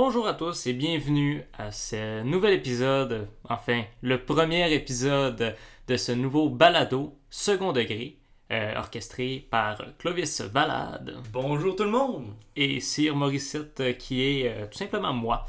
Bonjour 0.00 0.28
à 0.28 0.34
tous 0.34 0.68
et 0.68 0.74
bienvenue 0.74 1.42
à 1.58 1.72
ce 1.72 2.22
nouvel 2.22 2.54
épisode, 2.54 3.26
enfin 3.48 3.82
le 4.00 4.22
premier 4.24 4.72
épisode 4.72 5.56
de 5.88 5.96
ce 5.96 6.12
nouveau 6.12 6.48
balado 6.48 7.18
second 7.30 7.72
degré, 7.72 8.16
euh, 8.52 8.76
orchestré 8.76 9.48
par 9.50 9.82
Clovis 9.98 10.40
Valade 10.42 11.16
Bonjour 11.32 11.74
tout 11.74 11.82
le 11.82 11.90
monde! 11.90 12.26
et 12.54 12.78
Sir 12.78 13.16
Morissette 13.16 13.80
euh, 13.80 13.92
qui 13.92 14.22
est 14.22 14.48
euh, 14.48 14.66
tout 14.70 14.78
simplement 14.78 15.12
moi. 15.12 15.46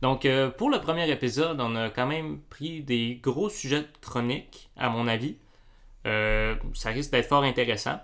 Donc 0.00 0.24
euh, 0.24 0.48
pour 0.48 0.70
le 0.70 0.80
premier 0.80 1.10
épisode, 1.10 1.60
on 1.60 1.76
a 1.76 1.90
quand 1.90 2.06
même 2.06 2.40
pris 2.48 2.80
des 2.80 3.20
gros 3.22 3.50
sujets 3.50 3.82
de 3.82 3.88
chronique, 4.00 4.70
à 4.78 4.88
mon 4.88 5.08
avis. 5.08 5.36
Ça 6.04 6.88
risque 6.88 7.10
d'être 7.10 7.28
fort 7.28 7.42
intéressant. 7.42 8.00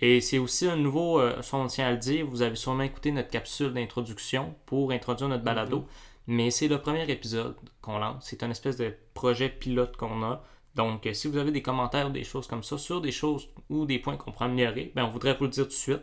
Et 0.00 0.20
c'est 0.20 0.38
aussi 0.38 0.68
un 0.68 0.76
nouveau, 0.76 1.20
euh, 1.20 1.40
ça 1.42 1.56
on 1.56 1.66
tient 1.66 1.86
à 1.88 1.92
le 1.92 1.96
dire, 1.96 2.26
vous 2.26 2.42
avez 2.42 2.56
sûrement 2.56 2.82
écouté 2.82 3.12
notre 3.12 3.30
capsule 3.30 3.72
d'introduction 3.72 4.54
pour 4.66 4.92
introduire 4.92 5.28
notre 5.28 5.44
balado, 5.44 5.86
mais 6.26 6.50
c'est 6.50 6.68
le 6.68 6.78
premier 6.80 7.10
épisode 7.10 7.56
qu'on 7.80 7.98
lance. 7.98 8.26
C'est 8.28 8.42
un 8.42 8.50
espèce 8.50 8.76
de 8.76 8.94
projet 9.14 9.48
pilote 9.48 9.96
qu'on 9.96 10.22
a. 10.22 10.42
Donc, 10.74 11.06
euh, 11.06 11.14
si 11.14 11.28
vous 11.28 11.38
avez 11.38 11.50
des 11.50 11.62
commentaires 11.62 12.08
ou 12.08 12.10
des 12.10 12.24
choses 12.24 12.46
comme 12.46 12.62
ça 12.62 12.76
sur 12.76 13.00
des 13.00 13.12
choses 13.12 13.48
ou 13.70 13.86
des 13.86 13.98
points 13.98 14.16
qu'on 14.18 14.32
pourrait 14.32 14.46
améliorer, 14.46 14.92
ben, 14.94 15.04
on 15.04 15.08
voudrait 15.08 15.34
vous 15.34 15.44
le 15.44 15.50
dire 15.50 15.64
tout 15.64 15.70
de 15.70 15.74
suite. 15.74 16.02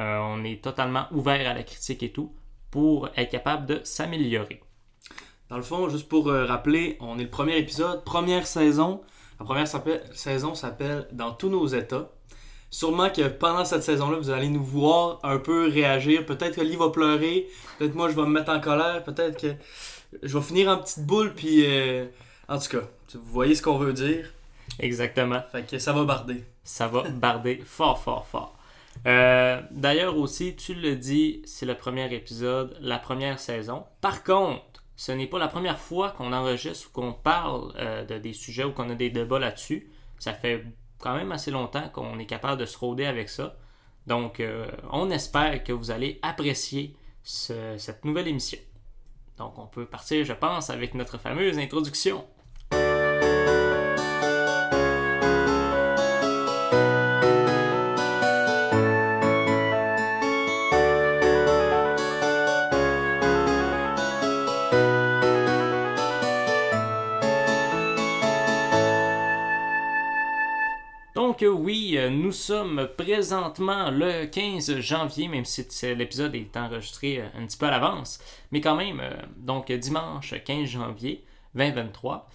Euh, 0.00 0.18
on 0.18 0.42
est 0.42 0.62
totalement 0.62 1.06
ouvert 1.10 1.50
à 1.50 1.52
la 1.52 1.62
critique 1.62 2.02
et 2.02 2.12
tout 2.12 2.34
pour 2.70 3.10
être 3.16 3.30
capable 3.30 3.66
de 3.66 3.80
s'améliorer. 3.84 4.62
Dans 5.50 5.56
le 5.56 5.62
fond, 5.62 5.88
juste 5.88 6.08
pour 6.08 6.26
rappeler, 6.26 6.96
on 7.00 7.18
est 7.18 7.24
le 7.24 7.30
premier 7.30 7.56
épisode, 7.56 8.02
première 8.04 8.46
saison. 8.46 9.02
La 9.38 9.44
première 9.44 9.68
saison 9.68 10.54
s'appelle 10.54 11.06
Dans 11.12 11.32
tous 11.32 11.48
nos 11.48 11.66
états. 11.66 12.10
Sûrement 12.70 13.10
que 13.10 13.28
pendant 13.28 13.64
cette 13.64 13.82
saison-là, 13.82 14.18
vous 14.18 14.30
allez 14.30 14.48
nous 14.48 14.62
voir 14.62 15.20
un 15.22 15.38
peu 15.38 15.68
réagir. 15.68 16.26
Peut-être 16.26 16.56
que 16.56 16.60
Lee 16.60 16.76
va 16.76 16.90
pleurer, 16.90 17.46
peut-être 17.78 17.94
moi 17.94 18.08
je 18.10 18.16
vais 18.16 18.22
me 18.22 18.32
mettre 18.32 18.50
en 18.50 18.60
colère, 18.60 19.02
peut-être 19.04 19.40
que 19.40 19.54
je 20.22 20.36
vais 20.36 20.44
finir 20.44 20.68
en 20.68 20.78
petite 20.78 21.04
boule, 21.04 21.32
puis 21.34 21.64
euh, 21.64 22.06
en 22.48 22.58
tout 22.58 22.68
cas, 22.68 22.86
vous 23.14 23.32
voyez 23.32 23.54
ce 23.54 23.62
qu'on 23.62 23.78
veut 23.78 23.92
dire. 23.92 24.32
Exactement. 24.78 25.42
Fait 25.52 25.62
que 25.66 25.78
ça 25.78 25.92
va 25.92 26.04
barder. 26.04 26.44
ça 26.64 26.88
va 26.88 27.02
barder 27.08 27.62
fort, 27.64 28.02
fort, 28.02 28.26
fort. 28.26 28.58
Euh, 29.06 29.60
D'ailleurs 29.70 30.16
aussi, 30.16 30.56
tu 30.56 30.74
le 30.74 30.96
dis, 30.96 31.42
c'est 31.44 31.66
le 31.66 31.74
premier 31.74 32.12
épisode, 32.14 32.76
la 32.80 32.98
première 32.98 33.38
saison. 33.38 33.84
Par 34.00 34.24
contre, 34.24 34.62
ce 34.96 35.12
n'est 35.12 35.26
pas 35.26 35.38
la 35.38 35.48
première 35.48 35.78
fois 35.78 36.10
qu'on 36.10 36.32
enregistre 36.32 36.88
ou 36.88 36.92
qu'on 36.92 37.12
parle 37.12 37.72
euh, 37.76 38.04
de 38.04 38.18
des 38.18 38.32
sujets 38.32 38.64
ou 38.64 38.72
qu'on 38.72 38.88
a 38.90 38.94
des 38.94 39.10
débats 39.10 39.38
là-dessus. 39.38 39.90
Ça 40.18 40.32
fait 40.32 40.64
quand 40.98 41.14
même 41.16 41.32
assez 41.32 41.50
longtemps 41.50 41.88
qu'on 41.90 42.18
est 42.18 42.26
capable 42.26 42.60
de 42.60 42.66
se 42.66 42.78
rôder 42.78 43.04
avec 43.06 43.28
ça. 43.28 43.56
Donc, 44.06 44.40
euh, 44.40 44.66
on 44.92 45.10
espère 45.10 45.62
que 45.64 45.72
vous 45.72 45.90
allez 45.90 46.18
apprécier 46.22 46.96
ce- 47.22 47.76
cette 47.76 48.04
nouvelle 48.04 48.28
émission. 48.28 48.58
Donc, 49.36 49.58
on 49.58 49.66
peut 49.66 49.84
partir, 49.86 50.24
je 50.24 50.32
pense, 50.32 50.70
avec 50.70 50.94
notre 50.94 51.18
fameuse 51.18 51.58
introduction. 51.58 52.24
Oui, 71.48 71.94
euh, 71.96 72.10
nous 72.10 72.32
sommes 72.32 72.88
présentement 72.96 73.90
le 73.90 74.26
15 74.26 74.78
janvier, 74.80 75.28
même 75.28 75.44
si 75.44 75.66
l'épisode 75.96 76.34
est 76.34 76.56
enregistré 76.56 77.20
euh, 77.20 77.26
un 77.38 77.46
petit 77.46 77.56
peu 77.56 77.66
à 77.66 77.70
l'avance, 77.70 78.18
mais 78.52 78.60
quand 78.60 78.76
même, 78.76 79.00
euh, 79.00 79.10
donc 79.38 79.70
dimanche 79.72 80.34
15 80.44 80.68
janvier 80.68 81.24
2023. 81.54 82.28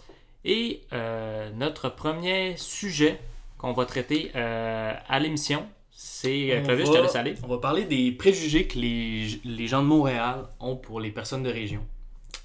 Et 0.45 0.81
euh, 0.93 1.49
notre 1.55 1.89
premier 1.89 2.55
sujet 2.57 3.19
qu'on 3.57 3.73
va 3.73 3.85
traiter 3.85 4.31
euh, 4.35 4.93
à 5.07 5.19
l'émission, 5.19 5.65
c'est 5.91 6.61
Clovis, 6.65 6.85
va- 6.87 6.91
je 6.93 6.97
te 6.97 7.03
laisse 7.03 7.15
aller. 7.15 7.35
On 7.43 7.47
va 7.47 7.57
parler 7.59 7.85
des 7.85 8.11
préjugés 8.11 8.65
que 8.67 8.79
les, 8.79 9.39
les 9.45 9.67
gens 9.67 9.83
de 9.83 9.87
Montréal 9.87 10.45
ont 10.59 10.75
pour 10.75 10.99
les 10.99 11.11
personnes 11.11 11.43
de 11.43 11.51
région. 11.51 11.85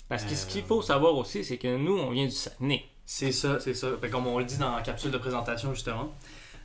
Parce 0.09 0.25
que 0.25 0.35
ce 0.35 0.47
qu'il 0.47 0.63
faut 0.63 0.83
savoir 0.83 1.17
aussi, 1.17 1.43
c'est 1.43 1.57
que 1.57 1.77
nous, 1.77 1.99
on 1.99 2.11
vient 2.11 2.27
du 2.27 2.31
Saguenay. 2.31 2.85
C'est 3.07 3.33
ça, 3.33 3.59
c'est 3.61 3.73
ça. 3.75 3.89
Fait 4.01 4.11
comme 4.11 4.27
on 4.27 4.39
le 4.39 4.45
dit 4.45 4.59
dans 4.59 4.75
la 4.77 4.83
capsule 4.83 5.11
de 5.11 5.19
présentation, 5.19 5.73
justement. 5.73 6.13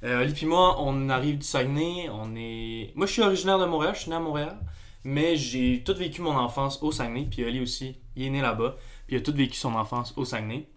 Euh, 0.03 0.21
Oli 0.21 0.33
puis 0.33 0.45
moi, 0.45 0.81
on 0.81 1.09
arrive 1.09 1.37
du 1.37 1.45
Saguenay. 1.45 2.09
On 2.09 2.35
est... 2.35 2.91
Moi, 2.95 3.05
je 3.05 3.13
suis 3.13 3.21
originaire 3.21 3.59
de 3.59 3.65
Montréal. 3.65 3.93
Je 3.95 4.01
suis 4.01 4.09
né 4.09 4.15
à 4.15 4.19
Montréal. 4.19 4.57
Mais 5.03 5.35
j'ai 5.35 5.83
tout 5.83 5.95
vécu 5.95 6.21
mon 6.21 6.35
enfance 6.35 6.81
au 6.81 6.91
Saguenay. 6.91 7.27
Puis 7.29 7.43
Oli 7.43 7.59
aussi, 7.59 7.97
il 8.15 8.25
est 8.25 8.29
né 8.29 8.41
là-bas. 8.41 8.77
Puis 9.07 9.15
il 9.15 9.19
a 9.19 9.21
tout 9.21 9.33
vécu 9.33 9.55
son 9.55 9.75
enfance 9.75 10.13
au 10.17 10.25
Saguenay. 10.25 10.67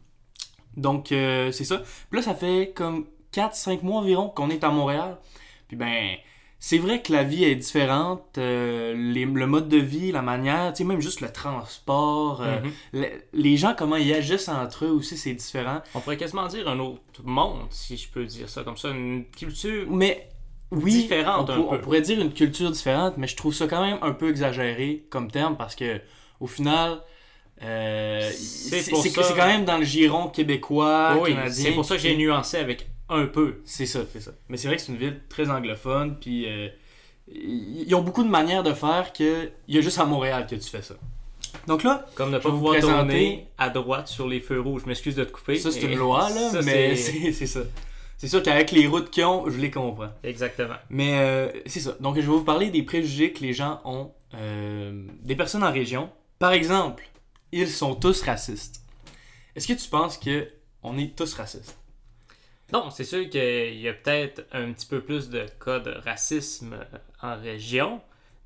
Donc, 0.76 1.12
euh, 1.12 1.52
c'est 1.52 1.64
ça. 1.64 1.78
Puis 2.10 2.20
là, 2.20 2.22
ça 2.22 2.34
fait 2.34 2.72
comme 2.74 3.06
4-5 3.32 3.82
mois 3.82 4.00
environ 4.00 4.28
qu'on 4.28 4.50
est 4.50 4.64
à 4.64 4.70
Montréal. 4.70 5.18
Puis 5.68 5.76
ben, 5.76 6.16
c'est 6.66 6.78
vrai 6.78 7.02
que 7.02 7.12
la 7.12 7.24
vie 7.24 7.44
est 7.44 7.56
différente. 7.56 8.38
euh, 8.38 8.94
les- 8.96 9.26
le 9.26 9.46
mode 9.46 9.68
de 9.68 9.76
vie, 9.76 10.12
la 10.12 10.22
manière, 10.22 10.72
tu 10.72 10.78
sais, 10.78 10.84
même 10.84 11.00
juste 11.02 11.20
le 11.20 11.30
transport. 11.30 12.40
euh, 12.40 12.60
Mhm. 12.62 12.70
le- 12.94 13.08
les 13.34 13.56
gens, 13.58 13.74
comment 13.76 13.96
ils 13.96 14.14
agissent 14.14 14.48
entre 14.48 14.86
eux 14.86 14.90
aussi, 14.90 15.18
c'est 15.18 15.34
différent. 15.34 15.82
On 15.94 16.00
pourrait 16.00 16.16
quasiment 16.16 16.46
dire 16.46 16.66
un 16.68 16.78
autre 16.78 17.22
monde, 17.22 17.66
si 17.68 17.98
je 17.98 18.08
peux 18.08 18.24
dire 18.24 18.48
ça 18.48 18.62
comme 18.64 18.78
ça, 18.78 18.88
une 18.88 19.24
culture 19.36 19.84
Mais 19.90 20.28
oui, 20.70 20.92
Différente 21.02 21.50
on, 21.50 21.52
un 21.52 21.56
pour- 21.56 21.68
peu. 21.70 21.76
on 21.76 21.80
pourrait 21.80 22.00
dire 22.00 22.18
une 22.20 22.32
culture 22.32 22.70
différente, 22.70 23.14
mais 23.18 23.26
je 23.26 23.36
trouve 23.36 23.52
ça 23.54 23.66
quand 23.66 23.82
même 23.84 23.98
un 24.00 24.12
peu 24.12 24.30
exagéré 24.30 25.04
comme 25.10 25.30
terme 25.30 25.56
parce 25.58 25.74
que 25.74 26.00
au 26.40 26.46
final, 26.46 27.02
euh, 27.62 28.30
C'est 28.32 29.12
quand 29.12 29.46
même 29.46 29.64
dans 29.66 29.76
le 29.78 29.84
giron 29.84 30.28
québécois, 30.28 31.18
Oui, 31.20 31.34
canadien. 31.34 31.64
c'est 31.64 31.72
pour 31.72 31.84
ça 31.84 31.96
que 31.96 32.00
j'ai 32.00 32.16
nuancé 32.16 32.56
avec 32.56 32.88
un 33.08 33.26
peu. 33.26 33.60
C'est 33.64 33.86
ça, 33.86 34.00
c'est 34.12 34.20
ça. 34.20 34.32
Mais 34.48 34.56
c'est 34.56 34.68
vrai 34.68 34.76
que 34.76 34.82
c'est 34.82 34.92
une 34.92 34.98
ville 34.98 35.20
très 35.28 35.50
anglophone, 35.50 36.18
puis 36.18 36.48
euh, 36.48 36.68
ils 37.28 37.84
ils 37.86 37.94
ont 37.94 38.02
beaucoup 38.02 38.22
de 38.24 38.28
manières 38.28 38.62
de 38.62 38.72
faire 38.72 39.12
que 39.12 39.50
il 39.68 39.74
y 39.74 39.78
a 39.78 39.80
juste 39.80 39.98
à 39.98 40.04
Montréal 40.04 40.46
que 40.48 40.54
tu 40.56 40.68
fais 40.70 40.82
ça. 40.82 40.94
Donc 41.66 41.82
là, 41.84 42.06
Comme 42.14 42.30
ne 42.30 42.38
pas 42.38 42.50
pouvoir 42.50 42.74
présenter- 42.74 42.98
tourner 42.98 43.48
à 43.58 43.70
droite 43.70 44.08
sur 44.08 44.26
les 44.26 44.40
feux 44.40 44.60
rouges. 44.60 44.82
Je 44.82 44.88
m'excuse 44.88 45.14
de 45.14 45.24
te 45.24 45.30
couper. 45.32 45.56
ça 45.56 45.70
c'est 45.70 45.82
une 45.82 45.94
loi 45.96 46.28
là, 46.30 46.50
ça, 46.50 46.62
mais 46.62 46.96
c'est 47.32 47.46
ça. 47.46 47.60
C'est 48.16 48.28
sûr 48.28 48.42
qu'avec 48.42 48.70
les 48.72 48.86
routes 48.86 49.10
qu'ils 49.10 49.24
ont, 49.24 49.48
je 49.50 49.58
les 49.58 49.70
comprends. 49.70 50.10
Exactement. 50.22 50.76
Mais 50.88 51.18
euh, 51.18 51.50
c'est 51.66 51.80
ça. 51.80 51.96
Donc, 52.00 52.14
je 52.16 52.20
vais 52.22 52.26
vous 52.26 52.44
parler 52.44 52.70
des 52.70 52.82
préjugés 52.82 53.32
que 53.32 53.40
les 53.40 53.52
gens 53.52 53.80
ont 53.84 54.12
euh, 54.34 55.04
des 55.22 55.36
personnes 55.36 55.62
en 55.64 55.72
région. 55.72 56.10
Par 56.38 56.52
exemple, 56.52 57.04
ils 57.52 57.68
sont 57.68 57.94
tous 57.94 58.22
racistes. 58.22 58.82
Est-ce 59.56 59.68
que 59.68 59.72
tu 59.74 59.88
penses 59.88 60.16
que 60.16 60.48
on 60.82 60.96
est 60.98 61.14
tous 61.16 61.34
racistes? 61.34 61.76
Non, 62.72 62.90
c'est 62.90 63.04
sûr 63.04 63.28
qu'il 63.28 63.80
y 63.80 63.88
a 63.88 63.92
peut-être 63.92 64.46
un 64.52 64.72
petit 64.72 64.86
peu 64.86 65.00
plus 65.00 65.28
de 65.28 65.46
cas 65.64 65.80
de 65.80 65.90
racisme 65.90 66.76
en 67.22 67.36
région, 67.36 68.00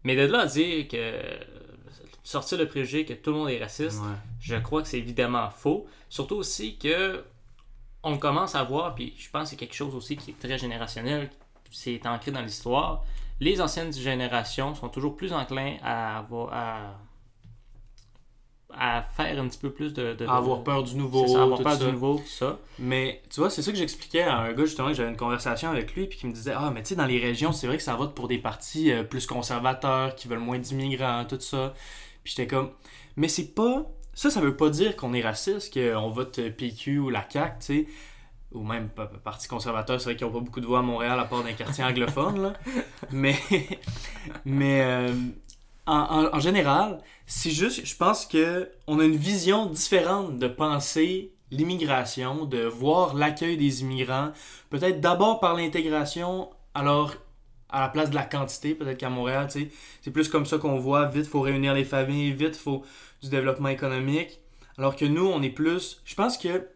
mais 0.04 0.16
de 0.16 0.26
là 0.26 0.40
à 0.40 0.46
dire 0.46 0.88
que 0.88 1.20
sortir 2.24 2.58
le 2.58 2.68
préjugé 2.68 3.04
que 3.04 3.14
tout 3.14 3.30
le 3.30 3.36
monde 3.36 3.50
est 3.50 3.58
raciste, 3.58 4.02
je 4.40 4.56
crois 4.56 4.82
que 4.82 4.88
c'est 4.88 4.98
évidemment 4.98 5.48
faux. 5.50 5.86
Surtout 6.08 6.36
aussi 6.36 6.76
que 6.76 7.24
on 8.02 8.18
commence 8.18 8.54
à 8.54 8.62
voir, 8.64 8.94
puis 8.94 9.14
je 9.16 9.28
pense 9.30 9.44
que 9.44 9.50
c'est 9.50 9.56
quelque 9.56 9.74
chose 9.74 9.94
aussi 9.94 10.16
qui 10.16 10.30
est 10.30 10.38
très 10.38 10.58
générationnel, 10.58 11.30
c'est 11.70 12.06
ancré 12.06 12.30
dans 12.30 12.42
l'histoire. 12.42 13.04
Les 13.40 13.60
anciennes 13.60 13.92
générations 13.92 14.74
sont 14.74 14.88
toujours 14.88 15.16
plus 15.16 15.32
enclins 15.32 15.76
à 15.82 16.18
avoir 16.18 16.52
à, 16.52 16.94
à 18.76 19.02
faire 19.02 19.40
un 19.42 19.48
petit 19.48 19.58
peu 19.58 19.70
plus 19.70 19.94
de, 19.94 20.14
de- 20.14 20.26
avoir 20.26 20.58
de- 20.58 20.62
peur 20.64 20.82
du 20.82 20.94
nouveau, 20.96 21.26
ça, 21.26 21.42
avoir 21.42 21.60
peur 21.62 21.72
ça. 21.78 21.84
du 21.86 21.92
nouveau, 21.92 22.16
tout 22.18 22.26
ça. 22.28 22.58
Mais 22.78 23.22
tu 23.30 23.40
vois, 23.40 23.48
c'est 23.50 23.62
ça 23.62 23.72
que 23.72 23.78
j'expliquais 23.78 24.22
à 24.22 24.36
un 24.38 24.52
gars 24.52 24.64
justement 24.66 24.88
que 24.88 24.94
j'avais 24.94 25.08
une 25.10 25.16
conversation 25.16 25.70
avec 25.70 25.94
lui 25.94 26.06
puis 26.06 26.18
qui 26.18 26.26
me 26.26 26.32
disait 26.32 26.52
ah 26.54 26.70
mais 26.72 26.82
tu 26.82 26.90
sais 26.90 26.94
dans 26.96 27.06
les 27.06 27.18
régions 27.18 27.52
c'est 27.52 27.66
vrai 27.66 27.76
que 27.78 27.82
ça 27.82 27.94
vote 27.96 28.14
pour 28.14 28.28
des 28.28 28.38
partis 28.38 28.92
euh, 28.92 29.02
plus 29.04 29.26
conservateurs 29.26 30.14
qui 30.14 30.28
veulent 30.28 30.38
moins 30.38 30.58
d'immigrants 30.58 31.24
tout 31.24 31.40
ça. 31.40 31.72
Puis 32.24 32.34
j'étais 32.36 32.46
comme 32.46 32.70
mais 33.16 33.28
c'est 33.28 33.54
pas 33.54 33.86
ça 34.14 34.30
ça 34.30 34.40
veut 34.40 34.56
pas 34.56 34.68
dire 34.68 34.96
qu'on 34.96 35.14
est 35.14 35.22
raciste 35.22 35.72
qu'on 35.72 36.10
vote 36.10 36.38
PQ 36.50 36.98
ou 36.98 37.08
la 37.10 37.24
CAQ 37.28 37.56
tu 37.60 37.66
sais 37.66 37.86
ou 38.52 38.62
même 38.64 38.88
pa- 38.90 39.06
pa- 39.06 39.18
parti 39.18 39.46
conservateur 39.48 40.00
c'est 40.00 40.06
vrai 40.10 40.16
qu'ils 40.16 40.26
ont 40.26 40.32
pas 40.32 40.40
beaucoup 40.40 40.60
de 40.60 40.66
voix 40.66 40.78
à 40.80 40.82
Montréal 40.82 41.18
à 41.20 41.24
part 41.24 41.42
d'un 41.42 41.52
quartier 41.52 41.84
anglophone 41.84 42.42
là. 42.42 42.52
Mais 43.12 43.36
mais 44.44 44.80
euh, 44.82 45.12
en, 45.88 46.40
général 46.40 46.98
c'est 47.26 47.50
juste 47.50 47.84
je 47.84 47.96
pense 47.96 48.26
que 48.26 48.70
on 48.86 49.00
a 49.00 49.04
une 49.04 49.16
vision 49.16 49.66
différente 49.66 50.38
de 50.38 50.48
penser 50.48 51.32
l'immigration, 51.50 52.44
de 52.44 52.64
voir 52.64 53.14
l'accueil 53.14 53.56
des 53.56 53.80
immigrants, 53.80 54.32
peut-être 54.70 55.00
d'abord 55.00 55.40
par 55.40 55.54
l'intégration, 55.54 56.50
alors 56.74 57.14
à 57.70 57.80
la 57.80 57.88
place 57.88 58.10
de 58.10 58.14
la 58.14 58.24
quantité, 58.24 58.74
peut-être 58.74 58.98
qu'à 58.98 59.10
Montréal, 59.10 59.48
c'est 59.50 60.10
plus 60.10 60.28
comme 60.28 60.46
ça 60.46 60.58
qu'on 60.58 60.78
voit, 60.78 61.06
vite, 61.06 61.26
faut 61.26 61.40
réunir 61.40 61.74
les 61.74 61.84
familles, 61.84 62.32
vite, 62.32 62.56
faut 62.56 62.82
du 63.22 63.28
développement 63.28 63.68
économique, 63.68 64.40
alors 64.78 64.96
que 64.96 65.04
nous, 65.04 65.26
on 65.26 65.42
est 65.42 65.50
plus, 65.50 66.00
je 66.04 66.14
pense 66.14 66.38
que 66.38 66.68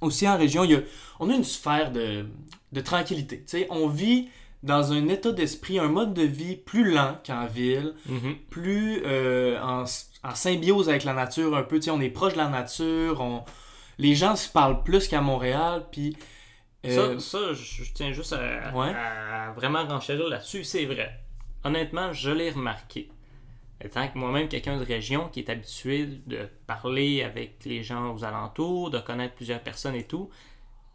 aussi 0.00 0.28
en 0.28 0.36
région, 0.36 0.64
il 0.64 0.72
y 0.72 0.74
a, 0.74 0.80
on 1.20 1.30
a 1.30 1.34
une 1.34 1.44
sphère 1.44 1.90
de, 1.90 2.26
de 2.72 2.80
tranquillité, 2.80 3.66
on 3.70 3.88
vit 3.88 4.28
dans 4.62 4.92
un 4.92 5.08
état 5.08 5.32
d'esprit, 5.32 5.78
un 5.78 5.88
mode 5.88 6.14
de 6.14 6.22
vie 6.22 6.56
plus 6.56 6.92
lent 6.92 7.18
qu'en 7.26 7.46
ville, 7.46 7.94
Mhm. 8.06 8.36
plus 8.50 9.02
euh, 9.04 9.60
en, 9.60 9.84
en 10.24 10.34
symbiose 10.34 10.88
avec 10.88 11.04
la 11.04 11.12
nature 11.12 11.56
un 11.56 11.62
peu. 11.62 11.78
On 11.90 12.00
est 12.00 12.10
proche 12.10 12.32
de 12.32 12.38
la 12.38 12.48
nature, 12.48 13.20
on... 13.20 13.44
les 13.98 14.14
gens 14.14 14.34
se 14.36 14.48
parlent 14.48 14.82
plus 14.82 15.08
qu'à 15.08 15.20
Montréal, 15.20 15.86
puis... 15.92 16.16
euh, 16.86 17.18
Ça, 17.18 17.38
ça, 17.38 17.52
je 17.54 17.84
je 17.84 17.92
tiens 17.92 18.12
juste 18.12 18.32
à, 18.32 18.72
Ouais. 18.76 18.92
à 18.94 19.52
vraiment 19.52 19.84
renchérir 19.86 20.28
là-dessus. 20.28 20.64
C'est 20.64 20.84
vrai. 20.86 21.20
Honnêtement, 21.64 22.12
je 22.12 22.30
l'ai 22.30 22.50
remarqué. 22.50 23.10
Étant 23.80 24.08
que 24.08 24.16
moi-même 24.16 24.48
quelqu'un 24.48 24.78
de 24.78 24.84
région 24.84 25.28
qui 25.28 25.40
est 25.40 25.50
habitué 25.50 26.06
de 26.26 26.48
parler 26.66 27.22
avec 27.22 27.58
les 27.66 27.82
gens 27.82 28.14
aux 28.14 28.24
alentours, 28.24 28.90
de 28.90 28.98
connaître 28.98 29.34
plusieurs 29.34 29.60
personnes 29.60 29.94
et 29.94 30.04
tout, 30.04 30.30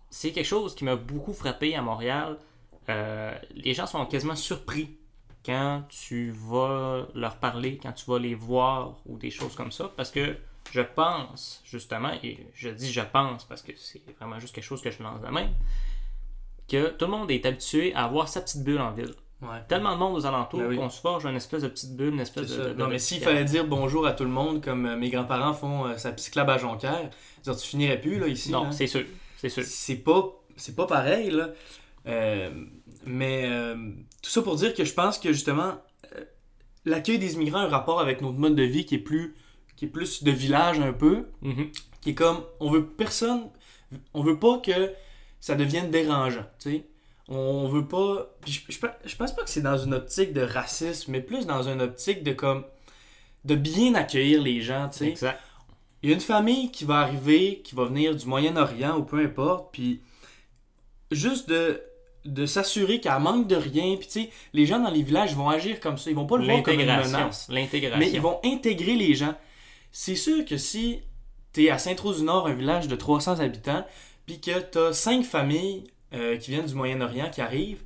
c'est 0.09 0.31
quelque 0.31 0.45
chose 0.47 0.73
qui 0.75 0.83
m'a 0.83 0.95
beaucoup 0.95 1.31
frappé 1.33 1.75
à 1.75 1.81
Montréal. 1.83 2.37
Euh, 2.91 3.37
les 3.55 3.73
gens 3.73 3.85
sont 3.85 4.05
quasiment 4.05 4.35
surpris 4.35 4.97
quand 5.45 5.83
tu 5.89 6.31
vas 6.31 7.07
leur 7.15 7.37
parler, 7.37 7.79
quand 7.81 7.91
tu 7.93 8.05
vas 8.09 8.19
les 8.19 8.35
voir 8.35 8.97
ou 9.05 9.17
des 9.17 9.31
choses 9.31 9.55
comme 9.55 9.71
ça, 9.71 9.91
parce 9.95 10.11
que 10.11 10.35
je 10.71 10.81
pense 10.81 11.61
justement, 11.65 12.11
et 12.23 12.37
je 12.53 12.69
dis 12.69 12.91
je 12.91 13.01
pense 13.01 13.45
parce 13.45 13.61
que 13.61 13.71
c'est 13.75 14.01
vraiment 14.19 14.39
juste 14.39 14.53
quelque 14.53 14.63
chose 14.63 14.81
que 14.81 14.91
je 14.91 15.01
lance 15.01 15.21
de 15.21 15.27
même, 15.27 15.49
que 16.67 16.89
tout 16.89 17.05
le 17.05 17.11
monde 17.11 17.31
est 17.31 17.45
habitué 17.45 17.93
à 17.95 18.05
avoir 18.05 18.27
sa 18.27 18.41
petite 18.41 18.63
bulle 18.63 18.79
en 18.79 18.91
ville. 18.91 19.13
ouais. 19.41 19.47
Tellement 19.67 19.93
de 19.93 19.97
monde 19.97 20.15
aux 20.15 20.25
alentours 20.25 20.59
Ben 20.59 20.67
oui. 20.67 20.77
qu'on 20.77 20.89
se 20.89 21.01
forge 21.01 21.25
une 21.25 21.35
espèce 21.35 21.63
de 21.63 21.67
petite 21.67 21.95
bulle, 21.95 22.13
une 22.13 22.19
espèce 22.19 22.55
de, 22.55 22.73
non, 22.73 22.87
mais 22.87 22.99
s'il 22.99 23.21
fallait 23.21 23.43
dire 23.45 23.65
bonjour 23.65 24.05
à 24.05 24.13
tout 24.13 24.23
le 24.23 24.29
monde, 24.29 24.63
comme 24.63 24.85
euh, 24.85 24.95
mes 24.95 25.09
grands-parents 25.09 25.53
font 25.53 25.87
euh, 25.87 25.97
sa 25.97 26.11
petite 26.11 26.37
à 26.37 26.57
Jonquière, 26.57 27.09
tu 27.43 27.53
finirais 27.53 27.99
plus, 27.99 28.19
là, 28.19 28.27
ici. 28.27 28.51
Non, 28.51 28.71
c'est 28.71 28.87
sûr. 28.87 29.03
C'est 29.37 29.49
sûr. 29.49 29.63
c'est 29.63 29.95
pas 29.95 30.23
c'est 30.55 30.75
pas 30.75 30.85
pareil 30.85 31.31
là 31.31 31.49
Euh, 32.07 32.49
mais 33.05 33.45
euh, 33.45 33.75
tout 34.21 34.29
ça 34.29 34.41
pour 34.41 34.55
dire 34.55 34.73
que 34.73 34.83
je 34.85 34.93
pense 34.93 35.17
que 35.19 35.31
justement 35.33 35.75
euh, 36.15 36.23
l'accueil 36.85 37.19
des 37.19 37.33
immigrants 37.35 37.59
a 37.59 37.63
un 37.63 37.69
rapport 37.69 37.99
avec 37.99 38.21
notre 38.21 38.37
mode 38.37 38.55
de 38.55 38.63
vie 38.63 38.85
qui 38.85 38.95
est 38.95 38.99
plus 38.99 39.35
qui 39.75 39.85
est 39.85 39.89
plus 39.89 40.23
de 40.23 40.31
village 40.31 40.79
un 40.79 40.93
peu 40.93 41.27
Mhm. 41.41 41.71
qui 42.01 42.11
est 42.11 42.15
comme 42.15 42.43
on 42.59 42.69
veut 42.71 42.85
personne 42.85 43.49
on 44.13 44.23
veut 44.23 44.39
pas 44.39 44.59
que 44.59 44.91
ça 45.39 45.55
devienne 45.55 45.89
dérangeant 45.91 46.45
tu 46.59 46.71
sais 46.71 46.85
on 47.27 47.67
veut 47.67 47.87
pas 47.87 48.35
je, 48.45 48.59
je, 48.69 48.77
je 49.05 49.15
pense 49.15 49.33
pas 49.35 49.43
que 49.43 49.49
c'est 49.49 49.61
dans 49.61 49.77
une 49.77 49.93
optique 49.93 50.33
de 50.33 50.41
racisme 50.41 51.11
mais 51.13 51.21
plus 51.21 51.45
dans 51.47 51.63
une 51.63 51.81
optique 51.81 52.23
de 52.23 52.33
comme 52.33 52.63
de 53.45 53.55
bien 53.55 53.95
accueillir 53.95 54.41
les 54.41 54.61
gens 54.61 54.89
tu 54.89 54.99
sais 54.99 55.07
Exact. 55.09 55.39
il 56.03 56.09
y 56.09 56.13
a 56.13 56.15
une 56.15 56.21
famille 56.21 56.71
qui 56.71 56.83
va 56.85 56.99
arriver, 56.99 57.61
qui 57.63 57.73
va 57.73 57.85
venir 57.85 58.15
du 58.15 58.25
Moyen-Orient 58.27 58.97
ou 58.97 59.03
peu 59.03 59.19
importe, 59.23 59.71
puis 59.71 60.01
juste 61.11 61.49
de, 61.49 61.81
de 62.25 62.45
s'assurer 62.45 62.99
qu'elle 62.99 63.19
manque 63.19 63.47
de 63.47 63.55
rien, 63.55 63.95
puis 63.97 64.05
tu 64.07 64.11
sais, 64.23 64.29
les 64.53 64.65
gens 64.65 64.79
dans 64.79 64.91
les 64.91 65.01
villages 65.03 65.35
vont 65.35 65.49
agir 65.49 65.79
comme 65.79 65.97
ça, 65.97 66.09
ils 66.09 66.15
vont 66.15 66.25
pas 66.27 66.37
le 66.37 66.45
voir 66.45 66.61
comme 66.63 66.73
une 66.79 66.81
menace, 66.85 67.47
L'intégration. 67.49 67.99
mais 67.99 68.11
ils 68.11 68.21
vont 68.21 68.39
intégrer 68.43 68.95
les 68.95 69.15
gens. 69.15 69.33
C'est 69.91 70.15
sûr 70.15 70.45
que 70.45 70.57
si 70.57 70.99
tu 71.53 71.65
es 71.65 71.69
à 71.69 71.77
Saint-Rose-du-Nord, 71.77 72.47
un 72.47 72.53
village 72.53 72.87
de 72.87 72.95
300 72.95 73.39
habitants, 73.39 73.85
puis 74.25 74.39
que 74.39 74.59
tu 74.71 74.77
as 74.77 74.93
cinq 74.93 75.23
familles 75.25 75.85
euh, 76.13 76.37
qui 76.37 76.51
viennent 76.51 76.65
du 76.67 76.75
Moyen-Orient 76.75 77.29
qui 77.31 77.41
arrivent, 77.41 77.81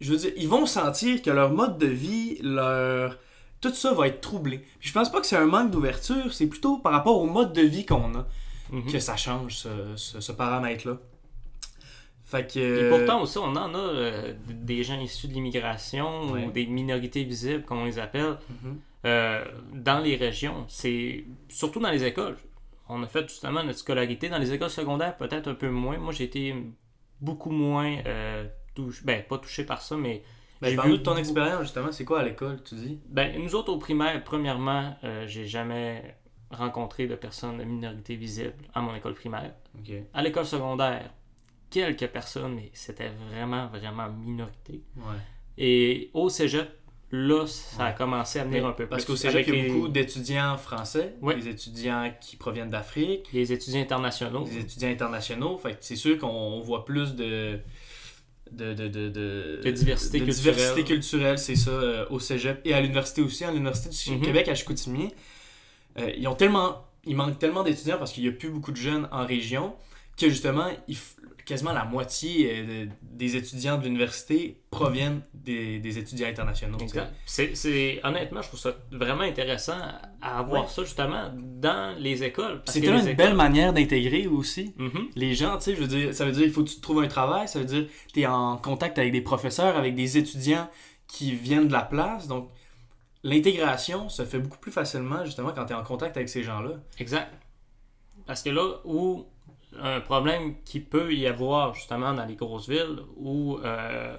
je 0.00 0.12
veux 0.12 0.18
dire, 0.18 0.32
ils 0.36 0.48
vont 0.48 0.66
sentir 0.66 1.22
que 1.22 1.30
leur 1.30 1.50
mode 1.50 1.78
de 1.78 1.86
vie, 1.86 2.38
leur 2.42 3.16
tout 3.62 3.72
ça 3.72 3.94
va 3.94 4.08
être 4.08 4.20
troublé. 4.20 4.58
Puis 4.78 4.90
je 4.90 4.92
pense 4.92 5.10
pas 5.10 5.20
que 5.20 5.26
c'est 5.26 5.36
un 5.36 5.46
manque 5.46 5.70
d'ouverture, 5.70 6.34
c'est 6.34 6.46
plutôt 6.46 6.76
par 6.78 6.92
rapport 6.92 7.18
au 7.20 7.26
mode 7.26 7.52
de 7.54 7.62
vie 7.62 7.86
qu'on 7.86 8.14
a 8.14 8.26
Mhm. 8.70 8.90
que 8.92 8.98
ça 8.98 9.16
change 9.16 9.54
ce, 9.56 9.68
ce- 9.96 10.20
ce 10.20 10.32
paramètre-là. 10.32 10.98
Fait 12.26 12.52
que. 12.52 12.86
Et 12.86 12.88
pourtant 12.90 13.22
aussi, 13.22 13.38
on 13.38 13.44
en 13.54 13.72
a 13.74 13.78
euh, 13.78 14.34
des 14.48 14.82
gens 14.82 15.00
issus 15.00 15.28
de 15.28 15.32
l'immigration 15.32 16.32
Ouais. 16.32 16.44
ou 16.44 16.50
des 16.50 16.66
minorités 16.66 17.22
visibles, 17.24 17.62
comme 17.64 17.78
on 17.78 17.84
les 17.84 17.98
appelle, 18.00 18.36
Mhm. 18.62 18.78
euh, 19.06 19.44
dans 19.72 20.00
les 20.00 20.16
régions. 20.16 20.64
C'est 20.68 21.24
surtout 21.48 21.78
dans 21.80 21.90
les 21.90 22.04
écoles. 22.04 22.36
On 22.88 23.02
a 23.02 23.06
fait 23.06 23.28
justement 23.28 23.62
notre 23.64 23.78
scolarité 23.78 24.28
dans 24.28 24.38
les 24.38 24.52
écoles 24.52 24.70
secondaires, 24.70 25.16
peut-être 25.16 25.48
un 25.48 25.54
peu 25.54 25.70
moins. 25.70 25.98
Moi, 25.98 26.12
j'ai 26.12 26.24
été 26.24 26.54
beaucoup 27.20 27.50
moins 27.50 27.96
euh, 28.06 28.44
touché, 28.74 29.00
ben 29.04 29.22
pas 29.22 29.38
touché 29.38 29.64
par 29.64 29.80
ça, 29.80 29.96
mais 29.96 30.22
Ben, 30.60 30.68
j'ai 30.70 30.76
vu 30.82 30.92
de 30.92 30.96
ton 30.96 31.10
beaucoup- 31.12 31.18
expérience, 31.20 31.62
justement. 31.62 31.92
C'est 31.92 32.04
quoi 32.04 32.20
à 32.20 32.24
l'école, 32.24 32.62
tu 32.64 32.74
dis? 32.74 32.98
Ben, 33.08 33.40
nous 33.40 33.54
autres, 33.54 33.72
au 33.72 33.78
primaire, 33.78 34.22
premièrement, 34.24 34.96
euh, 35.04 35.26
j'ai 35.26 35.46
jamais 35.46 36.16
rencontré 36.50 37.06
de 37.06 37.14
personnes 37.14 37.58
de 37.58 37.64
minorité 37.64 38.14
visible 38.16 38.54
à 38.74 38.80
mon 38.80 38.94
école 38.94 39.14
primaire. 39.14 39.52
À 40.14 40.22
l'école 40.22 40.46
secondaire, 40.46 41.10
quelques 41.70 42.06
personnes, 42.08 42.54
mais 42.54 42.70
c'était 42.74 43.10
vraiment, 43.30 43.66
vraiment 43.68 44.08
minorité. 44.10 44.82
Ouais. 44.96 45.02
Et 45.58 46.10
au 46.14 46.28
cégep, 46.28 46.68
là, 47.10 47.46
ça 47.46 47.86
a 47.86 47.92
commencé 47.92 48.38
à 48.40 48.44
venir 48.44 48.62
Mais 48.62 48.68
un 48.68 48.72
peu 48.72 48.86
Parce 48.86 49.04
plus. 49.04 49.12
qu'au 49.12 49.16
cégep, 49.16 49.46
il 49.48 49.54
y 49.54 49.58
a 49.60 49.62
les, 49.62 49.68
beaucoup 49.70 49.88
d'étudiants 49.88 50.56
français, 50.58 51.14
des 51.22 51.48
étudiants 51.48 52.12
qui 52.20 52.36
proviennent 52.36 52.70
d'Afrique, 52.70 53.28
les 53.32 53.52
étudiants 53.52 53.80
internationaux. 53.80 54.44
des 54.44 54.58
étudiants 54.58 54.90
internationaux. 54.90 55.56
Fait 55.58 55.76
c'est 55.80 55.96
sûr 55.96 56.18
qu'on 56.18 56.60
voit 56.60 56.84
plus 56.84 57.14
de. 57.14 57.60
De, 58.52 58.74
de, 58.74 58.86
de, 58.86 59.08
de, 59.08 59.70
diversité 59.72 60.20
culturelle. 60.20 60.54
diversité 60.54 60.84
culturelle, 60.84 61.36
c'est 61.38 61.56
ça, 61.56 61.70
euh, 61.72 62.06
au 62.10 62.20
cégep 62.20 62.60
et 62.64 62.74
à 62.74 62.80
l'université 62.80 63.20
aussi, 63.20 63.42
à 63.44 63.50
l'université 63.50 63.88
du 64.12 64.18
Mhm. 64.18 64.24
Québec 64.24 64.46
à 64.48 64.54
Chicoutimi. 64.54 65.12
Euh, 65.98 66.12
ils 66.16 66.28
ont 66.28 66.36
tellement, 66.36 66.84
il 67.04 67.16
manque 67.16 67.40
tellement 67.40 67.64
d'étudiants 67.64 67.98
parce 67.98 68.12
qu'il 68.12 68.22
n'y 68.22 68.28
a 68.28 68.32
plus 68.32 68.50
beaucoup 68.50 68.70
de 68.70 68.76
jeunes 68.76 69.08
en 69.10 69.26
région 69.26 69.74
que 70.16 70.28
justement, 70.28 70.68
il 70.86 70.96
quasiment 71.46 71.72
la 71.72 71.84
moitié 71.84 72.50
euh, 72.52 72.84
de- 72.86 72.90
des 73.02 73.36
étudiants 73.36 73.78
de 73.78 73.84
l'université 73.84 74.60
proviennent 74.70 75.22
des, 75.32 75.78
des 75.78 75.96
étudiants 75.96 76.26
internationaux. 76.28 76.76
C'est, 77.24 78.00
honnêtement, 78.04 78.42
je 78.42 78.48
trouve 78.48 78.60
ça 78.60 78.74
vraiment 78.90 79.22
intéressant 79.22 79.78
à 80.20 80.38
avoir 80.40 80.64
Ouais. 80.64 80.68
ça 80.68 80.82
justement 80.84 81.30
dans 81.34 81.96
les 81.98 82.22
écoles. 82.24 82.60
C'est 82.66 82.80
que 82.80 82.86
une 82.88 82.96
écoles- 82.98 83.16
belle 83.16 83.34
manière 83.34 83.72
d'intégrer 83.72 84.26
aussi. 84.26 84.74
Mhm. 84.76 85.08
Les 85.14 85.34
gens, 85.34 85.56
tu 85.56 85.62
sais, 85.64 85.76
je 85.76 85.80
veux 85.80 85.86
dire, 85.86 86.12
ça 86.12 86.24
veut 86.26 86.32
dire 86.32 86.42
il 86.44 86.52
faut 86.52 86.64
que 86.64 86.68
tu 86.70 86.80
trouves 86.80 87.00
un 87.02 87.08
travail, 87.08 87.46
ça 87.48 87.58
veut 87.60 87.64
dire 87.64 87.86
tu 88.12 88.20
es 88.20 88.26
en 88.26 88.56
contact 88.58 88.98
avec 88.98 89.12
des 89.12 89.20
professeurs, 89.22 89.76
avec 89.76 89.94
des 89.94 90.18
étudiants 90.18 90.68
qui 91.06 91.32
viennent 91.32 91.68
de 91.68 91.72
la 91.72 91.82
place. 91.82 92.26
Donc, 92.26 92.50
l'intégration 93.22 94.08
se 94.08 94.24
fait 94.24 94.38
beaucoup 94.38 94.58
plus 94.58 94.72
facilement 94.72 95.24
justement 95.24 95.52
quand 95.54 95.66
tu 95.66 95.72
es 95.72 95.76
en 95.76 95.82
contact 95.84 96.16
avec 96.16 96.28
ces 96.28 96.42
gens-là. 96.42 96.72
Exact. 96.98 97.32
Parce 98.26 98.42
que 98.42 98.50
là 98.50 98.80
où 98.84 99.26
un 99.82 100.00
problème 100.00 100.54
qui 100.64 100.80
peut 100.80 101.12
y 101.14 101.26
avoir 101.26 101.74
justement 101.74 102.12
dans 102.14 102.24
les 102.24 102.34
grosses 102.34 102.68
villes 102.68 103.00
où 103.16 103.58
euh, 103.64 104.16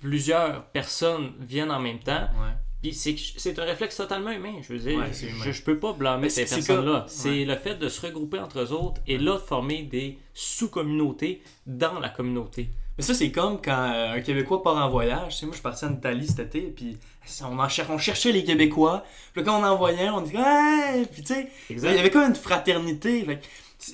plusieurs 0.00 0.64
personnes 0.66 1.32
viennent 1.40 1.70
en 1.70 1.80
même 1.80 1.98
temps, 2.00 2.28
Ouais. 2.40 2.52
puis 2.82 2.92
c'est 2.94 3.58
un 3.58 3.64
réflexe 3.64 3.96
totalement 3.96 4.30
humain. 4.30 4.54
Je 4.62 4.72
veux 4.74 4.78
dire, 4.78 4.98
Ouais, 4.98 5.10
je, 5.12 5.52
je 5.52 5.62
peux 5.62 5.78
pas 5.78 5.92
blâmer 5.92 6.28
ces 6.28 6.46
c'est 6.46 6.56
personnes-là. 6.56 7.04
C'est 7.08 7.44
le 7.44 7.56
fait 7.56 7.76
de 7.76 7.88
se 7.88 8.04
regrouper 8.06 8.38
entre 8.38 8.60
eux 8.60 8.72
autres 8.72 9.00
et 9.06 9.18
là 9.18 9.34
de 9.34 9.38
former 9.38 9.82
des 9.82 10.18
sous-communautés 10.34 11.42
dans 11.66 11.98
la 11.98 12.08
communauté. 12.08 12.68
Mais 12.98 13.02
ça, 13.04 13.12
c'est 13.12 13.30
comme 13.30 13.60
quand 13.60 13.90
euh, 13.92 14.14
un 14.14 14.20
Québécois 14.22 14.62
part 14.62 14.76
en 14.76 14.88
voyage. 14.88 15.34
Tu 15.34 15.40
sais, 15.40 15.46
moi, 15.46 15.52
je 15.52 15.56
suis 15.56 15.62
parti 15.62 15.84
en 15.84 15.92
Italie 15.92 16.26
cet 16.26 16.40
été, 16.54 16.60
puis 16.62 16.96
on, 17.42 17.58
en 17.58 17.68
cher- 17.68 17.86
on 17.90 17.98
cherchait 17.98 18.32
les 18.32 18.42
Québécois. 18.42 19.04
Puis 19.34 19.42
quand 19.44 19.60
on 19.60 19.64
en 19.64 19.76
voyait 19.76 20.08
on 20.08 20.22
disait 20.22 20.38
«Ouais!» 20.38 21.04
Puis 21.12 21.22
tu 21.22 21.34
sais, 21.34 21.48
il 21.68 21.78
y 21.78 21.86
avait 21.98 22.08
comme 22.10 22.22
une 22.30 22.34
fraternité. 22.34 23.22
Fait 23.24 23.40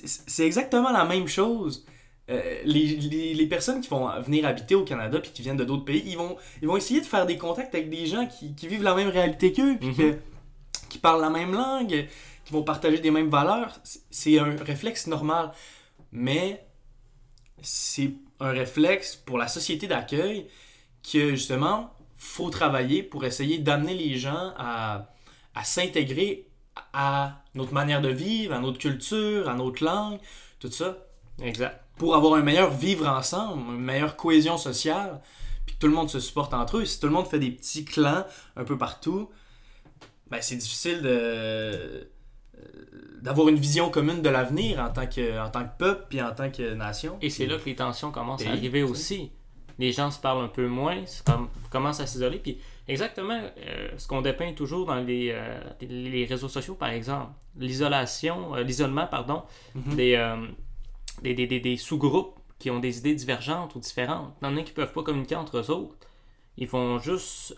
c'est 0.05 0.45
exactement 0.45 0.91
la 0.91 1.05
même 1.05 1.27
chose. 1.27 1.85
Euh, 2.29 2.61
les, 2.63 2.85
les- 2.95 3.33
les 3.33 3.47
personnes 3.47 3.81
qui 3.81 3.89
vont 3.89 4.07
venir 4.21 4.45
habiter 4.45 4.75
au 4.75 4.83
Canada 4.85 5.19
puis 5.19 5.31
qui 5.31 5.41
viennent 5.41 5.57
de 5.57 5.65
d'autres 5.65 5.83
pays, 5.85 6.03
ils 6.05 6.17
vont, 6.17 6.37
ils 6.61 6.67
vont 6.67 6.77
essayer 6.77 7.01
de 7.01 7.05
faire 7.05 7.25
des 7.25 7.37
contacts 7.37 7.75
avec 7.75 7.89
des 7.89 8.05
gens 8.05 8.25
qui, 8.27 8.55
qui 8.55 8.67
vivent 8.67 8.83
la 8.83 8.95
même 8.95 9.09
réalité 9.09 9.51
qu'eux, 9.51 9.75
puis 9.77 9.89
Mhm. 9.89 9.95
que- 9.95 10.17
qui 10.89 10.99
parlent 10.99 11.21
la 11.21 11.29
même 11.29 11.51
langue, 11.53 12.07
qui 12.45 12.53
vont 12.53 12.63
partager 12.63 12.99
des 12.99 13.11
mêmes 13.11 13.29
valeurs. 13.29 13.77
C'est- 13.83 14.01
C'est 14.09 14.39
un 14.39 14.55
réflexe 14.63 15.07
normal. 15.07 15.51
Mais 16.11 16.65
c'est 17.61 18.11
un 18.39 18.51
réflexe 18.51 19.15
pour 19.15 19.37
la 19.37 19.47
société 19.47 19.87
d'accueil 19.87 20.47
que 21.11 21.31
justement, 21.31 21.93
faut 22.17 22.49
travailler 22.49 23.03
pour 23.03 23.25
essayer 23.25 23.57
d'amener 23.57 23.95
les 23.95 24.15
gens 24.17 24.53
à, 24.57 25.09
à 25.55 25.63
s'intégrer 25.63 26.47
à 26.93 27.41
notre 27.55 27.73
manière 27.73 28.01
de 28.01 28.09
vivre, 28.09 28.53
à 28.53 28.59
notre 28.59 28.77
culture, 28.77 29.49
à 29.49 29.55
notre 29.55 29.83
langue, 29.83 30.19
tout 30.59 30.71
ça, 30.71 30.97
Exact. 31.41 31.81
pour 31.97 32.15
avoir 32.15 32.35
un 32.35 32.41
meilleur 32.41 32.71
vivre 32.71 33.07
ensemble, 33.07 33.73
une 33.73 33.81
meilleure 33.81 34.15
cohésion 34.15 34.57
sociale, 34.57 35.21
puis 35.65 35.75
que 35.75 35.79
tout 35.79 35.87
le 35.87 35.93
monde 35.93 36.09
se 36.09 36.19
supporte 36.19 36.53
entre 36.53 36.77
eux. 36.77 36.85
Si 36.85 36.99
tout 36.99 37.07
le 37.07 37.13
monde 37.13 37.27
fait 37.27 37.39
des 37.39 37.51
petits 37.51 37.85
clans 37.85 38.25
un 38.55 38.63
peu 38.63 38.77
partout, 38.77 39.29
ben 40.29 40.41
c'est 40.41 40.55
difficile 40.55 41.01
de 41.01 41.09
euh, 41.09 42.03
d'avoir 43.21 43.49
une 43.49 43.55
vision 43.55 43.89
commune 43.89 44.21
de 44.21 44.29
l'avenir 44.29 44.79
en 44.79 44.89
tant 44.89 45.07
que 45.07 45.39
en 45.39 45.49
tant 45.49 45.63
que 45.63 45.77
peuple 45.77 46.05
puis 46.09 46.21
en 46.21 46.33
tant 46.33 46.49
que 46.51 46.73
nation. 46.73 47.17
Et 47.21 47.29
c'est 47.29 47.45
là 47.45 47.57
que 47.57 47.65
les 47.65 47.75
tensions 47.75 48.11
commencent 48.11 48.45
à 48.45 48.49
arriver 48.49 48.83
aussi. 48.83 49.31
Les 49.79 49.91
gens 49.91 50.11
se 50.11 50.19
parlent 50.19 50.43
un 50.43 50.47
peu 50.49 50.67
moins, 50.67 51.03
comme, 51.25 51.49
commencent 51.71 51.99
à 51.99 52.07
s'isoler. 52.07 52.37
Puis 52.39 52.57
exactement 52.87 53.39
euh, 53.57 53.89
ce 53.97 54.07
qu'on 54.07 54.21
dépeint 54.21 54.53
toujours 54.53 54.85
dans 54.85 54.95
les, 54.99 55.29
euh, 55.31 55.59
les- 55.81 56.25
réseaux 56.25 56.49
sociaux, 56.49 56.75
par 56.75 56.89
exemple. 56.89 57.31
L'isolation, 57.57 58.55
euh, 58.55 58.63
l'isolement, 58.63 59.07
pardon, 59.07 59.43
Mhm. 59.75 59.95
des, 59.95 60.35
des, 61.21 61.33
des- 61.33 61.47
des- 61.47 61.59
des 61.59 61.77
sous-groupes 61.77 62.39
qui 62.59 62.69
ont 62.71 62.79
des 62.79 62.97
idées 62.99 63.15
divergentes 63.15 63.75
ou 63.75 63.79
différentes. 63.79 64.33
Il 64.41 64.45
y 64.47 64.51
en 64.51 64.57
a 64.57 64.61
qui 64.61 64.71
peuvent 64.73 64.93
pas 64.93 65.03
communiquer 65.03 65.35
entre 65.35 65.57
eux 65.57 65.69
autres. 65.71 65.95
Ils 66.57 66.67
vont 66.67 66.99
juste 66.99 67.55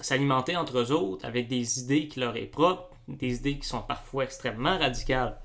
s'alimenter 0.00 0.56
entre 0.56 0.78
eux 0.78 0.92
autres 0.92 1.24
avec 1.24 1.48
des 1.48 1.80
idées 1.80 2.08
qui 2.08 2.20
leur 2.20 2.36
est 2.36 2.46
propres, 2.46 2.90
des 3.08 3.36
idées 3.36 3.58
qui 3.58 3.66
sont 3.66 3.80
parfois 3.82 4.24
extrêmement 4.24 4.78
radicales. 4.78 5.38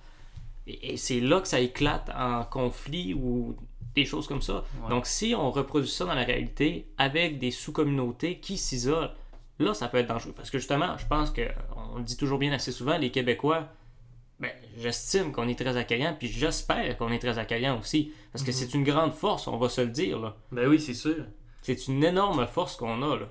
Et, 0.68 0.94
et 0.94 0.98
c'est 0.98 1.22
là 1.22 1.40
que 1.40 1.48
ça 1.48 1.60
éclate 1.62 2.10
en 2.16 2.44
conflit 2.44 3.14
ou 3.14 3.56
des 3.98 4.06
choses 4.06 4.28
comme 4.28 4.42
ça. 4.42 4.64
Ouais. 4.84 4.90
Donc 4.90 5.06
si 5.06 5.36
on 5.36 5.52
reproduit 5.52 5.90
ça 5.90 6.06
dans 6.06 6.14
la 6.14 6.24
réalité 6.24 6.88
avec 6.98 7.40
des 7.40 7.52
sous-communautés 7.52 8.40
qui 8.40 8.58
s'isolent, 8.58 9.12
là 9.60 9.74
ça 9.74 9.88
peut 9.88 9.98
être 9.98 10.08
dangereux. 10.08 10.34
Parce 10.36 10.50
que 10.50 10.58
justement, 10.60 10.98
je 10.98 11.06
pense 11.08 11.32
que 11.32 11.42
on 11.76 11.98
le 11.98 12.04
dit 12.04 12.16
toujours 12.18 12.38
bien 12.40 12.52
assez 12.54 12.72
souvent, 12.72 12.98
les 12.98 13.12
Québécois, 13.12 13.68
ben, 14.40 14.52
j'estime 14.78 15.32
qu'on 15.32 15.48
est 15.48 15.58
très 15.60 15.76
accueillant, 15.78 16.16
puis 16.18 16.28
j'espère 16.28 16.96
qu'on 16.98 17.12
est 17.12 17.18
très 17.20 17.38
accueillant 17.40 17.80
aussi. 17.80 18.12
Parce 18.32 18.44
que 18.44 18.52
Mhm. 18.52 18.56
c'est 18.56 18.74
une 18.76 18.84
grande 18.84 19.14
force, 19.14 19.48
on 19.48 19.58
va 19.58 19.68
se 19.70 19.82
le 19.82 19.88
dire. 19.88 20.20
là. 20.20 20.36
Ben 20.52 20.68
oui, 20.68 20.80
c'est 20.80 20.94
sûr. 20.94 21.26
C'est 21.64 21.88
une 21.88 22.04
énorme 22.04 22.46
force 22.48 22.76
qu'on 22.76 23.02
a. 23.02 23.18
Là. 23.18 23.30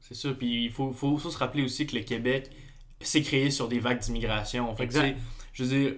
C'est 0.00 0.14
sûr. 0.14 0.36
Puis 0.38 0.64
il 0.64 0.70
faut, 0.70 0.90
faut, 0.92 1.16
faut 1.18 1.30
se 1.30 1.36
rappeler 1.38 1.62
aussi 1.64 1.86
que 1.86 1.94
le 1.96 2.02
Québec 2.02 2.50
s'est 3.02 3.20
créé 3.22 3.50
sur 3.50 3.68
des 3.68 3.78
vagues 3.78 3.98
d'immigration. 4.00 4.74
Fait 4.74 4.84
Exact. 4.84 5.18
Je 5.52 5.64
veux 5.64 5.68
dire, 5.78 5.94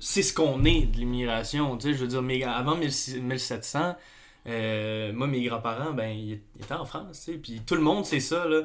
c'est 0.00 0.22
ce 0.22 0.32
qu'on 0.32 0.64
est 0.64 0.86
de 0.86 0.96
l'immigration. 0.96 1.76
Tu 1.76 1.88
sais, 1.88 1.94
je 1.94 1.98
veux 2.00 2.08
dire, 2.08 2.22
mais 2.22 2.42
avant 2.42 2.74
1600, 2.76 3.20
1700, 3.22 3.96
euh, 4.46 5.12
moi, 5.12 5.26
mes 5.26 5.42
grands-parents, 5.44 5.92
ben, 5.92 6.08
ils 6.08 6.40
étaient 6.58 6.72
en 6.72 6.86
France. 6.86 7.24
tu 7.26 7.32
sais, 7.32 7.38
Puis 7.38 7.60
tout 7.66 7.74
le 7.74 7.82
monde 7.82 8.06
sait 8.06 8.20
ça. 8.20 8.48
Là. 8.48 8.62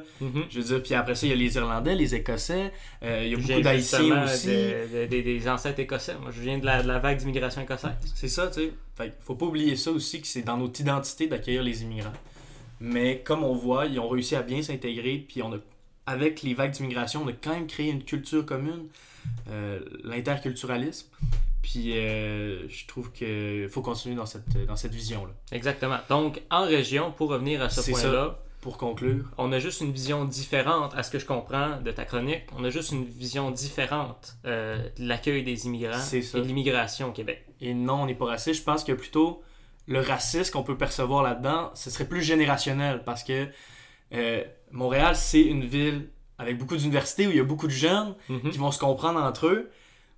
Je 0.48 0.58
veux 0.58 0.64
dire, 0.64 0.82
puis 0.82 0.94
après 0.94 1.14
ça, 1.14 1.26
il 1.26 1.30
y 1.30 1.32
a 1.32 1.36
les 1.36 1.54
Irlandais, 1.56 1.94
les 1.94 2.14
Écossais. 2.14 2.72
euh, 3.02 3.22
il 3.24 3.30
y 3.30 3.34
a 3.34 3.36
beaucoup 3.36 3.60
d'Haïtiens 3.60 4.24
aussi. 4.24 4.46
de- 4.48 5.02
de- 5.02 5.06
de- 5.06 5.20
des 5.20 5.48
ancêtres 5.48 5.78
écossais. 5.80 6.14
Moi, 6.20 6.30
je 6.34 6.40
viens 6.40 6.58
de 6.58 6.64
la, 6.64 6.98
vague 6.98 7.18
d'immigration 7.18 7.60
écossaise. 7.60 7.90
C'est 8.14 8.28
ça, 8.28 8.46
tu 8.48 8.54
sais. 8.60 8.72
Fait 8.96 9.12
faut 9.20 9.34
pas 9.34 9.44
oublier 9.46 9.76
ça 9.76 9.90
aussi, 9.90 10.22
que 10.22 10.26
c'est 10.26 10.40
dans 10.42 10.56
notre 10.56 10.80
identité 10.80 11.26
d'accueillir 11.26 11.62
les 11.62 11.82
immigrants. 11.82 12.12
Mais 12.80 13.20
comme 13.24 13.44
on 13.44 13.54
voit, 13.54 13.84
ils 13.86 14.00
ont 14.00 14.08
réussi 14.08 14.34
à 14.34 14.42
bien 14.42 14.62
s'intégrer, 14.62 15.24
puis 15.28 15.42
on 15.42 15.52
a, 15.52 15.56
avec 16.06 16.42
les 16.42 16.54
vagues 16.54 16.72
d'immigration, 16.72 17.22
on 17.24 17.28
a 17.28 17.32
quand 17.32 17.52
même 17.52 17.66
créé 17.66 17.90
une 17.90 18.04
culture 18.04 18.44
commune, 18.44 18.86
euh, 19.50 19.80
l'interculturalisme. 20.04 21.08
Puis 21.62 21.98
euh, 21.98 22.68
je 22.68 22.86
trouve 22.86 23.10
qu'il 23.10 23.68
faut 23.68 23.82
continuer 23.82 24.14
dans 24.14 24.26
cette, 24.26 24.66
dans 24.66 24.76
cette 24.76 24.94
vision-là. 24.94 25.32
Exactement. 25.50 25.98
Donc, 26.08 26.40
en 26.50 26.64
région, 26.64 27.10
pour 27.10 27.30
revenir 27.30 27.60
à 27.60 27.68
ce 27.68 27.90
point-là, 27.90 28.38
Pour 28.60 28.78
conclure, 28.78 29.24
on 29.36 29.52
a 29.52 29.58
juste 29.58 29.80
une 29.80 29.92
vision 29.92 30.24
différente, 30.24 30.92
à 30.96 31.02
ce 31.02 31.10
que 31.10 31.18
je 31.18 31.26
comprends 31.26 31.80
de 31.80 31.90
ta 31.92 32.04
chronique, 32.04 32.44
on 32.56 32.64
a 32.64 32.70
juste 32.70 32.90
une 32.92 33.04
vision 33.04 33.50
différente 33.50 34.36
euh, 34.44 34.76
de 34.98 35.08
l'accueil 35.08 35.44
des 35.44 35.66
immigrants 35.66 36.02
et 36.12 36.20
de 36.20 36.40
l'immigration 36.40 37.08
au 37.08 37.12
Québec. 37.12 37.44
et 37.60 37.74
non, 37.74 38.02
on 38.02 38.06
n'est 38.06 38.14
pas 38.14 38.26
raciste, 38.26 38.60
je 38.60 38.64
pense 38.64 38.82
que 38.82 38.92
plutôt 38.92 39.42
le 39.86 40.00
racisme 40.00 40.52
qu'on 40.52 40.62
peut 40.62 40.76
percevoir 40.76 41.22
là-dedans, 41.22 41.70
ce 41.74 41.90
serait 41.90 42.08
plus 42.08 42.22
générationnel 42.22 43.02
parce 43.04 43.22
que 43.22 43.46
euh, 44.12 44.44
Montréal, 44.72 45.14
c'est 45.16 45.42
une 45.42 45.64
ville 45.64 46.08
avec 46.38 46.58
beaucoup 46.58 46.76
d'universités 46.76 47.26
où 47.26 47.30
il 47.30 47.36
y 47.36 47.40
a 47.40 47.44
beaucoup 47.44 47.66
de 47.66 47.72
jeunes 47.72 48.14
Mhm. 48.28 48.50
qui 48.50 48.58
vont 48.58 48.70
se 48.70 48.78
comprendre 48.78 49.20
entre 49.20 49.46
eux 49.46 49.70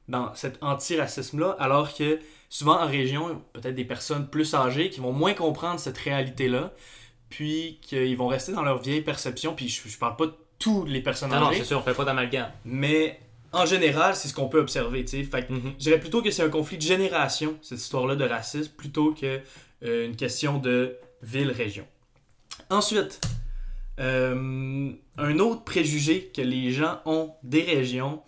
dans 0.09 0.35
cet 0.35 0.59
antiracisme-là, 0.62 1.55
alors 1.59 1.95
que 1.95 2.19
souvent 2.49 2.81
en 2.81 2.87
région, 2.87 3.43
peut-être 3.52 3.75
des 3.75 3.85
personnes 3.85 4.28
plus 4.28 4.55
âgées 4.55 4.90
qui 4.90 5.00
vont 5.00 5.12
moins 5.12 5.35
comprendre 5.35 5.78
cette 5.78 5.99
réalité-là, 5.99 6.73
puis 7.28 7.78
qu'ils 7.83 8.17
vont 8.17 8.26
rester 8.26 8.52
dans 8.52 8.62
leur 8.62 8.81
vieille 8.81 9.02
perception, 9.02 9.55
puis 9.55 9.69
je, 9.69 9.87
je 9.87 9.99
parle 9.99 10.17
pas 10.17 10.26
de 10.26 10.35
tous 10.59 10.85
les 10.87 11.02
personnes 11.02 11.31
Non, 11.31 11.40
non, 11.40 11.47
âgées, 11.49 11.59
c'est 11.59 11.67
sûr, 11.67 11.78
on 11.78 11.83
fait 11.83 11.95
pas 11.95 12.05
d'amalgame. 12.07 12.50
mais 12.64 13.21
en 13.52 13.64
général, 13.64 14.14
c'est 14.17 14.28
ce 14.28 14.35
qu'on 14.35 14.49
peut 14.49 14.61
observer, 14.61 15.05
tu 15.05 15.19
sais. 15.19 15.23
Fait 15.25 15.47
que 15.47 15.52
Mhm. 15.52 15.73
je 15.78 15.85
dirais 15.85 16.00
plutôt 16.00 16.21
que 16.23 16.31
c'est 16.31 16.43
un 16.43 16.49
conflit 16.50 16.76
de 16.78 16.83
génération, 16.83 17.57
cette 17.62 17.78
histoire-là 17.78 18.17
de 18.17 18.25
racisme, 18.25 18.73
plutôt 18.76 19.12
que 19.12 19.40
euh, 19.85 20.07
une 20.07 20.17
question 20.17 20.59
de 20.59 20.97
ville-région. 21.23 21.87
Ensuite, 22.71 23.21
euh, 24.00 24.90
un 25.17 25.38
autre 25.38 25.64
préjugé 25.64 26.31
que 26.35 26.40
les 26.43 26.71
gens 26.73 27.00
ont 27.07 27.33
des 27.43 27.62
régions, 27.62 28.23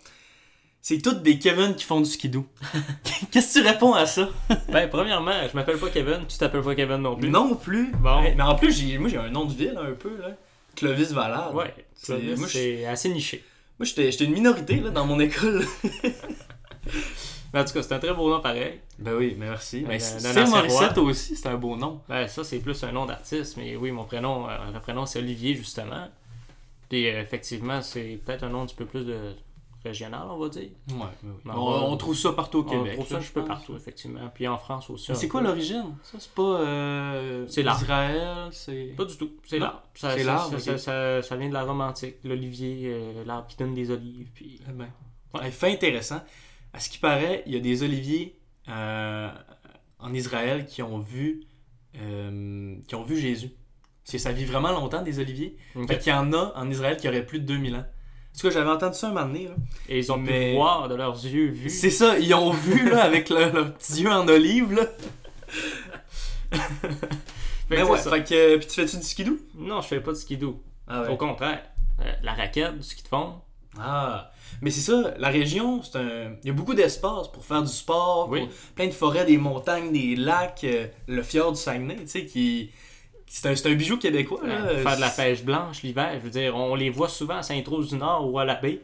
c'est 0.81 1.01
toutes 1.01 1.21
des 1.21 1.37
Kevin 1.39 1.75
qui 1.75 1.83
font 1.85 2.01
du 2.01 2.09
skidoo. 2.09 2.45
Qu'est-ce 3.31 3.59
que 3.59 3.63
tu 3.63 3.67
réponds 3.67 3.93
à 3.93 4.05
ça? 4.05 4.29
Ben, 4.69 4.89
premièrement, 4.89 5.33
je 5.49 5.55
m'appelle 5.55 5.77
pas 5.77 5.89
Kevin, 5.89 6.25
tu 6.27 6.37
t'appelles 6.37 6.63
pas 6.63 6.75
Kevin 6.75 6.97
non 6.97 7.15
plus. 7.15 7.29
Non 7.29 7.55
plus. 7.55 7.91
Bon. 7.91 8.21
Mais 8.21 8.41
en 8.41 8.55
plus, 8.55 8.73
j'ai, 8.77 8.97
moi 8.97 9.09
j'ai 9.09 9.17
un 9.17 9.29
nom 9.29 9.45
de 9.45 9.53
ville 9.53 9.77
un 9.77 9.93
peu, 9.93 10.17
là. 10.17 10.35
Clovis 10.75 11.11
Valade. 11.11 11.53
Ouais, 11.53 11.73
C'est- 11.93 12.13
Clovis, 12.17 12.39
moi, 12.39 12.47
c'est 12.49 12.85
assez 12.85 13.09
niché. 13.09 13.43
Moi 13.77 13.85
j'étais, 13.85 14.11
j'étais 14.11 14.25
une 14.25 14.33
minorité 14.33 14.75
là, 14.77 14.89
dans 14.89 15.05
mon 15.05 15.19
école. 15.19 15.65
Mais 17.53 17.59
en 17.59 17.65
tout 17.65 17.73
cas, 17.73 17.83
c'est 17.83 17.93
un 17.93 17.99
très 17.99 18.13
beau 18.13 18.29
nom 18.29 18.39
pareil. 18.39 18.79
Ben 18.97 19.13
oui, 19.15 19.35
mais 19.37 19.47
merci. 19.49 19.83
Euh, 19.83 19.87
Ben, 19.89 19.99
c'est 19.99 20.25
ancien 20.27 20.45
Morissette 20.47 20.97
aussi, 20.97 21.35
c'est 21.35 21.49
un 21.49 21.57
beau 21.57 21.75
nom. 21.75 22.01
Ben, 22.07 22.27
ça, 22.27 22.43
c'est 22.43 22.59
plus 22.59 22.81
un 22.83 22.91
nom 22.91 23.05
d'artiste, 23.05 23.57
mais 23.57 23.75
oui, 23.75 23.91
mon 23.91 24.05
prénom, 24.05 24.47
euh, 24.49 24.57
mon 24.73 24.79
prénom 24.79 25.05
c'est 25.05 25.19
Olivier, 25.19 25.53
justement. 25.55 26.07
Puis, 26.89 27.09
euh, 27.09 27.21
effectivement, 27.21 27.81
c'est 27.81 28.21
peut-être 28.25 28.43
un 28.43 28.49
nom 28.49 28.61
un 28.61 28.65
petit 28.65 28.75
peu 28.75 28.85
plus 28.85 29.05
de 29.05 29.35
régional, 29.83 30.27
on 30.29 30.37
va 30.37 30.47
dire. 30.49 30.69
Ouais, 30.91 31.05
oui. 31.23 31.51
On, 31.55 31.97
trouve 31.97 32.15
ça 32.15 32.31
partout 32.33 32.59
au 32.59 32.63
Québec. 32.63 32.91
on 32.93 32.95
trouve 33.03 33.07
ça 33.09 33.15
un 33.17 33.19
petit 33.19 33.31
peu 33.31 33.43
partout, 33.43 33.75
effectivement. 33.75 34.31
Puis 34.33 34.47
en 34.47 34.57
France 34.57 34.89
aussi. 34.89 35.11
Mais 35.11 35.15
c'est 35.17 35.27
quoi 35.27 35.41
l'origine? 35.41 35.95
Ça, 36.03 36.17
c'est 36.19 36.31
pas. 36.31 36.41
Euh, 36.59 37.45
C'est 37.49 37.63
l'art. 37.63 37.81
Israël, 37.81 38.49
c'est. 38.51 38.93
Pas 38.95 39.05
du 39.05 39.17
tout, 39.17 39.31
c'est 39.45 39.59
l'arbre. 39.59 39.81
Ça, 39.95 40.15
c'est 40.15 40.23
l'arbre, 40.23 40.51
ça, 40.51 40.59
ça, 40.59 40.77
ça- 40.77 41.21
ça 41.21 41.35
vient 41.35 41.49
de 41.49 41.53
la 41.53 41.63
Rome 41.63 41.81
antique, 41.81 42.15
l'olivier, 42.23 42.83
euh, 42.93 43.23
l'arbre 43.25 43.47
qui 43.47 43.57
donne 43.57 43.73
des 43.73 43.89
olives. 43.91 44.29
Puis... 44.33 44.61
Eh 44.69 44.71
ben. 44.71 44.87
Ouais. 45.33 45.41
Ouais, 45.41 45.51
fait 45.51 45.71
intéressant. 45.71 46.21
À 46.73 46.79
ce 46.79 46.89
qui 46.89 46.97
paraît, 46.97 47.43
il 47.45 47.53
y 47.53 47.57
a 47.57 47.59
des 47.59 47.83
oliviers 47.83 48.39
euh, 48.69 49.29
en 49.99 50.13
Israël 50.13 50.65
qui 50.65 50.81
ont 50.81 50.99
vu 50.99 51.43
euh, 51.99 52.75
qui 52.87 52.95
ont 52.95 53.03
vu 53.03 53.17
Jésus. 53.17 53.51
Parce 54.03 54.13
que 54.13 54.17
ça 54.17 54.31
vit 54.31 54.45
vraiment 54.45 54.71
longtemps 54.71 55.01
des 55.01 55.19
oliviers. 55.19 55.57
Ok. 55.75 55.87
Fait 55.87 55.99
qu'il 55.99 56.11
y 56.11 56.15
en 56.15 56.31
a 56.33 56.53
en 56.55 56.69
Israël 56.69 56.97
qui 56.97 57.07
auraient 57.07 57.25
plus 57.25 57.39
de 57.39 57.45
2000 57.45 57.75
ans. 57.75 57.79
En 57.79 58.37
tout 58.39 58.47
cas, 58.47 58.53
j'avais 58.53 58.69
entendu 58.69 58.97
ça 58.97 59.07
un 59.09 59.11
moment 59.11 59.25
donné. 59.27 59.47
là. 59.49 59.55
Et 59.89 59.99
ils 59.99 60.11
ont 60.11 60.17
Mais- 60.17 60.51
pu 60.51 60.55
voir 60.55 60.87
de 60.87 60.95
leurs 60.95 61.23
yeux 61.25 61.47
vus. 61.49 61.69
C'est 61.69 61.89
ça, 61.89 62.17
ils 62.17 62.33
ont 62.33 62.51
vu 62.51 62.89
là, 62.89 63.03
avec 63.03 63.29
le- 63.29 63.51
leurs 63.51 63.73
petits 63.73 64.01
yeux 64.03 64.09
en 64.11 64.25
olive. 64.27 64.71
Là. 64.73 64.83
Fait 66.51 67.77
Mais 67.77 67.83
ouais, 67.83 67.97
ça. 67.97 68.09
fait 68.09 68.23
que. 68.23 68.57
Puis 68.57 68.67
tu 68.67 68.73
fais-tu 68.75 68.97
du 68.97 69.03
skidoo? 69.03 69.37
Non, 69.55 69.81
je 69.81 69.87
fais 69.87 70.01
pas 70.01 70.11
de 70.11 70.17
skidoo. 70.17 70.61
Ah 70.87 71.09
Au 71.09 71.15
contraire, 71.17 71.63
euh, 72.01 72.11
la 72.23 72.33
raquette, 72.33 72.77
du 72.77 72.83
ski 72.83 73.03
de 73.03 73.07
fond. 73.07 73.35
Ah, 73.79 74.31
mais 74.61 74.69
c'est 74.69 74.81
ça, 74.81 75.13
la 75.17 75.29
région, 75.29 75.81
c'est 75.81 75.97
un... 75.97 76.35
il 76.43 76.47
y 76.47 76.49
a 76.49 76.53
beaucoup 76.53 76.73
d'espace 76.73 77.29
pour 77.29 77.43
faire 77.45 77.61
du 77.61 77.71
sport, 77.71 78.27
Oui. 78.29 78.47
plein 78.75 78.87
de 78.87 78.91
forêts, 78.91 79.25
des 79.25 79.37
montagnes, 79.37 79.91
des 79.91 80.15
lacs, 80.15 80.63
euh, 80.65 80.87
le 81.07 81.23
fjord 81.23 81.53
du 81.53 81.59
Saguenay, 81.59 81.95
tu 81.95 82.07
sais, 82.07 82.25
qui... 82.25 82.71
C'est 83.27 83.65
un, 83.65 83.75
bijou 83.75 83.97
québécois, 83.97 84.41
là. 84.45 84.65
Euh, 84.65 84.83
faire 84.83 84.97
de 84.97 85.01
la 85.01 85.09
pêche 85.09 85.43
blanche 85.43 85.83
l'hiver, 85.83 86.11
je 86.15 86.19
veux 86.19 86.29
dire, 86.29 86.53
on 86.53 86.75
les 86.75 86.89
voit 86.89 87.07
souvent 87.07 87.37
à 87.37 87.43
Saint-Rose-du-Nord 87.43 88.29
ou 88.29 88.37
à 88.39 88.43
la 88.43 88.55
baie. 88.55 88.81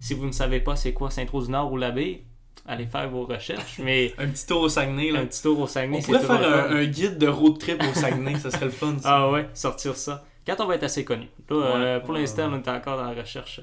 Si 0.00 0.12
vous 0.12 0.26
ne 0.26 0.32
savez 0.32 0.60
pas 0.60 0.76
c'est 0.76 0.92
quoi 0.92 1.10
Saint-Rose-du-Nord 1.10 1.72
ou 1.72 1.78
la 1.78 1.92
baie, 1.92 2.24
allez 2.66 2.84
faire 2.84 3.08
vos 3.08 3.24
recherches. 3.24 3.78
Mais 3.78 4.12
Un 4.18 4.28
petit 4.28 4.46
tour 4.46 4.60
au 4.60 4.68
Saguenay, 4.68 5.12
là. 5.12 5.20
un 5.20 5.24
petit 5.24 5.40
tour 5.40 5.58
au 5.60 5.66
Saguenay, 5.66 6.00
On 6.00 6.02
pourrait 6.02 6.20
faire 6.20 6.70
un, 6.70 6.84
guide 6.84 7.16
de 7.16 7.26
road 7.26 7.58
trip 7.58 7.82
au 7.82 7.94
Saguenay, 7.98 8.38
ça 8.38 8.50
serait 8.50 8.66
le 8.66 8.70
fun, 8.70 8.96
ça. 9.00 9.16
Ah 9.16 9.30
ouais, 9.30 9.48
sortir 9.54 9.96
ça. 9.96 10.26
Quand 10.46 10.60
on 10.60 10.66
va 10.66 10.74
être 10.74 10.84
assez 10.84 11.04
connu. 11.04 11.28
Là, 11.48 11.56
euh, 11.56 12.00
pour 12.00 12.10
ouais, 12.10 12.20
l'instant, 12.20 12.50
ouais. 12.50 12.60
on 12.62 12.62
est 12.62 12.68
encore 12.68 12.98
dans 12.98 13.10
la 13.10 13.20
recherche. 13.20 13.60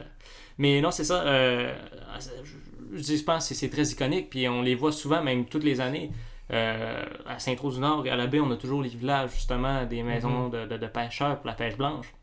Mais 0.57 0.81
non, 0.81 0.91
c'est 0.91 1.03
ça. 1.03 1.23
euh, 1.23 1.73
je, 2.19 2.97
je 2.97 3.01
dis, 3.01 3.17
je 3.17 3.23
pense 3.23 3.49
que 3.49 3.55
c'est 3.55 3.69
très 3.69 3.83
iconique. 3.85 4.29
Puis 4.29 4.47
on 4.47 4.61
les 4.61 4.75
voit 4.75 4.91
souvent, 4.91 5.21
même 5.23 5.45
toutes 5.45 5.63
les 5.63 5.79
années. 5.81 6.11
Euh, 6.51 7.05
à 7.25 7.39
Saint-Rose-du-Nord 7.39 8.05
et 8.05 8.09
à 8.09 8.15
la 8.15 8.27
baie, 8.27 8.39
on 8.41 8.51
a 8.51 8.57
toujours 8.57 8.83
les 8.83 8.89
villages, 8.89 9.31
justement, 9.33 9.85
des 9.85 10.03
maisons 10.03 10.49
de, 10.49 10.65
de- 10.65 10.77
de 10.77 10.87
pêcheurs 10.87 11.37
pour 11.37 11.47
la 11.47 11.53
pêche 11.53 11.77
blanche, 11.77 12.13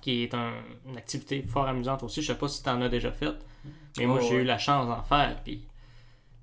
qui 0.00 0.22
est 0.24 0.34
un- 0.34 0.54
une 0.88 0.96
activité 0.96 1.42
fort 1.42 1.68
amusante 1.68 2.02
aussi. 2.02 2.22
Je 2.22 2.28
sais 2.28 2.38
pas 2.38 2.48
si 2.48 2.62
tu 2.62 2.68
en 2.70 2.80
as 2.80 2.88
déjà 2.88 3.12
fait, 3.12 3.34
mais 3.98 4.06
moi, 4.06 4.18
Oh, 4.20 4.24
j'ai 4.26 4.36
ouais. 4.36 4.42
eu 4.42 4.44
la 4.44 4.58
chance 4.58 4.88
d'en 4.88 5.02
faire. 5.02 5.36
Puis 5.44 5.68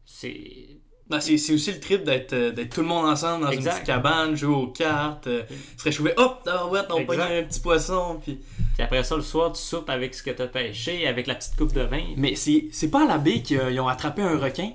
c'est. 0.06 0.80
Non, 1.10 1.20
c'est 1.22 1.38
c'est 1.38 1.54
aussi 1.54 1.72
le 1.72 1.80
trip 1.80 2.04
d'être 2.04 2.34
euh, 2.34 2.52
d'être 2.52 2.74
tout 2.76 2.82
le 2.82 2.88
monde 2.88 3.06
ensemble 3.06 3.46
dans 3.46 3.52
une 3.52 3.64
petite 3.64 3.84
cabane, 3.86 4.36
jouer 4.36 4.54
aux 4.54 4.68
cartes, 4.68 5.28
euh, 5.28 5.44
se 5.78 5.84
réchauffer, 5.86 6.14
hop, 6.18 6.42
ah 6.48 6.68
ouais, 6.68 6.82
on 6.90 7.06
pogne 7.06 7.20
un 7.22 7.44
petit 7.44 7.60
poisson, 7.62 8.20
puis... 8.22 8.40
Puis 8.74 8.84
après 8.84 9.04
ça, 9.04 9.16
le 9.16 9.22
soir, 9.22 9.54
tu 9.54 9.62
soupes 9.62 9.90
avec 9.90 10.14
ce 10.14 10.22
que 10.22 10.32
tu 10.32 10.42
as 10.42 10.48
pêché, 10.48 11.08
avec 11.08 11.26
la 11.28 11.36
petite 11.36 11.56
coupe 11.56 11.74
de 11.74 11.82
vin. 11.82 12.04
Mais 12.18 12.36
c'est 12.36 12.66
c'est 12.72 12.90
pas 12.92 13.04
à 13.06 13.08
la 13.08 13.18
baie 13.18 13.42
qu'ils 13.42 13.80
ont 13.80 13.88
attrapé 13.88 14.22
un 14.22 14.38
requin 14.38 14.72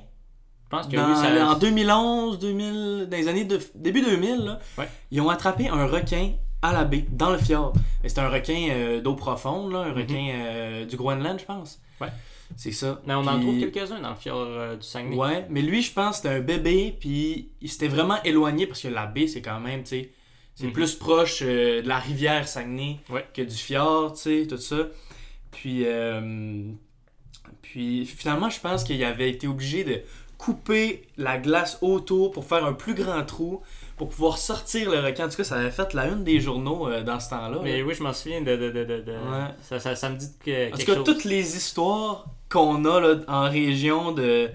Je 0.65 0.69
pense 0.71 0.87
que 0.89 0.97
Dans- 0.97 1.09
oui, 1.09 1.17
ça. 1.17 1.47
En 1.51 1.55
2011, 1.59 2.39
2000, 2.39 3.09
dans 3.11 3.17
les 3.17 3.29
années 3.29 3.45
de, 3.45 3.61
début 3.75 4.01
2000, 4.01 4.39
là, 4.45 4.59
Ouais. 4.79 4.89
ils 5.11 5.21
ont 5.21 5.29
attrapé 5.29 5.69
un 5.69 5.87
requin 5.87 6.33
à 6.63 6.73
la 6.73 6.85
baie, 6.85 7.05
dans 7.11 7.31
le 7.31 7.39
fjord. 7.39 7.75
Mais 8.03 8.09
C'était 8.09 8.23
un 8.23 8.29
requin 8.31 8.69
euh, 8.71 9.01
d'eau 9.03 9.15
profonde, 9.15 9.71
là, 9.73 9.81
un 9.81 9.91
Mhm. 9.91 9.99
requin 9.99 10.29
euh, 10.35 10.85
du 10.87 10.97
Groenland, 10.97 11.39
je 11.39 11.45
pense. 11.45 11.79
Ouais. 12.01 12.09
C'est 12.57 12.73
ça. 12.73 13.01
Mais 13.07 13.15
on 13.15 13.27
en 13.27 13.41
trouve 13.41 13.59
quelques-uns 13.59 14.01
dans 14.01 14.11
le 14.11 14.17
fjord 14.17 14.39
euh, 14.47 14.77
du 14.77 14.83
Saguenay. 14.87 15.17
Ouais, 15.17 15.47
mais 15.51 15.63
lui, 15.63 15.83
je 15.83 15.93
pense 15.93 16.17
c'était 16.17 16.29
un 16.31 16.41
bébé, 16.41 16.97
puis 16.99 17.51
il 17.61 17.69
s'était 17.71 17.89
vraiment 17.89 18.23
éloigné 18.23 18.67
parce 18.67 18.81
que 18.83 18.89
la 18.89 19.07
baie, 19.07 19.27
c'est 19.27 19.43
quand 19.43 19.61
même, 19.61 19.83
tu 19.83 19.89
sais, 19.91 20.11
c'est 20.55 20.67
Mhm. 20.67 20.73
plus 20.73 20.95
proche 20.95 21.41
euh, 21.43 21.83
de 21.83 21.89
la 21.89 21.99
rivière 21.99 22.47
Saguenay 22.47 22.99
Ouais. 23.11 23.27
que 23.35 23.43
du 23.43 23.55
fjord, 23.57 24.13
tu 24.15 24.21
sais, 24.43 24.47
tout 24.47 24.59
ça. 24.59 24.89
Puis, 25.51 25.83
euh, 25.87 26.65
puis 27.63 28.05
finalement, 28.07 28.51
je 28.51 28.61
pense 28.61 28.85
qu'il 28.85 29.03
avait 29.05 29.31
été 29.31 29.47
obligé 29.47 29.85
de 29.85 30.01
couper 30.39 31.03
la 31.17 31.39
glace 31.39 31.79
autour 31.83 32.33
pour 32.33 32.45
faire 32.45 32.65
un 32.65 32.73
plus 32.73 32.95
grand 32.95 33.25
trou 33.25 33.63
pour 33.97 34.09
pouvoir 34.09 34.39
sortir 34.39 34.91
le 34.91 34.99
requin. 34.99 35.27
En 35.27 35.29
tout 35.29 35.37
cas, 35.37 35.45
ça 35.45 35.57
avait 35.57 35.71
fait 35.71 35.95
la 35.95 36.09
une 36.09 36.25
des 36.25 36.41
journaux 36.41 36.89
euh, 36.89 37.03
dans 37.03 37.21
ce 37.21 37.31
temps-là. 37.31 37.61
Mais 37.63 37.79
là. 37.79 37.85
oui, 37.85 37.95
je 37.95 38.03
m'en 38.03 38.13
souviens 38.13 38.41
de. 38.41 38.57
de, 38.57 38.71
de, 38.71 38.85
de- 38.85 39.13
Ouais. 39.13 39.49
ça, 39.63 39.79
ça, 39.79 39.95
ça 39.95 40.11
me 40.11 40.17
dit 40.17 40.27
que, 40.45 40.69
En 40.75 40.77
tout 40.77 40.85
cas, 40.85 40.95
chose. 40.97 41.05
toutes 41.05 41.25
les 41.25 41.57
histoires 41.57 42.27
qu'on 42.53 42.85
a 42.85 43.01
là, 43.01 43.17
en 43.29 43.49
région 43.51 44.13
de 44.13 44.51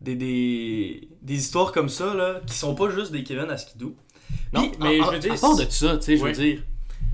des, 0.00 0.14
des, 0.14 1.08
des 1.22 1.34
histoires 1.34 1.72
comme 1.72 1.88
ça 1.88 2.14
là, 2.14 2.40
qui 2.46 2.54
sont 2.54 2.74
pas 2.74 2.88
juste 2.90 3.10
des 3.12 3.24
Kevin 3.24 3.50
à 3.50 3.56
skidoo. 3.56 3.96
Non, 4.52 4.68
Puis, 4.68 4.78
mais 4.80 5.00
en- 5.00 5.06
je 5.06 5.10
veux 5.12 5.18
dire, 5.18 5.32
à 5.32 5.36
part 5.36 5.56
de 5.56 5.64
ça, 5.68 5.96
tu 5.96 6.02
sais, 6.04 6.16
je 6.16 6.22
Ouais. 6.22 6.32
veux 6.32 6.36
dire, 6.44 6.62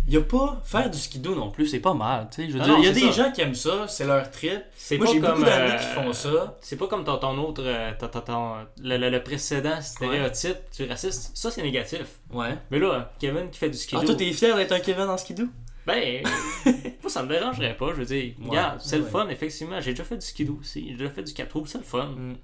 il 0.06 0.16
a 0.18 0.20
pas 0.20 0.60
faire 0.64 0.90
du 0.90 0.98
skidoo 0.98 1.34
non 1.34 1.50
plus, 1.50 1.66
c'est 1.66 1.80
pas 1.80 1.94
mal, 1.94 2.28
tu 2.30 2.42
sais, 2.44 2.48
je 2.50 2.58
veux 2.58 2.62
dire, 2.64 2.74
il 2.78 2.84
y 2.84 2.88
a 2.88 2.92
des 2.92 3.00
ça. 3.00 3.10
gens 3.10 3.32
qui 3.32 3.40
aiment 3.40 3.54
ça, 3.54 3.86
c'est 3.88 4.06
leur 4.06 4.30
trip. 4.30 4.60
C'est 4.76 4.98
Moi, 4.98 5.06
pas 5.06 5.12
j'ai 5.14 5.20
comme, 5.20 5.30
beaucoup 5.30 5.44
d'amis 5.44 5.72
euh, 5.72 5.76
qui 5.78 5.86
font 5.86 6.12
ça. 6.12 6.58
C'est 6.60 6.76
pas 6.76 6.86
comme 6.88 7.04
ton, 7.04 7.16
ton 7.16 7.38
autre. 7.38 7.62
euh, 7.64 7.92
ton- 7.98 8.08
ton- 8.20 8.54
le, 8.82 8.98
le- 8.98 9.08
le 9.08 9.22
précédent 9.22 9.80
stéréotype 9.80 10.58
du 10.76 10.84
raciste. 10.84 11.30
Ça, 11.34 11.50
c'est 11.50 11.62
négatif. 11.62 12.18
Ouais. 12.32 12.58
Mais 12.70 12.78
là, 12.78 13.12
Kevin 13.18 13.48
qui 13.50 13.58
fait 13.58 13.70
du 13.70 13.78
ski. 13.78 13.96
Ah, 13.98 14.04
toi, 14.04 14.14
t'es 14.14 14.30
fier 14.32 14.54
d'être 14.56 14.72
un 14.72 14.80
Kevin 14.80 15.04
en 15.08 15.16
skidoo? 15.16 15.48
Ben, 15.86 16.22
moi, 17.02 17.10
ça 17.10 17.22
me 17.22 17.28
dérangerait 17.28 17.76
pas. 17.76 17.88
Je 17.90 17.96
veux 18.00 18.04
dire, 18.06 18.34
Ouais, 18.40 18.48
regarde, 18.48 18.80
c'est 18.80 18.98
le 18.98 19.04
fun, 19.04 19.28
effectivement. 19.28 19.80
J'ai 19.80 19.90
déjà 19.92 20.04
fait 20.04 20.16
du 20.16 20.24
skidoo 20.26 20.58
aussi. 20.60 20.86
J'ai 20.88 20.96
déjà 20.96 21.10
fait 21.10 21.22
du 21.22 21.32
4 21.34 21.52
roues, 21.52 21.66
c'est 21.66 21.78
le 21.78 21.84
fun. 21.84 22.06
Mm. 22.06 22.36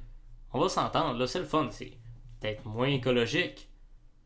On 0.53 0.61
va 0.61 0.69
s'entendre, 0.69 1.19
là, 1.19 1.27
c'est 1.27 1.39
le 1.39 1.45
fun. 1.45 1.69
C'est 1.71 1.93
peut-être 2.41 2.65
moins 2.67 2.89
écologique, 2.89 3.69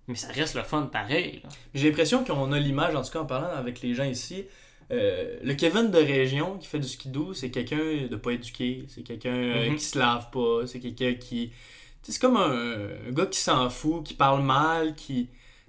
mais 0.09 0.15
ça 0.17 0.29
reste 0.29 0.55
le 0.55 0.63
fun 0.63 0.83
pareil. 0.93 1.41
là. 1.43 1.49
J'ai 1.75 1.89
l'impression 1.91 2.25
qu'on 2.25 2.51
a 2.53 2.59
l'image, 2.59 2.95
en 2.95 3.03
tout 3.03 3.11
cas 3.11 3.21
en 3.21 3.27
parlant 3.27 3.49
avec 3.57 3.81
les 3.83 3.95
gens 3.95 4.05
ici, 4.05 4.45
euh, 4.91 5.39
le 5.43 5.55
Kevin 5.55 5.91
de 5.91 5.99
région 5.99 6.59
qui 6.59 6.67
fait 6.67 6.79
du 6.79 6.89
skidoo, 6.89 7.35
c'est 7.35 7.51
quelqu'un 7.51 8.07
de 8.11 8.17
pas 8.17 8.33
éduqué, 8.33 8.85
c'est 8.89 9.03
quelqu'un 9.03 9.35
euh, 9.35 9.71
Mhm. 9.71 9.77
qui 9.77 9.85
se 9.85 9.99
lave 9.99 10.31
pas, 10.31 10.67
c'est 10.67 10.81
quelqu'un 10.81 11.15
qui... 11.15 11.53
C'est 12.03 12.21
comme 12.21 12.37
un, 12.37 12.89
un 13.09 13.13
gars 13.13 13.27
qui 13.27 13.39
s'en 13.41 13.71
fout, 13.71 14.05
qui 14.05 14.15
parle 14.15 14.43
mal, 14.43 14.95
qui... 14.95 15.29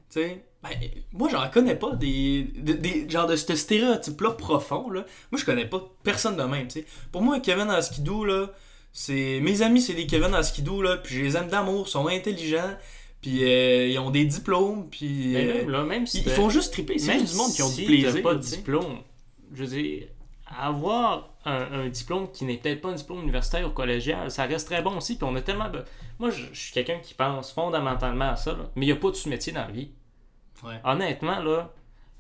Sais... 0.10 0.46
ben, 0.64 0.72
moi, 1.14 1.30
j'en 1.30 1.50
connais 1.50 1.76
pas 1.76 1.96
des, 1.96 2.44
des, 2.56 2.74
des- 2.76 3.10
genre 3.10 3.28
de 3.28 3.36
ce 3.36 3.56
stéréotype-là 3.56 4.32
profond, 4.32 4.90
là. 4.90 5.06
Moi, 5.32 5.40
je 5.40 5.46
connais 5.46 5.66
pas 5.66 5.82
personne 6.04 6.38
de 6.38 6.44
même, 6.44 6.68
tu 6.68 6.80
sais. 6.80 6.86
Pour 7.12 7.22
moi, 7.22 7.40
Kevin 7.40 7.70
en 7.70 7.82
skidoo, 7.82 8.26
là, 8.26 8.52
c'est... 8.92 9.40
Mes 9.42 9.62
amis, 9.62 9.82
c'est 9.82 9.94
des 9.94 10.08
Kevin 10.08 10.34
en 10.34 10.44
skidoo, 10.44 10.82
là, 10.82 10.98
puis 10.98 11.16
je 11.16 11.24
les 11.24 11.38
aime 11.38 11.48
d'amour, 11.50 11.86
ils 11.88 11.92
sont 11.92 12.08
intelligents, 12.08 12.78
puis 13.22 13.44
euh, 13.44 13.88
ils 13.88 14.00
ont 14.00 14.12
des 14.12 14.26
diplômes, 14.26 14.88
puis... 14.90 15.36
Euh, 15.36 15.54
même, 15.56 15.70
là, 15.70 15.84
même 15.84 16.08
si 16.08 16.20
ils, 16.20 16.30
font 16.30 16.50
juste 16.50 16.74
triper. 16.74 16.98
C'est 16.98 17.16
même 17.16 17.26
du 17.26 17.36
monde 17.36 17.52
qui 17.52 17.62
ont 17.62 17.68
si 17.68 17.82
du 17.82 17.88
plaisir. 17.88 18.22
pas 18.22 18.36
de 18.36 18.40
diplôme, 18.40 19.00
je 19.54 19.64
veux 19.64 19.70
dire, 19.82 20.08
avoir 20.48 21.35
un, 21.46 21.72
un 21.82 21.88
diplôme 21.90 22.32
qui 22.32 22.44
n'est 22.46 22.58
peut-être 22.58 22.82
pas 22.82 22.90
un 22.90 22.94
diplôme 22.96 23.22
universitaire 23.22 23.68
ou 23.68 23.72
collégial, 23.72 24.32
ça 24.32 24.46
reste 24.46 24.68
très 24.68 24.82
bon 24.82 24.98
aussi. 24.98 25.18
Puis 25.18 25.24
on 25.30 25.36
a 25.36 25.42
tellement. 25.42 25.70
Moi, 26.20 26.30
je, 26.32 26.46
je 26.52 26.60
suis 26.60 26.74
quelqu'un 26.74 27.00
qui 27.00 27.14
pense 27.14 27.52
fondamentalement 27.52 28.30
à 28.32 28.36
ça, 28.36 28.54
là, 28.54 28.70
mais 28.76 28.86
il 28.86 28.90
n'y 28.90 28.98
a 28.98 29.00
pas 29.00 29.10
de 29.12 29.16
sous-métier 29.16 29.54
dans 29.54 29.66
la 29.66 29.72
vie. 29.72 29.92
Ouais. 30.64 30.80
Honnêtement, 30.84 31.40
là, 31.40 31.74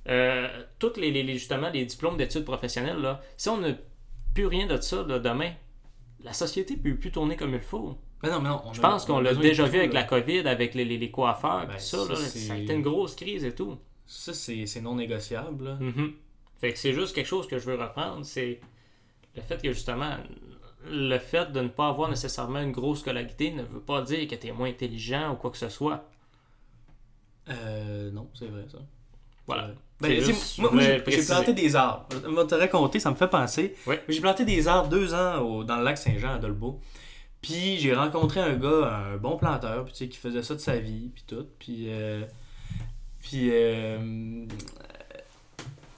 euh, 0.07 0.47
tous 0.79 0.97
les, 0.97 1.33
justement 1.33 1.69
les 1.69 1.85
diplômes 1.85 2.17
d'études 2.17 2.45
professionnelles, 2.45 2.99
là, 2.99 3.21
si 3.37 3.49
on 3.49 3.57
n'a 3.57 3.69
plus 4.33 4.45
rien 4.45 4.67
de 4.67 4.79
ça 4.79 5.03
là, 5.07 5.17
demain, 5.19 5.51
la 6.23 6.33
société 6.33 6.75
ne 6.75 6.81
peut 6.81 6.95
plus 6.95 7.11
tourner 7.11 7.35
comme 7.35 7.53
il 7.53 7.61
faut. 7.61 7.97
Mais 8.23 8.29
non, 8.29 8.39
mais 8.41 8.49
non. 8.49 8.61
on 8.65 8.73
Je 8.73 8.79
a- 8.79 8.81
pense 8.81 9.03
on 9.05 9.13
qu'on 9.15 9.19
l'a 9.21 9.33
déjà 9.33 9.65
vu 9.65 9.77
avec 9.79 9.93
là. 9.93 10.01
la 10.01 10.05
COVID, 10.07 10.39
avec 10.47 10.73
les, 10.75 10.85
les, 10.85 10.97
les 10.97 11.11
coiffeurs, 11.11 11.65
Ben, 11.67 11.73
tout 11.75 11.79
ça. 11.79 12.05
ça, 12.05 12.15
ça 12.15 12.53
a 12.53 12.57
été 12.57 12.73
une 12.73 12.81
grosse 12.81 13.15
crise 13.15 13.43
et 13.45 13.53
tout. 13.55 13.77
Ça, 14.05 14.33
c'est 14.33 14.65
c'est 14.65 14.81
non 14.81 14.95
négociable. 14.95 15.77
Mhm. 15.79 16.13
Fait 16.59 16.71
que 16.73 16.79
c'est 16.79 16.93
juste 16.93 17.15
quelque 17.15 17.25
chose 17.27 17.47
que 17.47 17.57
je 17.57 17.65
veux 17.65 17.75
reprendre, 17.75 18.23
c'est 18.25 18.59
le 19.35 19.41
fait 19.41 19.61
que 19.61 19.71
justement, 19.71 20.15
le 20.89 21.17
fait 21.19 21.51
de 21.51 21.61
ne 21.61 21.67
pas 21.67 21.87
avoir 21.89 22.09
nécessairement 22.09 22.59
une 22.61 22.71
grosse 22.71 22.99
scolarité 22.99 23.51
ne 23.51 23.63
veut 23.63 23.79
pas 23.79 24.01
dire 24.01 24.27
que 24.27 24.35
tu 24.35 24.47
es 24.47 24.51
moins 24.51 24.69
intelligent 24.69 25.33
ou 25.33 25.35
quoi 25.35 25.51
que 25.51 25.57
ce 25.57 25.69
soit. 25.69 26.05
Euh, 27.49 28.11
non, 28.11 28.27
c'est 28.33 28.47
vrai, 28.47 28.65
ça. 28.71 28.79
Voilà. 29.47 29.69
Ben, 30.01 30.19
juste, 30.21 30.57
moi, 30.59 30.71
j'ai 31.07 31.23
planté 31.25 31.53
des 31.53 31.75
arbres. 31.75 32.05
Je 32.11 32.17
vais 32.29 32.47
te 32.47 32.55
raconter, 32.55 32.99
ça 32.99 33.11
me 33.11 33.15
fait 33.15 33.27
penser. 33.27 33.75
Ouais. 33.87 34.03
J'ai 34.09 34.19
planté 34.19 34.43
des 34.43 34.67
arbres 34.67 34.89
deux 34.89 35.13
ans 35.13 35.39
au- 35.41 35.63
dans 35.63 35.77
le 35.77 35.83
lac 35.83 35.97
Saint-Jean 35.97 36.33
à 36.33 36.37
Dolbeau. 36.37 36.79
Puis 37.41 37.77
j'ai 37.77 37.93
rencontré 37.93 38.39
un 38.41 38.55
gars, 38.55 39.09
un 39.13 39.17
bon 39.17 39.37
planteur, 39.37 39.85
puis, 39.85 39.93
tu 39.93 39.99
sais, 39.99 40.09
qui 40.09 40.17
faisait 40.17 40.41
ça 40.41 40.55
de 40.55 40.59
sa 40.59 40.77
vie, 40.77 41.11
puis 41.13 41.23
tout. 41.27 41.45
Puis, 41.59 41.85
euh, 41.89 42.23
puis 43.21 43.49
euh, 43.51 44.45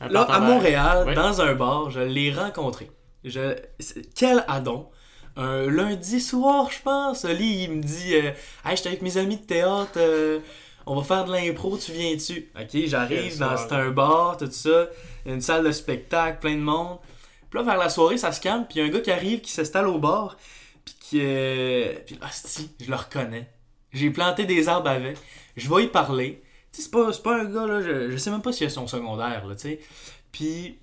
là, 0.01 0.21
à 0.23 0.39
Montréal, 0.41 1.13
dans 1.15 1.41
un 1.41 1.53
bar, 1.55 1.89
je 1.89 2.01
l'ai 2.01 2.33
rencontré. 2.33 2.91
Je... 3.29 3.55
Quel 4.15 4.43
adon! 4.47 4.89
Un 5.35 5.69
lundi 5.69 6.19
soir, 6.19 6.71
je 6.71 6.81
pense, 6.81 7.23
Oli, 7.23 7.65
il 7.65 7.71
me 7.71 7.83
dit 7.83 8.15
euh, 8.15 8.31
Hey, 8.65 8.75
j'étais 8.75 8.89
avec 8.89 9.03
mes 9.03 9.17
amis 9.17 9.37
de 9.37 9.45
théâtre, 9.45 9.91
euh, 9.97 10.39
on 10.87 10.95
va 10.95 11.03
faire 11.03 11.25
de 11.25 11.31
l'impro, 11.31 11.77
tu 11.77 11.91
viens-tu? 11.91 12.49
Ok, 12.59 12.87
j'arrive, 12.87 13.37
dans 13.37 13.55
c'est 13.55 13.71
un 13.71 13.91
bar, 13.91 14.37
tout 14.37 14.49
ça, 14.49 14.87
une 15.27 15.41
salle 15.41 15.63
de 15.63 15.71
spectacle, 15.71 16.39
plein 16.39 16.55
de 16.55 16.61
monde. 16.61 16.97
Puis 17.51 17.59
là, 17.59 17.65
vers 17.65 17.77
la 17.77 17.89
soirée, 17.89 18.17
ça 18.17 18.31
se 18.31 18.41
calme, 18.41 18.65
puis 18.67 18.79
y 18.79 18.81
a 18.81 18.85
un 18.85 18.89
gars 18.89 19.01
qui 19.01 19.11
arrive, 19.11 19.41
qui 19.41 19.51
s'installe 19.51 19.87
au 19.87 19.99
bar, 19.99 20.37
puis 20.83 20.95
qui. 20.99 21.19
Euh... 21.21 21.93
Puis, 22.05 22.17
hostie, 22.25 22.71
je 22.81 22.89
le 22.89 22.95
reconnais. 22.95 23.47
J'ai 23.93 24.09
planté 24.09 24.45
des 24.45 24.67
arbres 24.67 24.89
avec, 24.89 25.17
je 25.55 25.69
vais 25.69 25.83
y 25.83 25.87
parler. 25.87 26.41
Tu 26.71 26.81
sais, 26.81 26.89
c'est 26.89 27.23
pas, 27.23 27.35
un 27.35 27.45
gars, 27.45 27.67
là, 27.67 27.81
je, 27.81 28.09
je 28.09 28.17
sais 28.17 28.31
même 28.31 28.41
pas 28.41 28.51
s'il 28.51 28.65
a 28.65 28.69
son 28.69 28.87
secondaire, 28.87 29.45
là, 29.45 29.55
tu 29.55 29.61
sais. 29.61 29.79
Puis, 30.31 30.79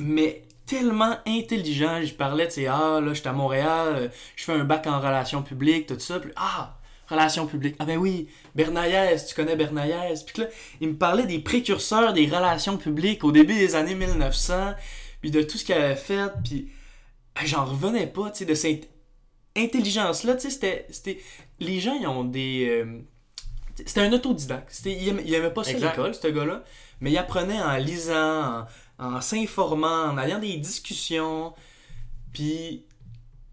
mais 0.00 0.42
tellement 0.66 1.16
intelligent, 1.26 2.00
je 2.02 2.14
parlais, 2.14 2.48
tu 2.48 2.54
sais, 2.54 2.66
ah, 2.66 3.00
là, 3.00 3.12
j'étais 3.12 3.28
à 3.28 3.32
Montréal, 3.32 3.94
euh, 3.96 4.08
je 4.36 4.44
fais 4.44 4.52
un 4.52 4.64
bac 4.64 4.86
en 4.86 4.98
relations 4.98 5.42
publiques, 5.42 5.86
tout 5.86 5.98
ça, 5.98 6.20
puis 6.20 6.30
ah, 6.36 6.78
relations 7.08 7.46
publiques, 7.46 7.76
ah 7.78 7.84
ben 7.84 7.98
oui, 7.98 8.28
Bernaillès, 8.54 9.26
tu 9.26 9.34
connais 9.34 9.56
Bernaillès, 9.56 10.22
puis 10.22 10.34
que 10.34 10.40
là, 10.42 10.48
il 10.80 10.88
me 10.88 10.94
parlait 10.96 11.26
des 11.26 11.38
précurseurs 11.38 12.12
des 12.12 12.26
relations 12.26 12.78
publiques 12.78 13.24
au 13.24 13.32
début 13.32 13.54
des 13.54 13.74
années 13.74 13.94
1900, 13.94 14.74
puis 15.20 15.30
de 15.30 15.42
tout 15.42 15.58
ce 15.58 15.64
qu'il 15.64 15.74
avait 15.74 15.96
fait, 15.96 16.32
puis 16.42 16.68
ah, 17.34 17.42
j'en 17.44 17.64
revenais 17.64 18.06
pas, 18.06 18.30
tu 18.30 18.38
sais, 18.38 18.44
de 18.44 18.54
cette 18.54 18.88
intelligence-là, 19.56 20.34
tu 20.34 20.42
sais, 20.42 20.50
c'était, 20.50 20.86
c'était, 20.90 21.20
les 21.60 21.80
gens, 21.80 21.94
ils 21.94 22.06
ont 22.06 22.24
des... 22.24 22.68
euh, 22.68 23.00
c'était 23.86 24.00
un 24.00 24.12
autodidacte. 24.12 24.72
Il, 24.84 25.08
aimait, 25.08 25.22
il 25.26 25.34
aimait 25.34 25.50
pas 25.50 25.64
ça 25.64 25.72
l'école, 25.72 26.14
ce 26.14 26.28
gars-là. 26.28 26.62
Mais 27.00 27.10
il 27.10 27.18
apprenait 27.18 27.60
en 27.60 27.76
lisant, 27.76 28.60
en, 28.60 28.66
en 28.98 29.20
s'informant, 29.20 30.04
en 30.10 30.18
ayant 30.18 30.38
des 30.38 30.56
discussions. 30.56 31.52
Puis. 32.32 32.84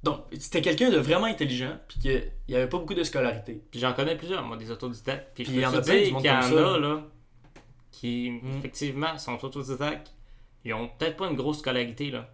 Donc, 0.04 0.22
c'était 0.40 0.62
quelqu'un 0.64 0.90
de 0.90 0.98
vraiment 0.98 1.28
intelligent, 1.28 1.78
puis 1.88 2.00
qu'il 2.00 2.32
n'y 2.50 2.56
avait 2.56 2.68
pas 2.68 2.80
beaucoup 2.80 2.96
de 2.96 3.04
scolarité. 3.04 3.62
Puis 3.70 3.80
j'en 3.80 3.94
connais 3.94 4.16
plusieurs, 4.18 4.44
moi, 4.44 4.58
des 4.58 4.72
autodidactes. 4.72 5.30
Puis, 5.36 5.44
Puis 5.44 5.54
il 5.54 5.60
y 5.60 5.66
en 5.66 5.72
a 5.76 5.80
plein 5.82 6.04
du 6.04 6.12
monde 6.12 6.24
comme 6.26 6.42
ça, 6.42 6.48
a, 6.48 6.52
là. 6.52 6.78
là, 6.80 7.04
qui, 7.92 8.32
Mm. 8.32 8.58
effectivement, 8.58 9.18
sont 9.20 9.44
autodidactes. 9.46 10.12
Ils 10.66 10.74
ont 10.74 10.88
peut-être 10.88 11.18
pas 11.18 11.28
une 11.30 11.36
grosse 11.36 11.60
scolarité, 11.60 12.10
là, 12.10 12.28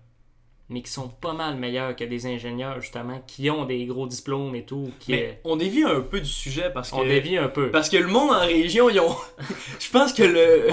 mais 0.69 0.82
qui 0.82 0.91
sont 0.91 1.08
pas 1.08 1.32
mal 1.34 1.56
meilleurs 1.56 1.95
que 1.95 2.03
des 2.03 2.25
ingénieurs, 2.25 2.82
justement, 2.82 3.21
qui 3.25 3.49
ont 3.49 3.63
des 3.65 3.86
gros 3.86 4.06
diplômes 4.06 4.53
et 4.56 4.63
tout. 4.65 4.91
Qui 4.99 5.12
Mais 5.13 5.39
on 5.45 5.56
dévie 5.56 5.84
un 5.84 6.01
peu 6.01 6.19
du 6.19 6.30
sujet 6.30 6.69
parce 6.73 6.91
que. 6.91 6.95
on 6.97 7.06
dévie 7.06 7.38
un 7.38 7.47
peu. 7.47 7.71
Parce 7.71 7.89
que 7.89 7.95
le 7.97 8.08
monde 8.08 8.32
en 8.32 8.39
région, 8.45 8.89
ils 8.89 8.99
ont. 8.99 9.15
Je 9.80 9.89
pense 9.89 10.12
que 10.13 10.23
le. 10.23 10.67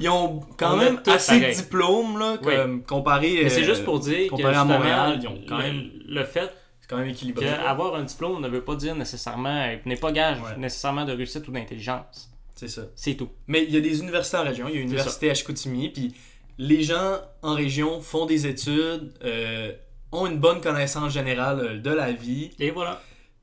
Ils 0.00 0.08
ont 0.08 0.40
quand 0.56 0.74
On 0.74 0.76
même 0.78 1.00
assez 1.06 1.38
pareil. 1.38 1.54
de 1.54 1.60
diplômes, 1.62 2.18
là, 2.18 2.36
comme, 2.42 2.82
comparé. 2.82 3.40
Mais 3.44 3.48
c'est 3.48 3.62
euh, 3.62 3.66
juste 3.66 3.84
pour 3.84 4.00
dire 4.00 4.24
que 4.24 4.30
comparé 4.36 4.56
à 4.56 4.64
Montréal, 4.64 5.18
ils 5.22 5.28
ont 5.28 5.40
quand 5.48 5.58
le, 5.58 5.62
même- 5.62 5.90
le 6.08 6.24
fait 6.24 6.52
C'est 6.80 6.88
quand 6.90 6.96
même 6.96 7.08
équilibré. 7.08 7.46
qu'avoir 7.46 7.94
un 7.94 8.02
diplôme 8.02 8.40
ne 8.42 8.48
veut 8.48 8.64
pas 8.64 8.74
dire 8.74 8.96
nécessairement, 8.96 9.68
n'est 9.84 9.96
pas 9.96 10.10
gage 10.12 10.38
Ouais. 10.40 10.56
nécessairement 10.58 11.04
de 11.04 11.12
réussite 11.12 11.46
ou 11.46 11.52
d'intelligence. 11.52 12.30
C'est 12.56 12.66
ça. 12.68 12.82
C'est 12.96 13.14
tout. 13.14 13.28
Mais 13.46 13.62
il 13.62 13.70
y 13.72 13.76
a 13.76 13.80
des 13.80 14.00
universités 14.00 14.36
en 14.36 14.42
région. 14.42 14.66
Il 14.68 14.74
y 14.74 14.78
a 14.78 14.80
une 14.80 14.88
C'est 14.88 14.94
université 14.94 15.30
à 15.30 15.34
Chicoutimi. 15.34 15.90
Puis 15.90 16.12
les 16.58 16.82
gens 16.82 17.18
en 17.42 17.54
région 17.54 18.00
font 18.00 18.26
des 18.26 18.46
études, 18.46 19.12
euh, 19.24 19.72
ont 20.12 20.26
une 20.26 20.38
bonne 20.38 20.60
connaissance 20.60 21.12
générale 21.12 21.60
euh, 21.60 21.78
de 21.78 21.90
la 21.90 22.12
vie. 22.12 22.50
Et 22.58 22.70
voilà. 22.70 23.00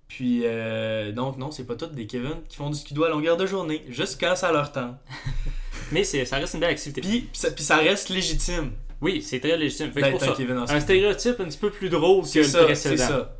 Puis 0.07 0.41
euh, 0.43 1.11
donc, 1.11 1.37
non, 1.37 1.51
c'est 1.51 1.65
pas 1.65 1.75
tous 1.75 1.87
des 1.87 2.05
Kevin 2.07 2.35
qui 2.47 2.57
font 2.57 2.69
du 2.69 2.77
skido 2.77 3.03
à 3.03 3.09
longueur 3.09 3.37
de 3.37 3.45
journée, 3.45 3.83
juste 3.89 4.19
quand 4.19 4.35
ça 4.35 4.51
leur 4.51 4.71
temps. 4.71 4.97
Mais 5.91 6.03
c'est, 6.03 6.25
ça 6.25 6.37
reste 6.37 6.53
une 6.55 6.59
belle 6.59 6.71
activité. 6.71 7.01
Puis, 7.01 7.29
ça, 7.33 7.51
puis 7.51 7.63
ça 7.63 7.77
reste 7.77 8.09
légitime 8.09 8.71
oui, 9.01 9.21
c'est 9.21 9.39
très 9.39 9.57
légitime. 9.57 9.91
Fait 9.91 10.01
que 10.01 10.11
pour 10.11 10.21
ça. 10.21 10.33
Kevin 10.35 10.57
Un 10.57 10.79
stéréotype 10.79 11.39
un 11.39 11.45
petit 11.45 11.57
peu 11.57 11.69
plus 11.69 11.89
drôle 11.89 12.23
que 12.23 12.39
le 12.39 12.43
ça, 12.45 12.59
c'est 12.59 12.65
précédent. 12.65 13.07
ça. 13.07 13.35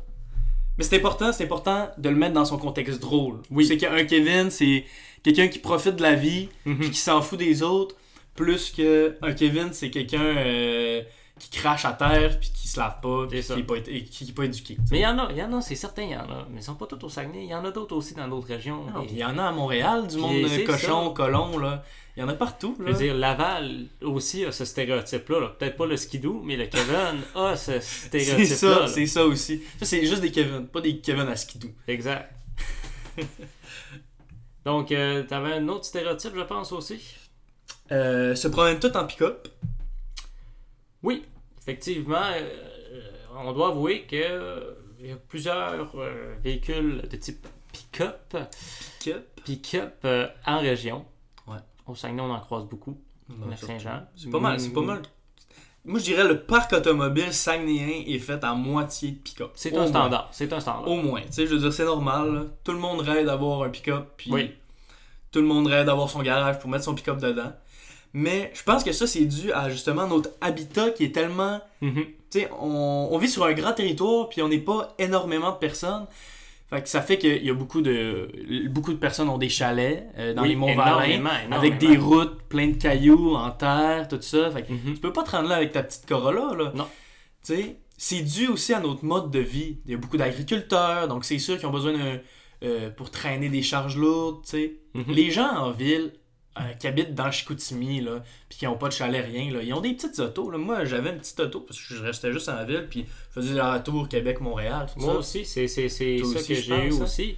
Mais 0.78 0.84
c'est 0.84 0.96
important, 0.96 1.32
c'est 1.32 1.44
important 1.44 1.90
de 1.96 2.08
le 2.08 2.14
mettre 2.14 2.34
dans 2.34 2.44
son 2.44 2.58
contexte 2.58 3.00
drôle. 3.00 3.40
Oui. 3.50 3.66
C'est 3.66 3.78
qu'un 3.78 4.04
Kevin, 4.04 4.50
c'est 4.50 4.84
quelqu'un 5.22 5.48
qui 5.48 5.58
profite 5.58 5.96
de 5.96 6.02
la 6.02 6.14
vie, 6.14 6.48
Mhm. 6.66 6.78
puis 6.78 6.90
qui 6.90 6.98
s'en 6.98 7.22
fout 7.22 7.38
des 7.38 7.62
autres, 7.62 7.96
plus 8.36 8.70
que 8.70 9.16
un 9.22 9.32
Kevin, 9.32 9.70
c'est 9.72 9.90
quelqu'un 9.90 10.22
euh, 10.22 11.02
qui 11.38 11.50
crachent 11.50 11.84
à 11.84 11.92
terre 11.92 12.38
puis 12.38 12.50
qui 12.54 12.68
se 12.68 12.78
lavent 12.78 13.00
pas 13.02 13.26
puis 13.28 13.38
C'est 13.42 13.48
ça. 13.48 13.54
qui 13.54 13.60
est 13.60 13.64
pas, 13.64 13.76
et 13.76 14.04
qui 14.04 14.24
est 14.24 14.32
pas 14.32 14.44
éduqué. 14.44 14.76
Mais 14.90 14.98
il 14.98 15.02
y 15.02 15.06
en 15.06 15.18
a, 15.18 15.28
il 15.32 15.36
y 15.38 15.42
en 15.42 15.52
a, 15.52 15.60
c'est 15.60 15.74
certain, 15.74 16.02
il 16.02 16.10
y 16.10 16.16
en 16.16 16.20
a. 16.30 16.46
Mais 16.50 16.60
ils 16.60 16.62
sont 16.62 16.74
pas 16.76 16.86
tous 16.86 17.04
au 17.04 17.08
Saguenay. 17.08 17.44
Il 17.44 17.50
y 17.50 17.54
en 17.54 17.64
a 17.64 17.70
d'autres 17.70 17.96
aussi 17.96 18.14
dans 18.14 18.28
d'autres 18.28 18.48
régions. 18.48 18.84
Il 19.10 19.16
y 19.18 19.24
en 19.24 19.36
a 19.38 19.44
à 19.44 19.52
Montréal, 19.52 20.06
du 20.06 20.16
monde 20.18 20.36
euh, 20.36 20.48
c'est 20.48 20.64
cochon, 20.64 21.08
ça. 21.08 21.14
colon, 21.14 21.58
là. 21.58 21.84
Il 22.16 22.20
y 22.20 22.22
en 22.22 22.28
a 22.30 22.34
partout, 22.34 22.74
Je 22.78 22.84
veux 22.84 22.94
dire, 22.94 23.14
Laval 23.14 23.88
aussi 24.00 24.46
a 24.46 24.50
ce 24.52 24.64
stéréotype-là. 24.64 25.38
là. 25.40 25.48
Peut-être 25.58 25.76
pas 25.76 25.84
le 25.84 25.98
skidoo, 25.98 26.40
mais 26.42 26.56
le 26.56 26.64
Kevin 26.66 27.20
a 27.34 27.54
ce 27.56 27.72
c'est 27.80 28.06
stéréotype-là. 28.08 28.56
ça, 28.56 28.80
là. 28.80 28.88
c'est 28.88 29.06
ça 29.06 29.26
aussi. 29.26 29.62
Ça, 29.78 29.84
c'est 29.84 30.06
juste 30.06 30.22
des 30.22 30.30
Kevin, 30.32 30.66
pas 30.66 30.80
des 30.80 30.98
Kevin 31.00 31.28
à 31.28 31.36
skidoo. 31.36 31.68
Exact. 31.86 32.32
Donc, 34.64 34.90
euh, 34.92 35.22
t'avais 35.24 35.52
un 35.52 35.68
autre 35.68 35.84
stéréotype, 35.84 36.32
je 36.34 36.40
pense 36.42 36.72
aussi? 36.72 36.98
Euh, 37.92 38.34
se 38.34 38.48
promènent 38.48 38.80
tout 38.80 38.96
en 38.96 39.06
pick-up. 39.06 39.48
Oui, 41.02 41.24
effectivement, 41.60 42.16
euh, 42.34 43.00
on 43.36 43.52
doit 43.52 43.68
avouer 43.68 44.02
que 44.02 44.16
euh, 44.16 44.60
il 45.00 45.06
y 45.08 45.12
a 45.12 45.16
plusieurs 45.16 45.92
véhicules 46.42 47.02
de 47.08 47.16
type 47.16 47.46
pick-up, 47.72 48.34
euh, 50.04 50.26
en 50.46 50.58
région. 50.58 51.04
Ouais. 51.46 51.58
Au 51.86 51.94
Saguenay, 51.94 52.22
on 52.22 52.30
en 52.30 52.40
croise 52.40 52.64
beaucoup. 52.64 52.98
Saint-Jean. 53.56 54.02
C'est 54.16 54.30
pas 54.30 54.40
mal, 54.40 54.58
c'est 54.60 54.70
pas 54.72 54.80
mal. 54.82 55.02
Moi, 55.84 56.00
je 56.00 56.04
dirais 56.04 56.26
le 56.26 56.40
parc 56.42 56.72
automobile 56.72 57.32
saguenéen 57.32 58.02
est 58.06 58.18
fait 58.18 58.42
à 58.42 58.54
moitié 58.54 59.12
de 59.12 59.16
pick-up. 59.18 59.50
C'est 59.54 59.76
un 59.76 59.86
standard. 59.86 60.28
C'est 60.32 60.52
un 60.52 60.58
standard. 60.58 60.88
Au 60.88 60.96
moins. 60.96 61.20
Tu 61.22 61.32
sais, 61.32 61.46
je 61.46 61.54
veux 61.54 61.60
dire, 61.60 61.72
c'est 61.72 61.84
normal. 61.84 62.34
là. 62.34 62.42
Tout 62.64 62.72
le 62.72 62.78
monde 62.78 63.00
rêve 63.00 63.26
d'avoir 63.26 63.62
un 63.62 63.68
pick-up. 63.68 64.08
Puis 64.16 64.32
Oui. 64.32 64.52
tout 65.30 65.40
le 65.40 65.46
monde 65.46 65.68
rêve 65.68 65.86
d'avoir 65.86 66.08
son 66.10 66.22
garage 66.22 66.58
pour 66.58 66.68
mettre 66.70 66.84
son 66.84 66.94
pick-up 66.94 67.18
dedans. 67.18 67.52
Mais 68.18 68.50
je 68.54 68.62
pense 68.62 68.82
que 68.82 68.92
ça, 68.92 69.06
c'est 69.06 69.26
dû 69.26 69.52
à 69.52 69.68
justement 69.68 70.06
notre 70.06 70.30
habitat 70.40 70.88
qui 70.90 71.04
est 71.04 71.14
tellement. 71.14 71.60
Mhm. 71.82 72.04
Tu 72.30 72.40
sais, 72.40 72.48
on, 72.60 73.08
on 73.12 73.18
vit 73.18 73.28
sur 73.28 73.44
un 73.44 73.52
grand 73.52 73.72
territoire, 73.74 74.30
puis 74.30 74.40
on 74.40 74.48
n'est 74.48 74.56
pas 74.72 74.94
énormément 74.98 75.50
de 75.52 75.58
personnes. 75.58 76.06
Fait 76.70 76.80
que 76.82 76.88
ça 76.88 77.02
fait 77.02 77.18
qu'il 77.18 77.44
y 77.44 77.50
a 77.50 77.54
beaucoup 77.54 77.82
de 77.82 78.28
beaucoup 78.70 78.92
de 78.94 78.98
personnes 78.98 79.28
ont 79.28 79.36
des 79.36 79.50
chalets 79.50 80.02
euh, 80.16 80.32
dans 80.32 80.42
Oui, 80.42 80.48
les 80.48 80.56
Monts-Valin 80.56 81.02
énormément, 81.02 81.54
avec 81.56 81.76
des 81.76 81.96
routes 81.98 82.40
pleines 82.48 82.72
de 82.72 82.78
cailloux 82.82 83.34
en 83.36 83.50
terre, 83.50 84.08
tout 84.08 84.20
ça. 84.22 84.50
Fait 84.50 84.62
que 84.62 84.72
Mhm. 84.72 84.94
tu 84.94 85.00
peux 85.00 85.12
pas 85.12 85.22
te 85.22 85.32
rendre 85.32 85.48
là 85.50 85.56
avec 85.56 85.72
ta 85.72 85.82
petite 85.82 86.06
Corolla 86.06 86.54
là. 86.56 86.72
Non. 86.74 86.86
Tu 87.44 87.54
sais, 87.54 87.76
c'est 87.98 88.22
dû 88.22 88.48
aussi 88.48 88.72
à 88.72 88.80
notre 88.80 89.04
mode 89.04 89.30
de 89.30 89.40
vie. 89.40 89.78
Il 89.84 89.92
y 89.92 89.94
a 89.94 89.98
beaucoup 89.98 90.16
d'agriculteurs, 90.16 91.06
donc 91.06 91.24
c'est 91.26 91.38
sûr 91.38 91.56
qu'ils 91.58 91.66
ont 91.66 91.70
besoin 91.72 91.92
d'un 91.92 92.18
euh, 92.64 92.88
pour 92.90 93.10
traîner 93.10 93.50
des 93.50 93.62
charges 93.62 93.96
lourdes, 93.98 94.42
tu 94.44 94.50
sais. 94.52 94.76
Mhm. 94.94 95.04
Les 95.08 95.30
gens 95.30 95.50
en 95.54 95.70
ville 95.70 96.12
euh, 96.58 96.72
qui 96.74 96.86
habitent 96.86 97.14
dans 97.14 97.30
Chicoutimi, 97.30 98.00
là, 98.00 98.22
puis 98.48 98.58
qui 98.58 98.64
n'ont 98.64 98.76
pas 98.78 98.88
de 98.88 98.92
chalet, 98.92 99.24
rien, 99.24 99.52
là, 99.52 99.62
ils 99.62 99.72
ont 99.74 99.80
des 99.80 99.92
petites 99.94 100.18
autos. 100.18 100.50
Là. 100.50 100.58
Moi, 100.58 100.84
j'avais 100.84 101.10
une 101.10 101.18
petite 101.18 101.38
auto 101.40 101.60
parce 101.60 101.80
que 101.80 101.94
je 101.94 102.02
restais 102.02 102.32
juste 102.32 102.48
en 102.48 102.64
ville, 102.64 102.86
puis 102.88 103.04
je 103.28 103.40
faisais 103.40 103.54
la 103.54 103.78
tour 103.80 104.08
Québec-Montréal, 104.08 104.86
tout 104.92 105.00
Moi 105.00 105.12
ça. 105.14 105.18
aussi, 105.18 105.44
c'est 105.44 105.68
ça 105.68 105.82
aussi, 105.82 106.22
que 106.48 106.54
j'ai 106.54 106.74
eu 106.74 106.92
hein? 106.92 107.02
aussi. 107.02 107.36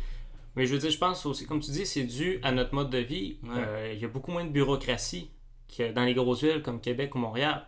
Mais 0.56 0.66
je 0.66 0.72
veux 0.74 0.78
dire, 0.80 0.90
je 0.90 0.98
pense 0.98 1.24
aussi, 1.26 1.46
comme 1.46 1.60
tu 1.60 1.70
dis, 1.70 1.86
c'est 1.86 2.04
dû 2.04 2.40
à 2.42 2.50
notre 2.52 2.74
mode 2.74 2.90
de 2.90 2.98
vie. 2.98 3.38
Ouais. 3.44 3.50
Euh, 3.56 3.92
Il 3.94 4.00
y 4.00 4.04
a 4.04 4.08
beaucoup 4.08 4.32
moins 4.32 4.44
de 4.44 4.50
bureaucratie 4.50 5.30
que 5.76 5.92
dans 5.92 6.04
les 6.04 6.14
grosses 6.14 6.42
villes 6.42 6.62
comme 6.62 6.80
Québec 6.80 7.14
ou 7.14 7.18
Montréal. 7.18 7.64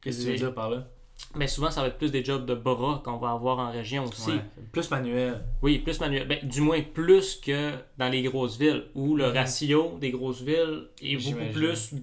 Qu'est-ce 0.00 0.18
que 0.18 0.24
tu 0.24 0.30
veux 0.30 0.36
dire 0.36 0.54
par 0.54 0.70
là? 0.70 0.88
Mais 1.34 1.48
souvent, 1.48 1.70
ça 1.70 1.82
va 1.82 1.88
être 1.88 1.98
plus 1.98 2.10
des 2.10 2.24
jobs 2.24 2.46
de 2.46 2.54
bras 2.54 3.02
qu'on 3.04 3.18
va 3.18 3.30
avoir 3.30 3.58
en 3.58 3.70
région 3.70 4.04
aussi. 4.04 4.30
Ouais. 4.30 4.40
Plus 4.72 4.90
manuel. 4.90 5.44
Oui, 5.62 5.78
plus 5.78 6.00
manuel. 6.00 6.26
Ben, 6.26 6.38
du 6.42 6.60
moins 6.60 6.80
plus 6.80 7.36
que 7.36 7.72
dans 7.98 8.08
les 8.08 8.22
grosses 8.22 8.58
villes, 8.58 8.84
où 8.94 9.16
le 9.16 9.26
ratio 9.26 9.98
des 10.00 10.10
grosses 10.10 10.42
villes 10.42 10.88
est 11.02 11.16
beaucoup 11.16 11.52
plus. 11.52 11.94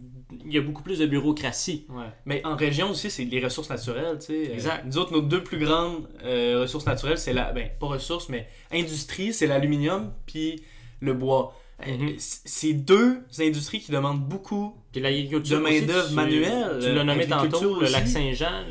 Il 0.45 0.54
y 0.54 0.58
a 0.58 0.62
beaucoup 0.62 0.84
plus 0.84 0.99
de 0.99 1.06
bureaucratie. 1.06 1.86
Ouais. 1.89 2.06
Mais 2.26 2.45
en 2.45 2.56
région 2.56 2.89
aussi, 2.91 3.10
c'est 3.12 3.26
les 3.26 3.43
ressources 3.43 3.69
naturelles, 3.69 4.17
tu 4.19 4.26
sais. 4.26 4.49
Euh, 4.49 4.54
Exact. 4.54 4.86
nous 4.86 4.97
autres, 4.97 5.13
nos 5.13 5.21
deux 5.21 5.43
plus 5.43 5.60
grandes 5.60 6.08
euh, 6.23 6.62
ressources 6.62 6.86
naturelles, 6.86 7.19
c'est 7.19 7.34
la... 7.34 7.52
Ben, 7.52 7.69
pas 7.80 7.88
ressources, 7.88 8.30
mais 8.30 8.47
industrie, 8.71 9.32
c'est 9.34 9.45
l'aluminium 9.47 10.12
puis 10.26 10.63
le 11.02 11.13
bois. 11.13 11.56
Euh, 11.81 11.97
Mhm. 11.97 12.13
C'est 12.17 12.73
deux 12.73 13.23
industries 13.39 13.79
qui 13.81 13.91
demandent 13.91 14.23
beaucoup 14.23 14.75
Puis. 14.93 15.39
De 15.39 15.57
main-d'œuvre 15.57 16.12
manuelle, 16.13 16.79
Tu 16.81 16.93
l'as 16.93 17.03
nommé 17.03 17.27
tantôt, 17.27 17.79
le 17.81 17.88
lac 17.88 18.07
Saint-Jean, 18.07 18.65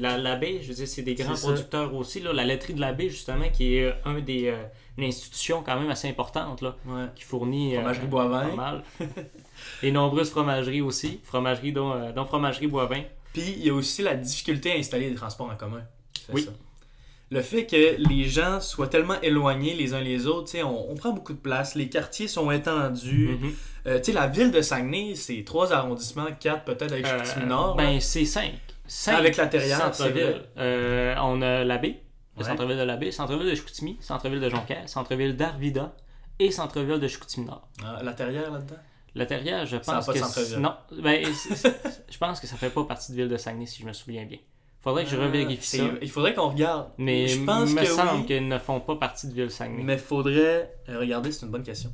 la, 0.00 0.18
la 0.18 0.36
baie, 0.36 0.58
je 0.62 0.68
veux 0.68 0.74
dire, 0.74 0.88
c'est 0.88 1.02
des 1.02 1.14
grands 1.14 1.36
ça. 1.36 1.46
producteurs 1.48 1.94
aussi. 1.94 2.20
Là, 2.20 2.32
la 2.32 2.44
laiterie 2.44 2.74
de 2.74 2.80
la 2.80 2.92
baie, 2.92 3.08
justement, 3.08 3.48
qui 3.52 3.76
est 3.76 3.84
euh, 3.84 3.92
un 4.04 4.18
des, 4.20 4.48
euh, 4.48 4.62
une 4.98 5.04
institution 5.04 5.62
quand 5.64 5.78
même 5.80 5.88
assez 5.90 6.08
importante, 6.08 6.60
là, 6.60 6.76
Ouais. 6.86 7.04
qui 7.14 7.24
fournit. 7.24 7.76
euh, 7.76 7.80
Fromagerie 7.80 8.06
Boivin. 8.08 8.48
pas 8.48 8.54
mal. 8.56 8.82
Et 9.82 9.90
nombreuses 9.92 10.30
fromageries 10.30 10.80
aussi. 10.82 11.20
Fromagerie, 11.24 11.72
dont, 11.72 11.92
euh, 11.92 12.12
dont 12.12 12.24
Fromagerie 12.26 12.66
Boivin. 12.66 13.02
Puis 13.32 13.54
il 13.58 13.64
y 13.66 13.70
a 13.70 13.74
aussi 13.74 14.02
la 14.02 14.14
difficulté 14.14 14.72
à 14.72 14.76
installer 14.76 15.08
des 15.10 15.14
transports 15.16 15.50
en 15.50 15.56
commun. 15.56 15.82
Oui. 16.32 16.42
ça. 16.42 16.50
Le 17.30 17.42
fait 17.42 17.66
que 17.66 17.96
les 18.08 18.24
gens 18.24 18.58
soient 18.60 18.88
tellement 18.88 19.20
éloignés 19.20 19.74
les 19.74 19.92
uns 19.92 20.00
les 20.00 20.26
autres, 20.26 20.56
on, 20.62 20.86
on 20.90 20.94
prend 20.94 21.12
beaucoup 21.12 21.34
de 21.34 21.38
place, 21.38 21.74
les 21.74 21.88
quartiers 21.90 22.26
sont 22.28 22.50
étendus. 22.50 23.38
Mhm. 23.40 23.54
Euh, 23.86 24.00
la 24.14 24.26
ville 24.28 24.50
de 24.50 24.62
Saguenay, 24.62 25.14
c'est 25.14 25.42
trois 25.44 25.72
arrondissements, 25.72 26.26
quatre 26.40 26.64
peut-être 26.64 26.92
avec 26.92 27.06
Euh, 27.06 27.22
Chicoutimi-Nord. 27.24 27.76
ben, 27.76 28.00
c'est 28.00 28.24
cinq. 28.24 28.54
Cinq 28.86 29.14
Avec 29.18 29.36
la 29.36 29.46
Terrière, 29.46 29.94
c'est. 29.94 30.14
Euh, 30.56 31.14
on 31.20 31.42
a 31.42 31.64
la 31.64 31.76
baie, 31.76 32.00
le 32.36 32.42
Ouais. 32.42 32.48
centre-ville 32.48 32.78
de 32.78 32.82
la 32.82 32.96
baie, 32.96 33.10
centre-ville 33.10 33.50
de 33.50 33.54
Chicoutimi, 33.54 33.98
centre-ville 34.00 34.40
de 34.40 34.48
Jonquière, 34.48 34.88
centre-ville 34.88 35.36
d'Arvida 35.36 35.94
et 36.38 36.50
centre-ville 36.50 36.98
de 36.98 37.08
Chicoutimi-Nord. 37.08 37.68
Ah, 37.84 38.00
la 38.02 38.12
Terrière 38.14 38.50
là-dedans? 38.50 38.76
La 39.14 39.26
Terrière, 39.26 39.66
je 39.66 39.76
Ça 39.82 39.94
pense 39.94 40.06
pas 40.06 40.12
que 40.14 40.56
non, 40.58 40.74
ben, 41.02 41.22
je 41.24 42.18
pense 42.18 42.40
que 42.40 42.46
ça 42.46 42.56
fait 42.56 42.70
pas 42.70 42.84
partie 42.84 43.12
de 43.12 43.16
ville 43.16 43.28
de 43.28 43.36
Saguenay 43.36 43.66
si 43.66 43.82
je 43.82 43.86
me 43.86 43.92
souviens 43.92 44.24
bien. 44.24 44.38
Faudrait 44.80 45.04
que 45.04 45.10
je 45.10 45.16
Ah, 45.16 45.24
revérifie 45.24 45.76
ça. 45.78 45.84
Il 46.00 46.10
faudrait 46.10 46.34
qu'on 46.34 46.48
regarde. 46.48 46.88
Mais 46.98 47.26
je 47.28 47.44
pense 47.44 47.70
me 47.72 47.80
que 47.80 47.86
semble 47.86 48.20
oui, 48.20 48.26
qu'ils 48.26 48.46
ne 48.48 48.58
font 48.58 48.80
pas 48.80 48.96
partie 48.96 49.26
de 49.26 49.34
ville 49.34 49.50
Saguenay. 49.50 49.82
mais 49.82 49.98
faudrait 49.98 50.72
euh, 50.88 50.98
regarder, 51.00 51.32
c'est 51.32 51.44
une 51.46 51.52
bonne 51.52 51.64
question. 51.64 51.90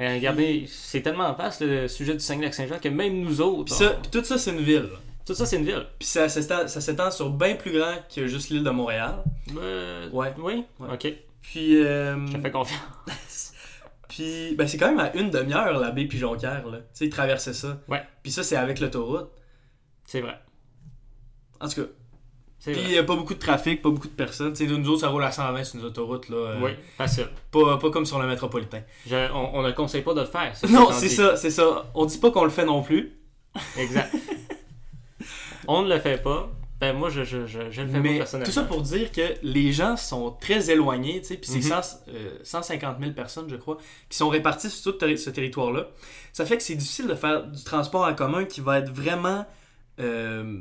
Euh, 0.00 0.14
regardez, 0.14 0.64
c'est 0.68 1.02
tellement 1.02 1.32
vaste 1.34 1.60
le 1.60 1.86
sujet 1.86 2.14
du 2.14 2.20
Saguenay-Lac-Saint-Jean 2.20 2.78
que 2.78 2.88
même 2.88 3.20
nous 3.20 3.40
autres, 3.42 3.66
Puis, 3.66 3.74
ça, 3.74 3.94
on- 3.96 4.00
puis 4.00 4.10
tout 4.10 4.24
ça, 4.24 4.38
c'est 4.38 4.50
une 4.50 4.60
ville. 4.62 4.88
tout 5.26 5.34
ça 5.34 5.44
c'est 5.44 5.56
une 5.58 5.66
ville. 5.66 5.84
Puis 5.98 6.08
ça 6.08 6.28
s'étend 6.30 6.66
ça 6.66 6.80
s'étend 6.80 7.10
sur 7.10 7.28
bien 7.30 7.54
plus 7.56 7.72
grand 7.78 7.94
que 8.12 8.26
juste 8.26 8.48
l'île 8.48 8.64
de 8.64 8.70
Montréal. 8.70 9.22
Euh, 9.58 10.08
Ouais. 10.10 10.32
Oui, 10.38 10.64
Ouais. 10.80 10.88
ok, 10.94 11.12
Puis, 11.42 11.76
euh, 11.84 12.26
je 12.26 12.32
te 12.32 12.40
fais 12.40 12.50
confiance. 12.50 12.80
puis 14.08 14.54
ben, 14.56 14.66
c'est 14.66 14.78
quand 14.78 14.88
même 14.88 14.98
à 15.00 15.14
une 15.16 15.30
demi-heure 15.30 15.78
la 15.78 15.90
baie 15.90 16.06
puis 16.06 16.18
Jonquière. 16.18 16.66
Là. 16.66 16.78
Tu 16.78 16.84
sais, 16.94 17.04
ils 17.06 17.10
traversaient 17.10 17.52
ça. 17.54 17.78
Ouais. 17.88 18.02
Puis 18.22 18.32
ça, 18.32 18.42
c'est 18.42 18.56
avec 18.56 18.80
l'autoroute. 18.80 19.30
C'est 20.06 20.20
vrai. 20.20 20.38
En 21.62 21.68
tout 21.68 21.82
cas, 21.82 21.88
puis 22.64 22.76
il 22.80 22.88
n'y 22.90 22.98
a 22.98 23.02
pas 23.02 23.16
beaucoup 23.16 23.34
de 23.34 23.38
trafic, 23.40 23.82
pas 23.82 23.90
beaucoup 23.90 24.06
de 24.08 24.12
personnes. 24.12 24.52
Tu 24.52 24.68
sais, 24.68 24.72
nous 24.72 24.88
autres, 24.88 25.00
ça 25.00 25.08
roule 25.08 25.24
à 25.24 25.32
120 25.32 25.64
sur 25.64 25.80
une 25.80 25.84
autoroute. 25.86 26.28
Là, 26.28 26.36
euh, 26.36 26.60
Oui, 26.62 26.70
facile. 26.96 27.28
pas, 27.50 27.76
pas 27.78 27.90
comme 27.90 28.06
sur 28.06 28.20
le 28.20 28.28
métropolitain. 28.28 28.82
Je- 29.06 29.32
on, 29.32 29.56
on 29.58 29.62
ne 29.62 29.72
conseille 29.72 30.02
pas 30.02 30.14
de 30.14 30.20
le 30.20 30.26
faire. 30.26 30.54
ça, 30.56 30.68
Non, 30.68 30.90
c'est 30.92 31.08
ça, 31.08 31.36
c'est 31.36 31.50
ça. 31.50 31.90
On 31.94 32.04
dit 32.04 32.18
pas 32.18 32.30
qu'on 32.30 32.44
le 32.44 32.50
fait 32.50 32.64
non 32.64 32.82
plus. 32.82 33.18
Exact. 33.76 34.14
on 35.68 35.82
ne 35.82 35.88
le 35.92 35.98
fait 36.00 36.22
pas. 36.22 36.50
Ben 36.80 36.92
moi, 36.96 37.10
je, 37.10 37.22
je, 37.22 37.46
je, 37.46 37.70
je 37.70 37.82
le 37.82 37.88
fais 37.88 38.00
Mais 38.00 38.18
personnellement. 38.18 38.46
tout 38.46 38.52
ça 38.52 38.64
pour 38.64 38.80
dire 38.82 39.12
que 39.12 39.22
les 39.44 39.72
gens 39.72 39.96
sont 39.96 40.32
très 40.40 40.68
éloignés, 40.70 41.20
tu 41.20 41.28
sais, 41.28 41.36
puis 41.36 41.48
c'est. 41.48 41.60
100, 41.62 42.00
euh, 42.08 42.38
150 42.42 42.96
000 42.98 43.12
personnes, 43.12 43.48
je 43.48 43.54
crois, 43.54 43.76
qui 44.08 44.16
sont 44.16 44.28
réparties 44.28 44.68
sur 44.68 44.98
tout 44.98 45.16
ce 45.16 45.30
territoire-là. 45.30 45.86
Ça 46.32 46.44
fait 46.44 46.56
que 46.56 46.62
c'est 46.64 46.74
difficile 46.74 47.06
de 47.06 47.14
faire 47.14 47.44
du 47.46 47.62
transport 47.62 48.04
en 48.04 48.14
commun 48.14 48.44
qui 48.46 48.60
va 48.60 48.80
être 48.80 48.90
vraiment, 48.90 49.46
euh, 50.00 50.60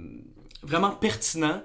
vraiment 0.63 0.91
pertinent, 0.91 1.62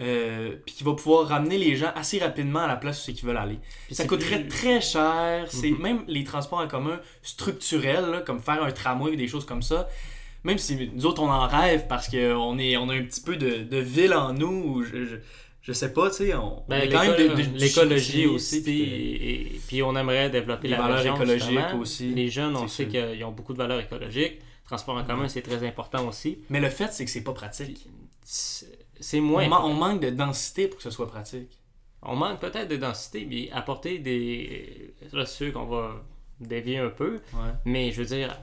euh, 0.00 0.56
puis 0.64 0.76
qui 0.76 0.84
va 0.84 0.94
pouvoir 0.94 1.28
ramener 1.28 1.58
les 1.58 1.76
gens 1.76 1.90
assez 1.94 2.18
rapidement 2.18 2.60
à 2.60 2.66
la 2.68 2.76
place 2.76 3.00
où 3.00 3.04
c'est 3.04 3.12
qu'ils 3.12 3.26
veulent 3.26 3.36
aller. 3.36 3.58
Ça 3.90 4.06
coûterait 4.06 4.40
plus- 4.40 4.48
très 4.48 4.80
cher. 4.80 5.46
C'est 5.48 5.70
Mhm. 5.70 5.82
même 5.82 6.04
les 6.06 6.24
transports 6.24 6.60
en 6.60 6.68
commun 6.68 7.00
structurels, 7.22 8.06
là, 8.10 8.20
comme 8.20 8.40
faire 8.40 8.62
un 8.62 8.70
tramway 8.72 9.12
ou 9.12 9.16
des 9.16 9.28
choses 9.28 9.44
comme 9.44 9.62
ça. 9.62 9.88
Même 10.44 10.56
si 10.58 10.90
nous 10.94 11.04
autres 11.06 11.22
on 11.22 11.28
en 11.30 11.46
rêve 11.46 11.86
parce 11.86 12.08
qu'on 12.08 12.58
est, 12.58 12.76
on 12.76 12.88
a 12.88 12.94
un 12.94 13.02
petit 13.02 13.20
peu 13.20 13.36
de, 13.36 13.62
de 13.62 13.76
ville 13.76 14.14
en 14.14 14.32
nous, 14.32 14.48
ou 14.76 14.82
je, 14.82 15.04
je, 15.04 15.16
je 15.60 15.72
sais 15.72 15.92
pas, 15.92 16.08
tu 16.08 16.16
sais, 16.16 16.34
on, 16.34 16.62
Ben, 16.66 16.78
on 16.80 16.82
est 16.84 16.88
quand 16.88 17.00
même 17.02 17.16
de- 17.36 17.58
l'écologie 17.58 18.26
aussi, 18.26 18.62
puis 18.62 18.80
et- 18.82 19.32
et- 19.56 19.60
puis 19.68 19.82
on 19.82 19.94
aimerait 19.96 20.30
développer 20.30 20.68
Les 20.68 20.76
la 20.76 20.82
valeurs 20.82 20.96
région, 20.98 21.14
écologiques 21.16 21.74
aussi, 21.78 22.08
Les 22.14 22.28
jeunes, 22.30 22.56
on 22.56 22.68
sait 22.68 22.86
qu'ils 22.86 23.22
ont 23.24 23.32
beaucoup 23.32 23.52
de 23.52 23.58
valeurs 23.58 23.80
écologiques. 23.80 24.38
Transport 24.66 24.96
en 24.96 25.04
commun, 25.04 25.28
c'est 25.28 25.42
très 25.42 25.66
important 25.66 26.06
aussi. 26.08 26.38
Mais 26.48 26.60
le 26.60 26.70
fait, 26.70 26.88
c'est 26.92 27.04
que 27.04 27.10
c'est 27.10 27.24
pas 27.24 27.32
pratique. 27.34 27.86
C'est 28.32 29.20
moins. 29.20 29.44
on, 29.46 29.48
man- 29.48 29.60
on 29.64 29.74
manque 29.74 30.00
de 30.00 30.10
densité 30.10 30.68
pour 30.68 30.76
que 30.76 30.82
ce 30.82 30.90
soit 30.90 31.08
pratique. 31.08 31.58
On 32.02 32.16
manque 32.16 32.40
peut-être 32.40 32.68
de 32.68 32.76
densité, 32.76 33.26
mais 33.28 33.50
apporter 33.50 33.98
des. 33.98 34.94
Là, 35.12 35.26
c'est 35.26 35.44
sûr 35.44 35.52
qu'on 35.52 35.66
va 35.66 36.02
dévier 36.40 36.78
un 36.78 36.90
peu, 36.90 37.14
Ouais. 37.34 37.50
mais 37.64 37.90
je 37.92 38.00
veux 38.02 38.06
dire, 38.06 38.38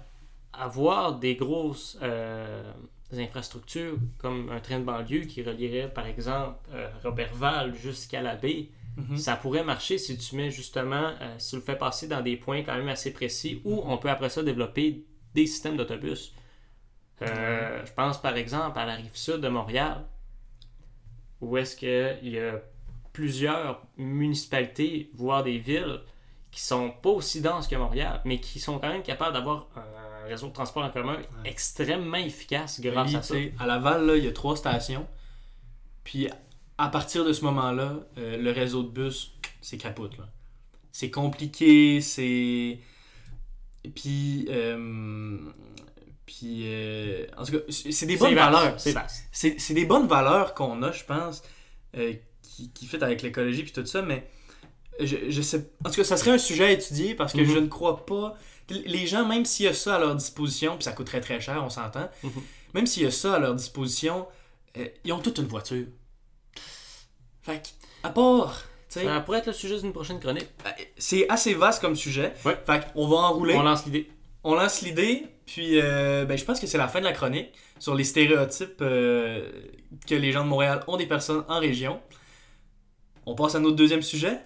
avoir 0.53 1.17
des 1.17 1.35
grosses 1.35 1.97
euh, 2.03 2.71
infrastructures 3.13 3.97
comme 4.17 4.49
un 4.51 4.59
train 4.59 4.79
de 4.79 4.83
banlieue 4.83 5.21
qui 5.21 5.41
relierait, 5.41 5.91
par 5.91 6.05
exemple, 6.05 6.57
euh, 6.73 6.87
Robertval 7.03 7.73
jusqu'à 7.75 8.21
la 8.21 8.35
baie, 8.35 8.69
Mhm. 8.97 9.17
ça 9.17 9.35
pourrait 9.35 9.63
marcher 9.63 9.97
si 9.99 10.17
tu 10.17 10.35
mets 10.35 10.49
justement, 10.51 11.11
euh, 11.21 11.35
si 11.37 11.51
tu 11.51 11.55
le 11.57 11.61
fais 11.61 11.75
passer 11.77 12.07
dans 12.07 12.21
des 12.21 12.35
points 12.35 12.63
quand 12.63 12.75
même 12.75 12.89
assez 12.89 13.11
précis 13.13 13.61
où 13.63 13.81
on 13.85 13.97
peut 13.99 14.09
après 14.09 14.29
ça 14.29 14.41
développer 14.43 15.03
des 15.35 15.45
systèmes 15.45 15.77
d'autobus. 15.77 16.33
Euh, 17.21 17.85
Je 17.85 17.93
pense 17.93 18.21
par 18.21 18.35
exemple 18.37 18.77
à 18.77 18.85
la 18.85 18.95
rive 18.95 19.15
sud 19.15 19.37
de 19.37 19.47
Montréal. 19.47 20.05
où 21.41 21.55
est-ce 21.57 21.75
qu'il 21.75 22.29
y 22.33 22.39
a 22.39 22.59
plusieurs 23.13 23.81
municipalités, 23.97 25.09
voire 25.13 25.43
des 25.43 25.57
villes, 25.59 26.01
qui 26.51 26.61
sont 26.61 26.89
pas 26.91 27.09
aussi 27.09 27.41
denses 27.41 27.67
que 27.67 27.75
Montréal, 27.75 28.21
mais 28.25 28.39
qui 28.39 28.59
sont 28.59 28.79
quand 28.79 28.89
même 28.89 29.03
capables 29.03 29.33
d'avoir 29.33 29.67
un 29.75 30.27
réseau 30.27 30.47
de 30.47 30.53
transport 30.53 30.83
en 30.83 30.89
commun 30.89 31.17
extrêmement 31.45 32.17
efficace 32.17 32.79
grâce 32.81 33.09
Oui, 33.09 33.15
à 33.15 33.21
ça. 33.21 33.35
à 33.59 33.65
Laval, 33.67 34.05
là, 34.07 34.15
il 34.15 34.25
y 34.25 34.27
a 34.27 34.31
trois 34.33 34.55
stations. 34.57 35.07
Puis 36.03 36.27
à 36.79 36.89
partir 36.89 37.23
de 37.25 37.33
ce 37.33 37.43
moment-là, 37.45 37.97
euh, 38.17 38.37
le 38.37 38.51
réseau 38.51 38.81
de 38.83 38.89
bus, 38.89 39.33
c'est 39.61 39.77
capote. 39.77 40.15
C'est 40.91 41.11
compliqué, 41.11 42.01
c'est. 42.01 42.79
Puis. 43.95 44.47
euh, 44.49 45.37
Puis. 46.27 46.63
euh, 46.65 47.25
En 47.37 47.43
tout 47.45 47.53
cas, 47.53 47.57
c'est 47.69 48.05
des 48.05 48.17
bonnes 48.17 48.35
vaste, 48.35 48.51
valeurs. 48.53 48.79
C'est 48.79 48.91
vaste. 48.91 49.71
des 49.73 49.85
bonnes 49.85 50.07
valeurs 50.07 50.53
qu'on 50.53 50.83
a, 50.83 50.91
je 50.91 51.03
pense, 51.03 51.41
euh, 51.97 52.13
qui, 52.43 52.71
qui 52.71 52.85
fit 52.85 52.97
avec 53.03 53.23
l'écologie 53.23 53.63
puis 53.63 53.71
tout 53.71 53.85
ça, 53.85 54.01
mais 54.03 54.29
je, 54.99 55.15
je 55.29 55.41
sais. 55.41 55.71
En 55.85 55.89
tout 55.89 55.95
cas, 55.95 56.03
ça 56.03 56.17
serait 56.17 56.31
un 56.31 56.37
sujet 56.37 56.65
à 56.65 56.71
étudier 56.71 57.15
parce 57.15 57.33
que 57.33 57.39
Mhm. 57.41 57.53
je 57.53 57.57
ne 57.59 57.67
crois 57.67 58.05
pas. 58.05 58.35
Les 58.69 59.07
gens, 59.07 59.25
même 59.25 59.45
s'il 59.45 59.65
y 59.65 59.69
a 59.69 59.73
ça 59.73 59.95
à 59.95 59.99
leur 59.99 60.13
disposition, 60.15 60.75
puis 60.75 60.83
ça 60.83 60.91
coûterait 60.91 61.21
très 61.21 61.39
cher, 61.39 61.63
on 61.63 61.69
s'entend, 61.69 62.09
Mhm. 62.23 62.31
même 62.73 62.85
s'il 62.85 63.03
y 63.03 63.05
a 63.05 63.11
ça 63.11 63.35
à 63.35 63.39
leur 63.39 63.55
disposition, 63.55 64.27
euh, 64.77 64.85
ils 65.05 65.13
ont 65.13 65.19
toute 65.19 65.37
une 65.37 65.47
voiture. 65.47 65.85
Fait 67.41 67.61
que, 67.63 67.67
à 68.03 68.09
part, 68.09 68.65
Ça 68.89 69.21
pourrait 69.21 69.39
être 69.39 69.47
le 69.47 69.53
sujet 69.53 69.79
d'une 69.79 69.93
prochaine 69.93 70.19
chronique. 70.19 70.49
c'est 70.97 71.29
assez 71.29 71.53
vaste 71.53 71.79
comme 71.81 71.95
sujet. 71.95 72.33
Ouais. 72.43 72.57
Fait 72.65 72.91
qu'on 72.93 73.07
va 73.07 73.15
enrouler. 73.17 73.53
On 73.55 73.63
lance 73.63 73.85
l'idée. 73.85 74.09
On 74.43 74.55
lance 74.55 74.81
l'idée, 74.81 75.25
puis 75.47 75.79
euh, 75.81 76.25
ben, 76.25 76.37
je 76.37 76.43
pense 76.45 76.59
que 76.59 76.67
c'est 76.67 76.77
la 76.77 76.89
fin 76.89 76.99
de 76.99 77.05
la 77.05 77.13
chronique 77.13 77.53
sur 77.79 77.95
les 77.95 78.03
stéréotypes 78.03 78.81
euh, 78.81 79.49
que 80.05 80.13
les 80.13 80.31
gens 80.31 80.43
de 80.43 80.49
Montréal 80.49 80.81
ont 80.87 80.97
des 80.97 81.07
personnes 81.07 81.45
en 81.47 81.59
région. 81.59 81.99
On 83.25 83.33
passe 83.33 83.55
à 83.55 83.59
notre 83.59 83.77
deuxième 83.77 84.01
sujet. 84.01 84.41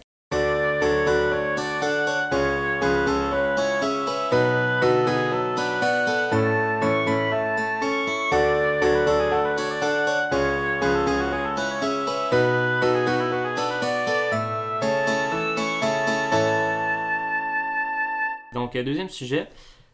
Donc, 18.54 18.76
euh, 18.76 18.84
deuxième 18.84 19.10
sujet. 19.10 19.48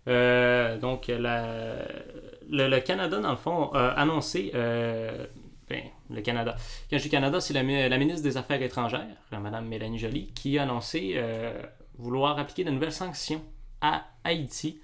Euh, 0.07 0.77
donc, 0.77 1.07
le, 1.09 2.79
Canada, 2.79 3.19
dans 3.19 3.31
le 3.31 3.37
fond, 3.37 3.69
a 3.73 3.89
annoncé. 3.89 4.51
euh, 4.55 5.25
ben, 5.69 5.83
le 6.09 6.21
Canada. 6.21 6.55
Quand 6.89 6.97
je 6.97 7.03
dis 7.03 7.09
Canada, 7.09 7.41
c'est 7.41 7.53
la, 7.53 7.61
mi- 7.63 7.89
la 7.89 7.97
ministre 7.97 8.23
des 8.23 8.37
Affaires 8.37 8.61
étrangères, 8.61 9.05
Mme 9.33 9.67
Mélanie 9.67 9.97
Joly, 9.99 10.27
qui 10.27 10.57
a 10.57 10.63
annoncé 10.63 11.13
euh, 11.15 11.61
vouloir 11.97 12.39
appliquer 12.39 12.63
de 12.63 12.71
nouvelles 12.71 12.93
sanctions 12.93 13.41
à 13.81 14.05
Haïti. 14.23 14.79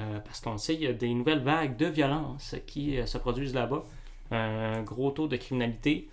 euh, 0.00 0.18
parce 0.24 0.40
qu'on 0.40 0.58
sait, 0.58 0.74
il 0.74 0.82
y 0.82 0.86
a 0.88 0.92
des 0.92 1.14
nouvelles 1.14 1.38
vagues 1.38 1.76
de 1.76 1.86
violence 1.86 2.56
qui 2.66 2.98
se 3.06 3.16
produisent 3.18 3.54
là-bas. 3.54 3.84
Un 4.32 4.82
gros 4.82 5.12
taux 5.12 5.28
de 5.28 5.36
criminalité. 5.36 6.08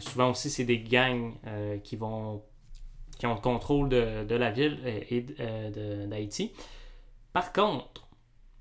Souvent 0.00 0.30
aussi, 0.30 0.50
c'est 0.50 0.64
des 0.64 0.78
gangs 0.78 1.32
qui 1.82 1.96
vont 1.96 2.42
qui 3.18 3.26
ont 3.26 3.34
le 3.34 3.40
contrôle 3.40 3.88
de, 3.88 4.34
la 4.34 4.50
ville 4.50 4.78
et, 4.86 5.16
et, 5.16 6.06
d'Haïti. 6.06 6.52
Par 7.36 7.52
contre, 7.52 8.08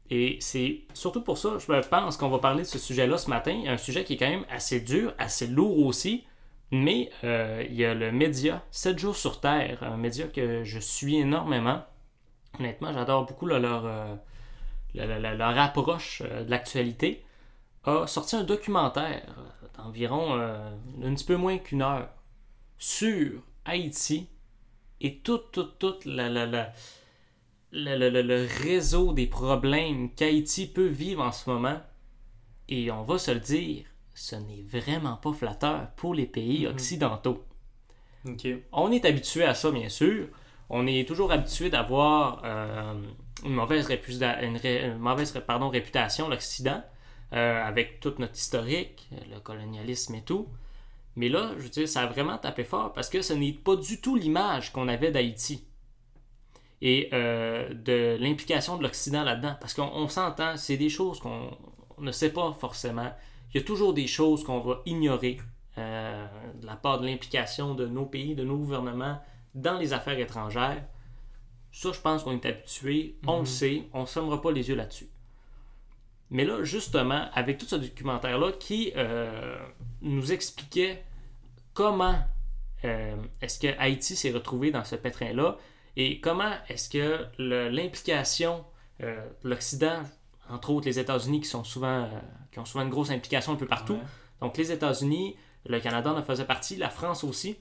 et 0.10 0.38
c'est 0.42 0.82
surtout 0.94 1.22
pour 1.24 1.38
ça, 1.38 1.58
je 1.60 1.88
pense 1.88 2.18
qu'on 2.18 2.28
va 2.28 2.40
parler 2.40 2.64
de 2.64 2.68
ce 2.68 2.78
sujet-là 2.78 3.18
ce 3.18 3.30
matin, 3.30 3.64
un 3.68 3.78
sujet 3.78 4.04
qui 4.04 4.16
est 4.16 4.18
quand 4.18 4.28
même 4.30 4.44
assez 4.50 4.82
dur, 4.82 5.14
assez 5.18 5.48
lourd 5.48 5.80
aussi, 5.86 6.26
mais 6.72 7.10
euh, 7.24 7.64
il 7.70 7.76
y 7.76 7.86
a 7.86 7.94
le 7.94 8.12
média 8.12 8.66
7 8.72 9.00
jours 9.00 9.16
sur 9.16 9.40
Terre, 9.40 9.82
un 9.82 9.96
média 9.96 10.28
que 10.28 10.66
je 10.66 10.80
suis 10.80 11.16
énormément. 11.16 11.86
Honnêtement, 12.60 12.92
j'adore 12.92 13.26
beaucoup 13.26 13.46
leur, 13.46 13.62
la- 14.94 15.36
leur 15.36 15.58
approche 15.58 16.22
euh, 16.26 16.44
de 16.44 16.50
l'actualité, 16.52 17.24
a 17.86 18.08
sorti 18.08 18.36
un 18.36 18.44
documentaire 18.44 19.24
euh, 19.38 19.68
d'environ 19.78 20.34
un 20.36 21.14
petit 21.16 21.26
peu 21.26 21.38
moins 21.38 21.58
qu'une 21.60 21.82
heure 21.82 22.10
sur 22.78 23.42
Haïti 23.66 24.28
et 25.02 25.20
tout, 25.20 25.40
tout, 25.54 25.64
tout 25.80 25.96
la, 26.06 26.30
la, 26.30 26.46
la- 26.46 26.72
le, 27.76 27.98
le- 27.98 28.10
le- 28.10 28.22
le 28.22 28.48
réseau 28.64 29.14
des 29.14 29.28
problèmes 29.28 30.14
qu'Haïti 30.16 30.68
peut 30.68 30.88
vivre 30.88 31.22
en 31.24 31.32
ce 31.32 31.50
moment. 31.50 31.80
Et 32.70 32.90
on 32.92 33.04
va 33.04 33.18
se 33.20 33.32
le 33.32 33.40
dire, 33.40 33.86
ce 34.14 34.36
n'est 34.36 34.64
vraiment 34.64 35.18
pas 35.18 35.34
flatteur 35.34 35.90
pour 35.98 36.14
les 36.16 36.26
pays 36.26 36.66
Mhm. 36.66 36.72
occidentaux. 36.74 37.44
On 38.72 38.92
est 38.92 39.06
habitué 39.06 39.44
à 39.44 39.54
ça, 39.54 39.72
bien 39.72 39.90
sûr. 39.90 40.28
On 40.70 40.88
est 40.88 41.08
toujours 41.08 41.32
habitué 41.32 41.70
d'avoir 41.70 42.42
euh, 42.44 42.94
une 43.44 43.54
mauvaise, 43.54 43.88
réputa- 43.88 44.44
une 44.44 44.58
ré- 44.58 44.86
une 44.88 44.98
mauvaise 44.98 45.32
pardon, 45.46 45.70
réputation, 45.70 46.28
l'Occident, 46.28 46.82
euh, 47.34 47.64
avec 47.64 48.00
tout 48.00 48.14
notre 48.18 48.36
historique, 48.36 49.08
le 49.32 49.40
colonialisme 49.40 50.16
et 50.16 50.24
tout. 50.24 50.48
Mais 51.16 51.30
là, 51.30 51.52
je 51.58 51.64
veux 51.64 51.70
dire, 51.70 51.88
ça 51.88 52.02
a 52.02 52.08
vraiment 52.08 52.38
tapé 52.40 52.64
fort 52.64 52.94
parce 52.94 53.10
que 53.10 53.22
ce 53.22 53.34
n'est 53.34 53.54
pas 53.54 53.76
du 53.76 54.02
tout 54.02 54.16
l'image 54.16 54.74
qu'on 54.74 54.88
avait 54.88 55.12
d'Haïti 55.12 55.64
et 56.88 57.10
euh, 57.14 57.74
de 57.74 58.16
l'implication 58.20 58.78
de 58.78 58.84
l'Occident 58.84 59.24
là-dedans. 59.24 59.56
Parce 59.60 59.74
qu'on 59.74 59.90
on 59.92 60.08
s'entend, 60.08 60.56
c'est 60.56 60.78
des 60.78 60.90
choses 60.90 61.20
qu'on 61.20 61.50
on 61.98 62.02
ne 62.04 62.12
sait 62.12 62.32
pas 62.32 62.54
forcément. 62.54 63.12
Il 63.52 63.58
y 63.60 63.64
a 63.64 63.66
toujours 63.66 63.92
des 63.96 64.06
choses 64.06 64.44
qu'on 64.44 64.60
va 64.60 64.82
ignorer 64.86 65.40
euh, 65.80 66.28
de 66.62 66.66
la 66.66 66.76
part 66.76 67.00
de 67.00 67.08
l'implication 67.08 67.74
de 67.74 67.88
nos 67.88 68.06
pays, 68.06 68.36
de 68.36 68.44
nos 68.44 68.58
gouvernements 68.58 69.20
dans 69.56 69.80
les 69.80 69.94
affaires 69.94 70.20
étrangères. 70.20 70.84
Ça, 71.72 71.92
je 71.92 72.00
pense 72.00 72.24
qu'on 72.24 72.34
est 72.34 72.46
habitué, 72.46 73.16
on 73.26 73.38
le 73.38 73.40
Mhm. 73.40 73.46
sait, 73.48 73.84
on 73.94 74.02
ne 74.02 74.06
fermera 74.06 74.40
pas 74.40 74.52
les 74.52 74.70
yeux 74.70 74.76
là-dessus. 74.76 75.10
Mais 76.30 76.46
là, 76.46 76.64
justement, 76.64 77.30
avec 77.34 77.58
tout 77.58 77.66
ce 77.66 77.78
documentaire-là 77.78 78.52
qui 78.60 78.94
euh, 78.96 79.58
nous 80.02 80.32
expliquait 80.32 81.04
comment 81.74 82.16
est-ce 83.42 83.58
que 83.58 83.76
Haïti 83.80 84.16
s'est 84.16 84.30
retrouvé 84.32 84.70
dans 84.70 84.84
ce 84.84 84.96
pétrin-là 84.96 85.58
et 85.98 86.20
comment 86.20 86.52
est-ce 86.70 86.90
que 86.90 87.26
l'implication 87.38 88.66
euh, 89.02 89.26
de 89.44 89.50
l'Occident, 89.50 90.04
entre 90.50 90.70
autres 90.72 90.86
les 90.88 91.00
États-Unis 91.00 91.42
qui 91.42 91.48
sont 91.50 91.64
souvent 91.64 92.04
euh, 92.04 92.08
qui 92.52 92.60
ont 92.60 92.66
souvent 92.66 92.84
une 92.84 92.90
grosse 92.90 93.12
implication 93.12 93.54
un 93.54 93.56
peu 93.56 93.66
partout, 93.68 93.94
Ouais. 93.94 94.00
donc 94.42 94.58
les 94.58 94.72
États-Unis, 94.72 95.36
le 95.66 95.80
Canada 95.80 96.14
en 96.14 96.24
faisait 96.24 96.46
partie, 96.46 96.76
la 96.76 96.90
France 96.90 97.24
aussi. 97.24 97.58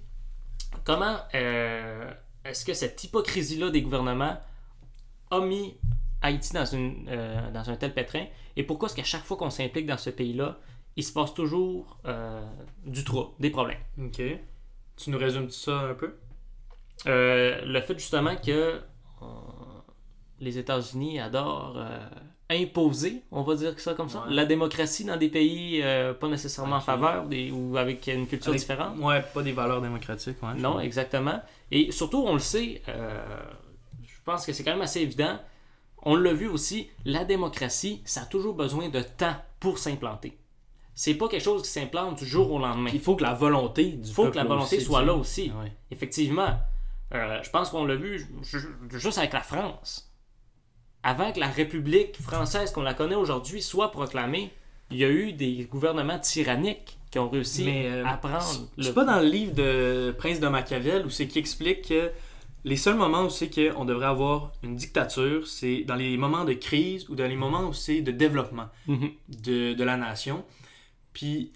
Comment 0.84 1.16
euh, 1.34 2.12
est-ce 2.44 2.64
que 2.64 2.74
cette 2.74 3.02
hypocrisie-là 3.04 3.70
des 3.70 3.82
gouvernements 3.82 4.36
a 5.30 5.40
mis 5.40 5.76
Haïti 6.22 6.52
dans, 6.52 6.66
une, 6.66 7.06
euh, 7.08 7.50
dans 7.50 7.70
un 7.70 7.76
tel 7.76 7.94
pétrin? 7.94 8.26
Et 8.56 8.62
pourquoi 8.62 8.88
est-ce 8.88 8.96
qu'à 8.96 9.04
chaque 9.04 9.24
fois 9.24 9.36
qu'on 9.36 9.50
s'implique 9.50 9.86
dans 9.86 9.98
ce 9.98 10.10
pays-là, 10.10 10.58
il 10.96 11.02
se 11.04 11.12
passe 11.12 11.34
toujours 11.34 11.98
du 12.84 13.02
trouble, 13.04 13.30
des 13.40 13.50
problèmes? 13.50 13.78
Ok. 13.98 14.22
Tu 14.96 15.10
nous 15.10 15.18
résumes 15.18 15.50
ça 15.50 15.72
un 15.80 15.94
peu? 15.94 16.16
Euh, 17.06 17.64
le 17.64 17.80
fait 17.80 17.98
justement 17.98 18.36
que 18.36 18.50
euh, 18.50 18.80
les 20.40 20.58
États-Unis 20.58 21.20
adorent 21.20 21.74
euh, 21.76 21.98
imposer, 22.50 23.22
on 23.30 23.42
va 23.42 23.54
dire 23.56 23.78
ça 23.78 23.94
comme 23.94 24.08
ça, 24.08 24.20
Ouais. 24.26 24.34
la 24.34 24.44
démocratie 24.44 25.04
dans 25.04 25.16
des 25.16 25.28
pays 25.28 25.82
pas 26.20 26.28
nécessairement 26.28 26.76
en 26.76 26.80
faveur 26.80 27.26
des- 27.26 27.50
ou 27.50 27.76
avec 27.76 28.06
une 28.06 28.26
culture 28.26 28.50
Avec- 28.50 28.60
différente. 28.60 28.98
Ouais, 28.98 29.22
pas 29.34 29.42
des 29.42 29.52
valeurs 29.52 29.80
démocratiques. 29.80 30.42
Ouais, 30.42 30.54
Non, 30.54 30.78
exactement. 30.80 31.40
Et 31.70 31.90
surtout, 31.92 32.22
on 32.26 32.34
le 32.34 32.38
sait, 32.38 32.82
je 32.86 34.14
pense 34.24 34.44
que 34.46 34.52
c'est 34.52 34.62
quand 34.62 34.72
même 34.72 34.82
assez 34.82 35.00
évident. 35.00 35.38
On 36.06 36.16
l'a 36.16 36.34
vu 36.34 36.48
aussi, 36.48 36.90
la 37.06 37.24
démocratie, 37.24 38.02
ça 38.04 38.22
a 38.22 38.26
toujours 38.26 38.54
besoin 38.54 38.88
de 38.90 39.00
temps 39.00 39.36
pour 39.58 39.78
s'implanter. 39.78 40.36
C'est 40.94 41.14
pas 41.14 41.28
quelque 41.28 41.42
chose 41.42 41.62
qui 41.62 41.68
s'implante 41.70 42.18
du 42.18 42.26
jour 42.26 42.52
au 42.52 42.58
lendemain. 42.58 42.90
Il 42.92 43.00
faut 43.00 43.16
que 43.16 43.22
la 43.24 43.32
volonté 43.34 43.84
du 43.92 44.06
Il 44.08 44.12
faut 44.14 44.30
que 44.30 44.36
la 44.36 44.44
volonté 44.44 44.76
aussi, 44.76 44.84
soit 44.84 45.02
là 45.02 45.14
aussi. 45.14 45.50
Ah. 45.58 45.64
Effectivement. 45.90 46.56
Euh, 47.14 47.40
je 47.42 47.50
pense 47.50 47.70
qu'on 47.70 47.84
l'a 47.84 47.94
vu 47.96 48.18
ju- 48.18 48.26
ju- 48.42 48.98
juste 48.98 49.18
avec 49.18 49.32
la 49.32 49.40
France. 49.40 50.10
Avant 51.02 51.32
que 51.32 51.38
la 51.40 51.48
République 51.48 52.16
française 52.20 52.72
qu'on 52.72 52.82
la 52.82 52.94
connaît 52.94 53.14
aujourd'hui 53.14 53.62
soit 53.62 53.90
proclamée, 53.90 54.50
il 54.90 54.96
y 54.98 55.04
a 55.04 55.08
eu 55.10 55.32
des 55.32 55.64
gouvernements 55.70 56.18
tyranniques 56.18 56.98
qui 57.10 57.18
ont 57.18 57.28
réussi 57.28 57.64
Mais, 57.64 57.86
euh, 57.86 58.04
à 58.06 58.16
prendre 58.16 58.42
C'est 58.42 58.88
le... 58.88 58.92
pas 58.92 59.04
dans 59.04 59.20
le 59.20 59.26
livre 59.28 59.54
de 59.54 60.14
Prince 60.18 60.40
de 60.40 60.48
Machiavel 60.48 61.06
où 61.06 61.10
c'est 61.10 61.26
qui 61.28 61.38
explique 61.38 61.88
que 61.88 62.10
les 62.64 62.76
seuls 62.76 62.96
moments 62.96 63.22
où 63.24 63.30
c'est 63.30 63.50
qu'on 63.50 63.84
devrait 63.84 64.06
avoir 64.06 64.52
une 64.62 64.74
dictature, 64.74 65.46
c'est 65.46 65.82
dans 65.82 65.96
les 65.96 66.16
moments 66.16 66.44
de 66.44 66.54
crise 66.54 67.08
ou 67.10 67.14
dans 67.14 67.26
les 67.28 67.36
moments 67.36 67.64
où 67.68 67.72
c'est 67.74 68.00
de 68.00 68.10
développement 68.10 68.68
Mhm. 68.86 69.10
de, 69.28 69.74
de 69.74 69.84
la 69.84 69.96
nation. 69.98 70.44
Puis 71.12 71.52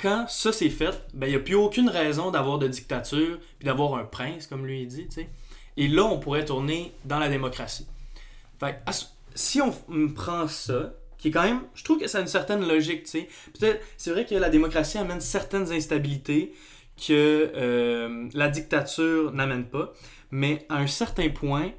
quand 0.00 0.26
ça 0.28 0.52
c'est 0.52 0.70
fait, 0.70 1.02
ben 1.14 1.26
il 1.26 1.30
n'y 1.30 1.36
a 1.36 1.40
plus 1.40 1.54
aucune 1.54 1.88
raison 1.88 2.30
d'avoir 2.30 2.58
de 2.58 2.68
dictature 2.68 3.38
puis 3.58 3.66
d'avoir 3.66 3.94
un 3.94 4.04
prince, 4.04 4.46
comme 4.46 4.66
lui 4.66 4.82
il 4.82 4.88
dit, 4.88 5.08
tu 5.08 5.14
sais. 5.14 5.28
Et 5.76 5.86
là, 5.86 6.04
on 6.04 6.18
pourrait 6.18 6.44
tourner 6.44 6.92
dans 7.04 7.18
la 7.18 7.28
démocratie. 7.28 7.86
Si 9.34 9.60
on 9.60 9.72
prend 10.08 10.48
ça, 10.48 10.92
qui 11.18 11.28
est 11.28 11.30
quand 11.30 11.42
même, 11.42 11.62
je 11.74 11.84
trouve 11.84 11.98
que 11.98 12.06
ça 12.06 12.18
a 12.18 12.20
une 12.20 12.28
certaine 12.28 12.66
logique, 12.66 13.04
tu. 13.04 13.26
Peut-être, 13.58 13.84
c'est 13.96 14.10
vrai 14.10 14.24
que 14.24 14.34
la 14.34 14.50
démocratie 14.50 14.98
amène 14.98 15.20
certaines 15.20 15.70
instabilités 15.72 16.52
que 16.96 17.52
euh, 17.54 18.28
la 18.34 18.48
dictature 18.48 19.32
n'amène 19.32 19.66
pas, 19.66 19.92
mais 20.30 20.66
à 20.68 20.78
un 20.78 20.86
certain 20.86 21.28
point, 21.28 21.72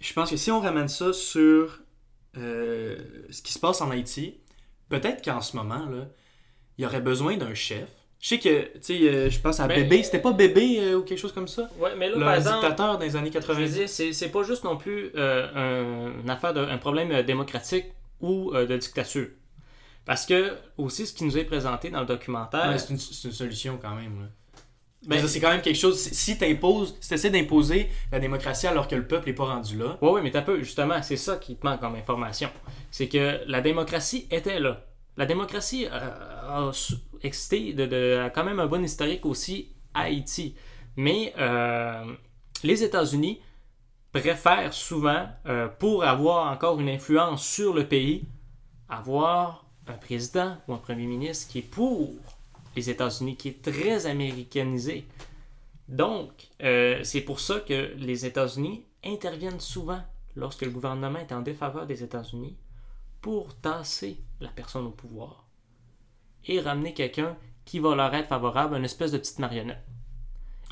je 0.00 0.12
pense 0.12 0.30
que 0.30 0.36
si 0.36 0.50
on 0.50 0.60
ramène 0.60 0.88
ça 0.88 1.12
sur 1.12 1.80
euh, 2.36 2.96
ce 3.30 3.42
qui 3.42 3.52
se 3.52 3.58
passe 3.58 3.80
en 3.80 3.90
Haïti, 3.90 4.40
peut-être 4.88 5.24
qu'en 5.24 5.40
ce 5.40 5.56
moment, 5.56 5.86
là, 5.86 6.08
il 6.78 6.82
y 6.82 6.86
aurait 6.86 7.00
besoin 7.00 7.36
d'un 7.36 7.54
chef. 7.54 7.86
Je 8.20 8.28
sais 8.28 8.38
que, 8.38 8.62
tu 8.74 8.80
sais, 8.82 9.00
euh, 9.08 9.30
je 9.30 9.40
pense 9.40 9.58
à 9.58 9.66
Mais- 9.66 9.82
Bébé, 9.82 10.02
c'était 10.04 10.20
pas 10.20 10.32
Bébé 10.32 10.78
euh, 10.80 10.98
ou 10.98 11.02
quelque 11.02 11.18
chose 11.18 11.32
comme 11.32 11.48
ça? 11.48 11.68
Ouais, 11.78 11.90
mais 11.98 12.08
là, 12.08 12.14
Le 12.16 12.24
par 12.24 12.34
exemple, 12.34 12.60
dictateur 12.60 12.92
dans 12.98 13.04
les 13.04 13.16
années 13.16 13.30
je 13.32 13.38
veux 13.38 13.40
90. 13.40 13.72
dire, 13.96 14.14
c'est 14.14 14.28
pas 14.28 14.42
juste 14.44 14.62
non 14.64 14.76
plus 14.76 15.10
euh, 15.16 15.48
un, 16.16 16.20
une 16.22 16.30
affaire 16.30 16.54
d'un 16.54 16.78
problème 16.78 17.22
démocratique 17.22 17.86
ou 18.20 18.52
de 18.54 18.76
dictature. 18.76 19.26
Parce 20.04 20.24
que, 20.26 20.52
aussi, 20.78 21.06
ce 21.06 21.12
qui 21.12 21.24
nous 21.24 21.36
est 21.38 21.44
présenté 21.44 21.90
dans 21.90 22.00
le 22.00 22.06
documentaire, 22.06 22.68
Ouais, 22.70 22.78
c'est 22.78 22.90
une, 22.90 22.98
solution 23.32 23.78
quand 23.80 23.94
même. 23.94 24.20
là. 24.20 24.26
Ben- 25.08 25.26
c'est 25.26 25.40
quand 25.40 25.50
même 25.50 25.62
quelque 25.62 25.78
chose. 25.78 25.98
Si, 25.98 26.38
t'imposes, 26.38 26.96
si 27.00 27.08
t'essaies 27.08 27.30
d'imposer 27.30 27.88
la 28.12 28.20
démocratie 28.20 28.68
alors 28.68 28.86
que 28.86 28.94
le 28.94 29.04
peuple 29.06 29.30
est 29.30 29.32
pas 29.34 29.46
rendu 29.46 29.76
là, 29.76 29.98
Oui, 30.00 30.10
oui, 30.14 30.20
mais 30.22 30.30
t'as 30.30 30.42
peu, 30.42 30.58
justement, 30.62 31.02
c'est 31.02 31.16
ça 31.16 31.36
qui 31.36 31.56
te 31.56 31.66
manque 31.66 31.80
comme 31.80 31.96
information. 31.96 32.48
C'est 32.92 33.08
que 33.08 33.40
la 33.48 33.60
démocratie 33.60 34.28
était 34.30 34.60
là. 34.60 34.84
La 35.16 35.26
démocratie 35.26 35.86
euh, 35.86 35.90
a 35.90 36.70
existé 37.22 37.74
quand 38.34 38.44
même 38.44 38.60
un 38.60 38.66
bon 38.66 38.82
historique 38.82 39.26
aussi 39.26 39.68
à 39.94 40.02
Haïti. 40.02 40.54
Mais 40.96 41.34
euh, 41.38 42.04
les 42.62 42.82
États-Unis 42.82 43.40
préfèrent 44.12 44.72
souvent, 44.72 45.26
euh, 45.46 45.68
pour 45.68 46.04
avoir 46.04 46.52
encore 46.52 46.80
une 46.80 46.88
influence 46.88 47.44
sur 47.44 47.74
le 47.74 47.86
pays, 47.86 48.24
avoir 48.88 49.66
un 49.86 49.94
président 49.94 50.56
ou 50.68 50.74
un 50.74 50.78
premier 50.78 51.06
ministre 51.06 51.50
qui 51.50 51.58
est 51.58 51.62
pour 51.62 52.10
les 52.76 52.88
États-Unis, 52.88 53.36
qui 53.36 53.48
est 53.48 53.62
très 53.62 54.06
américanisé. 54.06 55.04
Donc, 55.88 56.30
c'est 56.58 57.22
pour 57.26 57.40
ça 57.40 57.60
que 57.60 57.92
les 57.96 58.24
États-Unis 58.24 58.84
interviennent 59.04 59.60
souvent 59.60 60.00
lorsque 60.36 60.62
le 60.62 60.70
gouvernement 60.70 61.18
est 61.18 61.32
en 61.32 61.42
défaveur 61.42 61.86
des 61.86 62.02
États-Unis 62.02 62.56
pour 63.20 63.54
tasser 63.56 64.18
la 64.42 64.50
personne 64.50 64.86
au 64.86 64.90
pouvoir 64.90 65.46
et 66.46 66.60
ramener 66.60 66.92
quelqu'un 66.94 67.36
qui 67.64 67.78
va 67.78 67.94
leur 67.94 68.12
être 68.14 68.28
favorable, 68.28 68.76
une 68.76 68.84
espèce 68.84 69.12
de 69.12 69.18
petite 69.18 69.38
marionnette. 69.38 69.82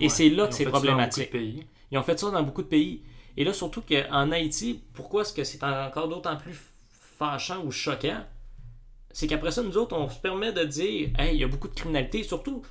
Et 0.00 0.04
Ouais, 0.04 0.08
c'est 0.08 0.28
là 0.30 0.48
que 0.48 0.54
c'est 0.54 0.64
problématique. 0.64 1.30
pays. 1.30 1.66
Ils 1.90 1.98
ont 1.98 2.02
fait 2.02 2.18
ça 2.18 2.30
dans 2.30 2.42
beaucoup 2.42 2.62
de 2.62 2.68
pays. 2.68 3.02
Et 3.36 3.44
là, 3.44 3.52
surtout 3.52 3.82
qu'en 3.82 4.30
Haïti, 4.32 4.82
pourquoi 4.92 5.22
est-ce 5.22 5.32
que 5.32 5.44
c'est 5.44 5.62
encore 5.62 6.08
d'autant 6.08 6.36
plus 6.36 6.58
fâchant 6.90 7.62
ou 7.64 7.70
choquant? 7.70 8.24
C'est 9.12 9.26
qu'après 9.26 9.50
ça, 9.52 9.62
nous 9.62 9.76
autres, 9.76 9.96
on 9.96 10.08
se 10.08 10.18
permet 10.18 10.52
de 10.52 10.64
dire 10.64 11.10
Hey, 11.18 11.36
il 11.36 11.40
y 11.40 11.44
a 11.44 11.48
beaucoup 11.48 11.68
de 11.68 11.74
criminalité, 11.74 12.22
surtout 12.24 12.62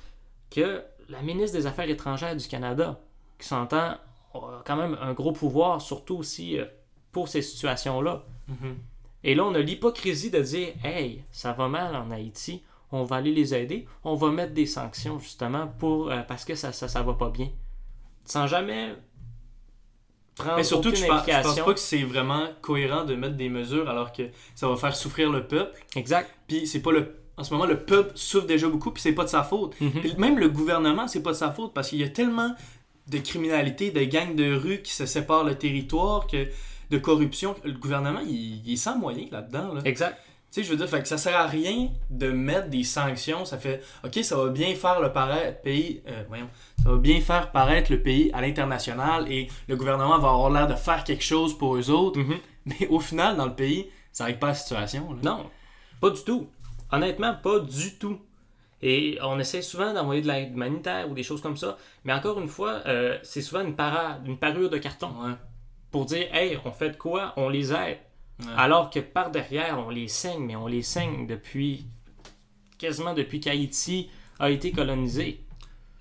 que 0.50 0.82
la 1.08 1.22
ministre 1.22 1.56
des 1.56 1.66
Affaires 1.66 1.88
étrangères 1.88 2.36
du 2.36 2.46
Canada, 2.46 3.00
qui 3.38 3.46
s'entend, 3.48 3.96
a 4.34 4.62
quand 4.64 4.76
même 4.76 4.96
un 5.00 5.12
gros 5.12 5.32
pouvoir, 5.32 5.80
surtout 5.80 6.16
aussi 6.16 6.58
euh, 6.58 6.66
pour 7.12 7.28
ces 7.28 7.42
situations-là. 7.42 8.24
Mhm. 8.48 8.76
Et 9.22 9.34
là, 9.34 9.44
on 9.44 9.54
a 9.54 9.60
l'hypocrisie 9.60 10.30
de 10.30 10.40
dire 10.40 10.68
Hey, 10.82 11.24
ça 11.30 11.52
va 11.52 11.68
mal 11.68 11.94
en 11.94 12.10
Haïti, 12.10 12.62
on 12.92 13.04
va 13.04 13.16
aller 13.16 13.32
les 13.32 13.54
aider, 13.54 13.86
on 14.04 14.14
va 14.14 14.30
mettre 14.30 14.52
des 14.52 14.66
sanctions 14.66 15.18
justement 15.18 15.66
pour 15.66 16.10
euh, 16.10 16.22
parce 16.26 16.44
que 16.44 16.54
ça, 16.54 16.72
ça, 16.72 16.88
ça 16.88 17.02
va 17.02 17.14
pas 17.14 17.30
bien. 17.30 17.48
Sans 18.24 18.46
jamais 18.46 18.94
prendre 20.36 20.56
Mais 20.56 20.64
surtout, 20.64 20.94
je 20.94 21.06
pense, 21.06 21.24
je 21.26 21.42
pense 21.42 21.60
pas 21.60 21.74
que 21.74 21.80
c'est 21.80 22.02
vraiment 22.02 22.48
cohérent 22.60 23.04
de 23.04 23.14
mettre 23.14 23.36
des 23.36 23.48
mesures 23.48 23.88
alors 23.88 24.12
que 24.12 24.22
ça 24.54 24.68
va 24.68 24.76
faire 24.76 24.96
souffrir 24.96 25.30
le 25.30 25.46
peuple? 25.46 25.78
Exact. 25.96 26.30
Puis 26.46 26.66
c'est 26.66 26.82
pas 26.82 26.92
le. 26.92 27.16
En 27.36 27.44
ce 27.44 27.54
moment, 27.54 27.66
le 27.66 27.84
peuple 27.84 28.12
souffre 28.16 28.46
déjà 28.46 28.68
beaucoup, 28.68 28.90
puis 28.90 29.02
c'est 29.02 29.12
pas 29.12 29.24
de 29.24 29.30
sa 29.30 29.42
faute. 29.42 29.80
Mhm. 29.80 29.92
Puis 29.92 30.14
même 30.18 30.38
le 30.38 30.48
gouvernement, 30.48 31.08
c'est 31.08 31.22
pas 31.22 31.30
de 31.30 31.36
sa 31.36 31.52
faute 31.52 31.72
parce 31.72 31.88
qu'il 31.88 31.98
y 31.98 32.04
a 32.04 32.08
tellement 32.08 32.54
de 33.08 33.18
criminalité, 33.18 33.90
de 33.90 34.04
gangs 34.04 34.34
de 34.34 34.54
rue 34.54 34.82
qui 34.82 34.92
se 34.92 35.06
séparent 35.06 35.44
le 35.44 35.56
territoire, 35.56 36.26
que 36.26 36.48
de 36.90 36.98
corruption. 36.98 37.54
Le 37.64 37.72
gouvernement, 37.72 38.20
il, 38.20 38.66
il 38.66 38.72
est 38.72 38.76
sans 38.76 38.98
moyens 38.98 39.30
là-dedans. 39.30 39.74
Là. 39.74 39.80
Exact. 39.84 40.18
Tu 40.52 40.54
sais, 40.54 40.62
je 40.64 40.70
veux 40.72 40.76
dire, 40.76 40.88
fait 40.88 41.00
que 41.00 41.06
ça 41.06 41.16
sert 41.16 41.36
à 41.36 41.46
rien 41.46 41.90
de 42.10 42.28
mettre 42.32 42.68
des 42.70 42.82
sanctions. 42.82 43.44
Ça 43.44 43.56
fait, 43.56 43.84
ok, 44.04 44.18
ça 44.24 44.36
va 44.36 44.48
bien 44.48 44.74
faire 44.74 45.00
le 45.00 45.12
paraître, 45.12 45.62
pays, 45.62 46.02
euh, 46.08 46.24
voyons, 46.26 46.48
ça 46.82 46.90
va 46.90 46.96
bien 46.96 47.20
faire 47.20 47.52
paraître 47.52 47.92
le 47.92 48.02
pays 48.02 48.32
à 48.32 48.40
l'international 48.40 49.30
et 49.30 49.46
le 49.68 49.76
gouvernement 49.76 50.18
va 50.18 50.30
avoir 50.30 50.50
l'air 50.50 50.66
de 50.66 50.74
faire 50.74 51.04
quelque 51.04 51.22
chose 51.22 51.56
pour 51.56 51.76
eux 51.76 51.88
autres. 51.90 52.18
Mhm. 52.18 52.36
Mais 52.66 52.88
au 52.88 52.98
final, 52.98 53.36
dans 53.36 53.46
le 53.46 53.54
pays, 53.54 53.90
ça 54.10 54.24
règle 54.24 54.40
pas 54.40 54.48
la 54.48 54.54
situation. 54.54 55.12
là. 55.12 55.18
Non, 55.22 55.50
pas 56.00 56.10
du 56.10 56.22
tout. 56.24 56.48
Honnêtement, 56.90 57.34
pas 57.40 57.60
du 57.60 57.96
tout. 57.96 58.18
Et 58.82 59.18
on 59.22 59.38
essaie 59.38 59.62
souvent 59.62 59.92
d'envoyer 59.92 60.22
de 60.22 60.26
l'aide 60.26 60.52
humanitaire 60.52 61.08
ou 61.08 61.14
des 61.14 61.22
choses 61.22 61.42
comme 61.42 61.56
ça. 61.56 61.76
Mais 62.04 62.12
encore 62.12 62.40
une 62.40 62.48
fois, 62.48 62.80
euh, 62.86 63.18
c'est 63.22 63.42
souvent 63.42 63.60
une, 63.60 63.76
parade, 63.76 64.26
une 64.26 64.38
parure 64.38 64.70
de 64.70 64.78
carton 64.78 65.10
Ouais. 65.22 65.34
Pour 65.90 66.04
dire 66.06 66.26
Hey, 66.34 66.58
on 66.64 66.70
fait 66.72 66.90
de 66.90 66.96
quoi? 66.96 67.32
On 67.36 67.48
les 67.48 67.72
aide. 67.72 67.98
Ouais. 68.40 68.46
Alors 68.56 68.90
que 68.90 69.00
par 69.00 69.30
derrière, 69.30 69.78
on 69.78 69.90
les 69.90 70.08
saigne, 70.08 70.40
mais 70.44 70.56
on 70.56 70.66
les 70.66 70.82
saigne 70.82 71.26
depuis 71.26 71.84
quasiment 72.78 73.12
depuis 73.12 73.40
qu'Haïti 73.40 74.08
a 74.38 74.48
été 74.50 74.72
colonisé. 74.72 75.40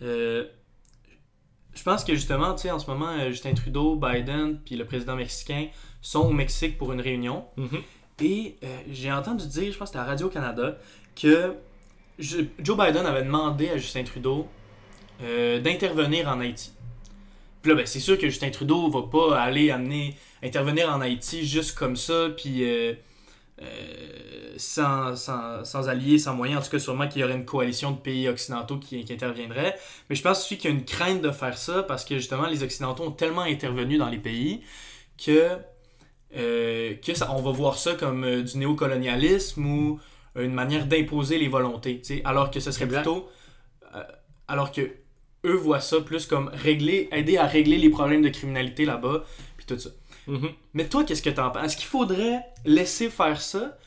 Euh, 0.02 0.46
je 1.74 1.84
pense 1.84 2.04
que 2.06 2.14
justement, 2.16 2.54
tu 2.56 2.62
sais, 2.64 2.72
en 2.72 2.80
ce 2.80 2.90
moment, 2.90 3.10
euh, 3.10 3.30
Justin 3.32 3.54
Trudeau, 3.54 3.96
Biden, 3.96 4.60
puis 4.64 4.76
le 4.76 4.86
président 4.86 5.16
mexicain 5.16 5.68
sont 6.02 6.22
au 6.22 6.32
Mexique 6.32 6.78
pour 6.78 6.94
une 6.94 7.02
réunion. 7.02 7.46
Et 8.22 8.56
euh, 8.64 8.78
j'ai 8.92 9.12
entendu 9.12 9.46
dire, 9.48 9.72
je 9.72 9.78
pense 9.78 9.90
que 9.90 9.98
c'était 9.98 10.00
à 10.00 10.06
Radio-Canada, 10.06 10.78
que 11.22 11.56
je- 12.18 12.44
Joe 12.60 12.78
Biden 12.78 13.06
avait 13.06 13.24
demandé 13.24 13.70
à 13.70 13.78
Justin 13.78 14.04
Trudeau 14.04 14.48
euh, 15.22 15.60
d'intervenir 15.60 16.28
en 16.30 16.40
Haïti. 16.40 16.72
Puis 17.62 17.72
là, 17.72 17.76
ben, 17.76 17.86
c'est 17.86 18.00
sûr 18.00 18.18
que 18.18 18.28
Justin 18.30 18.50
Trudeau 18.50 18.90
va 18.90 19.04
pas 19.04 19.40
aller 19.40 19.72
amener, 19.72 20.16
intervenir 20.44 20.90
en 20.90 21.02
Haïti 21.02 21.46
juste 21.46 21.78
comme 21.78 21.96
ça, 21.98 22.30
puis 22.36 22.64
euh, 22.64 22.94
euh, 23.62 24.54
sans, 24.58 25.16
sans, 25.16 25.66
sans 25.66 25.90
alliés, 25.90 26.18
sans 26.20 26.34
moyens. 26.36 26.62
En 26.62 26.64
tout 26.64 26.72
cas, 26.72 26.80
sûrement 26.80 27.08
qu'il 27.08 27.22
y 27.22 27.24
aurait 27.24 27.36
une 27.36 27.46
coalition 27.46 27.92
de 27.92 27.98
pays 27.98 28.30
occidentaux 28.30 28.78
qui, 28.78 29.04
qui 29.04 29.14
interviendrait. 29.14 29.76
Mais 30.10 30.16
je 30.16 30.22
pense 30.22 30.40
aussi 30.40 30.58
qu'il 30.58 30.70
y 30.70 30.74
a 30.74 30.76
une 30.78 30.86
crainte 30.86 31.22
de 31.22 31.32
faire 31.32 31.58
ça 31.58 31.84
parce 31.84 32.06
que 32.06 32.16
justement, 32.16 32.48
les 32.48 32.64
Occidentaux 32.64 33.04
ont 33.04 33.12
tellement 33.12 33.42
intervenu 33.42 33.98
dans 33.98 34.10
les 34.10 34.20
pays 34.20 34.62
que 35.24 35.58
euh, 36.38 36.94
que 36.96 37.14
ça, 37.16 37.34
on 37.34 37.42
va 37.42 37.52
voir 37.52 37.78
ça 37.78 37.96
comme 37.96 38.44
du 38.44 38.58
néocolonialisme 38.58 39.66
ou 39.66 40.00
une 40.36 40.54
manière 40.54 40.86
d'imposer 40.86 41.40
les 41.40 41.48
volontés, 41.48 42.02
alors 42.24 42.52
que 42.52 42.60
ce 42.60 42.72
serait 42.72 42.86
Exact. 42.86 43.02
plutôt 43.02 43.28
alors 44.50 44.72
que 44.72 44.92
eux 45.46 45.56
voient 45.56 45.82
ça 45.82 46.02
plus 46.02 46.26
comme 46.26 46.50
régler 46.54 47.10
aider 47.12 47.38
à 47.38 47.46
régler 47.46 47.78
les 47.78 47.90
problèmes 47.90 48.22
de 48.22 48.30
criminalité 48.30 48.86
là-bas 48.86 49.24
puis 49.58 49.66
tout 49.66 49.80
ça. 49.80 49.90
Mhm. 50.28 50.50
Mais 50.74 50.88
toi 50.88 51.04
qu'est-ce 51.04 51.22
que 51.22 51.30
t'en 51.30 51.50
penses? 51.50 51.66
Est-ce 51.66 51.78
qu'il 51.78 51.88
faudrait 51.88 52.42
laisser 52.66 53.10
faire 53.10 53.42
ça 53.42 53.78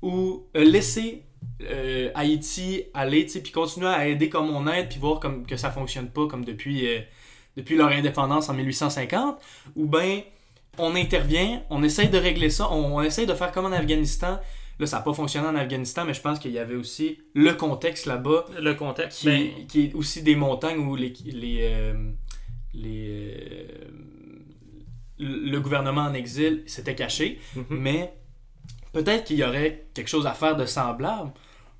ou 0.00 0.46
euh, 0.56 0.64
laisser 0.64 1.24
euh, 1.62 2.10
Haïti 2.14 2.84
aller, 2.94 3.24
puis 3.24 3.52
continuer 3.52 3.88
à 3.88 4.08
aider 4.08 4.28
comme 4.28 4.50
on 4.50 4.66
aide 4.66 4.88
puis 4.88 4.98
voir 4.98 5.20
comme 5.20 5.46
que 5.46 5.56
ça 5.56 5.70
fonctionne 5.70 6.08
pas 6.08 6.26
comme 6.26 6.44
depuis 6.44 6.86
euh, 6.86 7.00
depuis 7.56 7.76
leur 7.76 7.88
indépendance 7.88 8.48
en 8.48 8.54
1850 8.54 9.38
ou 9.76 9.86
ben 9.86 10.22
on 10.78 10.96
intervient, 10.96 11.62
on 11.68 11.82
essaye 11.82 12.08
de 12.08 12.16
régler 12.16 12.48
ça, 12.48 12.70
on, 12.70 12.96
on 12.96 13.02
essaye 13.02 13.26
de 13.26 13.34
faire 13.34 13.52
comme 13.52 13.66
en 13.66 13.72
Afghanistan. 13.72 14.40
Là, 14.82 14.86
ça 14.88 14.96
n'a 14.96 15.04
pas 15.04 15.14
fonctionné 15.14 15.46
en 15.46 15.54
Afghanistan, 15.54 16.04
mais 16.04 16.12
je 16.12 16.20
pense 16.20 16.40
qu'il 16.40 16.50
y 16.50 16.58
avait 16.58 16.74
aussi 16.74 17.20
le 17.34 17.52
contexte 17.52 18.06
là-bas 18.06 18.46
Le 18.58 18.74
contexte. 18.74 19.20
qui, 19.20 19.26
ben, 19.26 19.66
qui 19.68 19.84
est 19.84 19.94
aussi 19.94 20.24
des 20.24 20.34
montagnes 20.34 20.80
où 20.80 20.96
les, 20.96 21.12
les, 21.24 21.58
euh, 21.70 22.10
les, 22.74 23.06
euh, 23.08 23.66
le 25.20 25.58
gouvernement 25.60 26.00
en 26.00 26.14
exil 26.14 26.64
s'était 26.66 26.96
caché. 26.96 27.38
mhm. 27.54 27.64
Mais 27.70 28.12
peut-être 28.92 29.22
qu'il 29.22 29.36
y 29.36 29.44
aurait 29.44 29.86
quelque 29.94 30.08
chose 30.08 30.26
à 30.26 30.32
faire 30.32 30.56
de 30.56 30.66
semblable, 30.66 31.30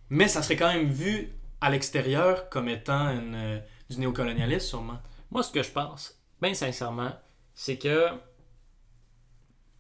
mais 0.09 0.29
ça 0.29 0.41
serait 0.41 0.55
quand 0.55 0.73
même 0.73 0.87
vu 0.87 1.31
à 1.61 1.71
l'extérieur 1.71 2.49
comme 2.51 2.69
étant 2.69 3.11
une, 3.11 3.35
euh, 3.35 3.59
du 3.91 3.99
néocolonialisme, 3.99 4.61
sûrement. 4.69 5.01
Moi, 5.33 5.43
ce 5.43 5.51
que 5.51 5.65
je 5.65 5.71
pense, 5.73 6.23
bien 6.41 6.55
sincèrement, 6.55 7.11
c'est 7.53 7.79
que. 7.79 8.11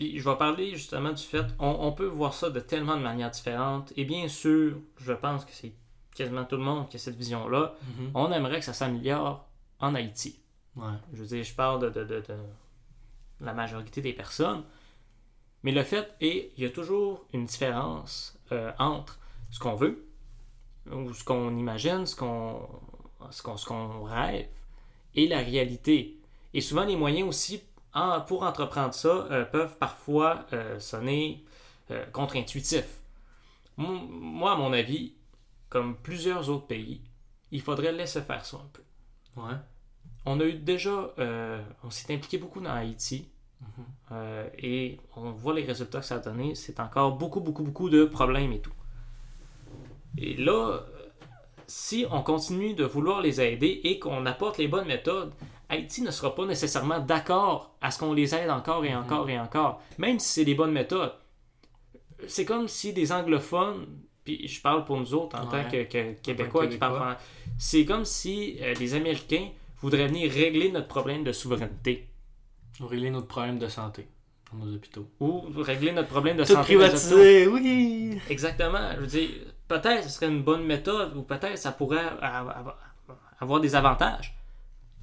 Puis 0.02 0.18
je 0.18 0.28
vais 0.28 0.36
parler 0.36 0.74
justement 0.74 1.12
du 1.12 1.22
fait, 1.22 1.46
on, 1.60 1.76
on 1.80 1.92
peut 1.92 2.06
voir 2.06 2.34
ça 2.34 2.50
de 2.50 2.58
tellement 2.58 2.96
de 2.96 3.02
manières 3.02 3.30
différentes. 3.30 3.92
Et 3.96 4.04
bien 4.04 4.26
sûr, 4.26 4.78
je 4.98 5.12
pense 5.12 5.44
que 5.44 5.52
c'est 5.52 5.72
quasiment 6.12 6.44
tout 6.44 6.56
le 6.56 6.64
monde 6.64 6.88
qui 6.88 6.96
a 6.96 6.98
cette 6.98 7.14
vision-là. 7.14 7.74
On 8.14 8.32
aimerait 8.32 8.58
que 8.58 8.64
ça 8.64 8.72
s'améliore 8.72 9.46
en 9.78 9.94
Haïti. 9.94 10.40
Ouais. 10.74 10.90
Je 11.12 11.20
veux 11.22 11.26
dire, 11.28 11.44
je 11.44 11.54
parle 11.54 11.80
de, 11.82 11.90
de- 11.90 12.04
de- 12.04 12.20
de 12.20 12.34
la 13.42 13.52
majorité 13.54 14.00
des 14.00 14.12
personnes. 14.12 14.64
Mais 15.62 15.70
le 15.70 15.84
fait 15.84 16.12
est, 16.20 16.50
il 16.56 16.64
y 16.64 16.66
a 16.66 16.70
toujours 16.70 17.24
une 17.32 17.46
différence 17.46 18.36
euh, 18.50 18.72
entre 18.80 19.20
ce 19.52 19.60
qu'on 19.60 19.76
veut, 19.76 20.04
ou 20.90 21.12
ce 21.14 21.22
qu'on 21.22 21.56
imagine, 21.56 22.06
ce 22.06 22.16
qu'on 22.16 22.68
ce 23.30 23.40
qu'on 23.40 23.56
ce 23.56 23.66
qu'on 23.66 24.02
rêve, 24.02 24.48
et 25.14 25.28
la 25.28 25.38
réalité. 25.38 26.18
Et 26.54 26.60
souvent, 26.60 26.84
les 26.84 26.96
moyens 26.96 27.28
aussi 27.28 27.62
en- 27.94 28.20
pour 28.20 28.42
entreprendre 28.42 28.94
ça 28.94 29.08
euh, 29.30 29.44
peuvent 29.44 29.76
parfois 29.78 30.46
euh, 30.52 30.78
sonner 30.80 31.44
euh, 31.90 32.04
contre-intuitifs. 32.12 32.98
Mo- 33.76 34.06
Moi, 34.08 34.52
à 34.52 34.56
mon 34.56 34.72
avis, 34.72 35.14
comme 35.68 35.96
plusieurs 35.96 36.48
autres 36.50 36.66
pays, 36.66 37.00
il 37.50 37.60
faudrait 37.60 37.92
laisser 37.92 38.22
faire 38.22 38.44
ça 38.44 38.56
un 38.58 38.68
peu. 38.72 38.82
Ouais. 39.40 39.54
On 40.24 40.38
a 40.40 40.44
eu 40.44 40.54
déjà, 40.54 41.12
on 41.82 41.90
s'est 41.90 42.12
impliqué 42.14 42.38
beaucoup 42.38 42.60
dans 42.60 42.70
Haïti 42.72 43.28
Mhm. 43.60 44.16
et 44.58 44.98
on 45.16 45.30
voit 45.32 45.54
les 45.54 45.64
résultats 45.64 46.00
que 46.00 46.06
ça 46.06 46.16
a 46.16 46.18
donné. 46.18 46.54
C'est 46.54 46.80
encore 46.80 47.16
beaucoup, 47.16 47.40
beaucoup, 47.40 47.62
beaucoup 47.64 47.90
de 47.90 48.04
problèmes 48.04 48.52
et 48.52 48.60
tout. 48.60 48.72
Et 50.18 50.36
là, 50.36 50.80
si 51.66 52.06
on 52.10 52.22
continue 52.22 52.74
de 52.74 52.84
vouloir 52.84 53.20
les 53.20 53.40
aider 53.40 53.80
et 53.84 53.98
qu'on 53.98 54.26
apporte 54.26 54.58
les 54.58 54.68
bonnes 54.68 54.86
méthodes, 54.86 55.32
Haïti 55.72 56.02
ne 56.02 56.10
sera 56.10 56.34
pas 56.34 56.44
nécessairement 56.44 57.00
d'accord 57.00 57.74
à 57.80 57.90
ce 57.90 57.98
qu'on 57.98 58.12
les 58.12 58.34
aide 58.34 58.50
encore 58.50 58.84
et 58.84 58.94
encore 58.94 59.28
et 59.30 59.40
encore, 59.40 59.80
même 59.98 60.18
si 60.18 60.28
c'est 60.34 60.44
des 60.44 60.54
bonnes 60.54 60.72
méthodes. 60.72 61.14
C'est 62.28 62.44
comme 62.44 62.68
si 62.68 62.92
des 62.92 63.10
anglophones, 63.10 63.86
puis 64.22 64.46
je 64.46 64.60
parle 64.60 64.84
pour 64.84 64.98
nous 64.98 65.14
autres 65.14 65.34
en 65.40 65.50
Ouais. 65.50 65.64
tant 65.64 65.70
que, 65.70 65.82
que 65.84 66.12
Québécois 66.20 66.66
qui 66.66 66.76
parlent 66.76 67.16
c'est 67.58 67.84
comme 67.86 68.04
si 68.04 68.58
euh, 68.60 68.74
les 68.74 68.94
Américains 68.94 69.48
voudraient 69.80 70.06
venir 70.08 70.30
régler 70.30 70.70
notre 70.70 70.88
problème 70.88 71.24
de 71.24 71.32
souveraineté 71.32 72.08
régler 72.80 73.10
notre 73.10 73.26
problème 73.28 73.58
de 73.58 73.68
santé 73.68 74.06
dans 74.52 74.58
nos 74.64 74.74
hôpitaux. 74.74 75.08
ou 75.20 75.42
régler 75.56 75.92
notre 75.92 76.08
problème 76.08 76.36
de 76.36 76.44
Tout 76.44 76.52
santé. 76.52 76.74
privatisé, 76.76 77.46
oui! 77.46 78.20
Exactement. 78.28 78.92
Je 78.96 79.00
veux 79.00 79.06
dire, 79.06 79.28
peut-être 79.68 80.04
ce 80.04 80.10
serait 80.10 80.28
une 80.28 80.42
bonne 80.42 80.64
méthode 80.64 81.16
ou 81.16 81.22
peut-être 81.22 81.56
ça 81.56 81.72
pourrait 81.72 82.10
avoir 83.40 83.60
des 83.60 83.74
avantages. 83.74 84.34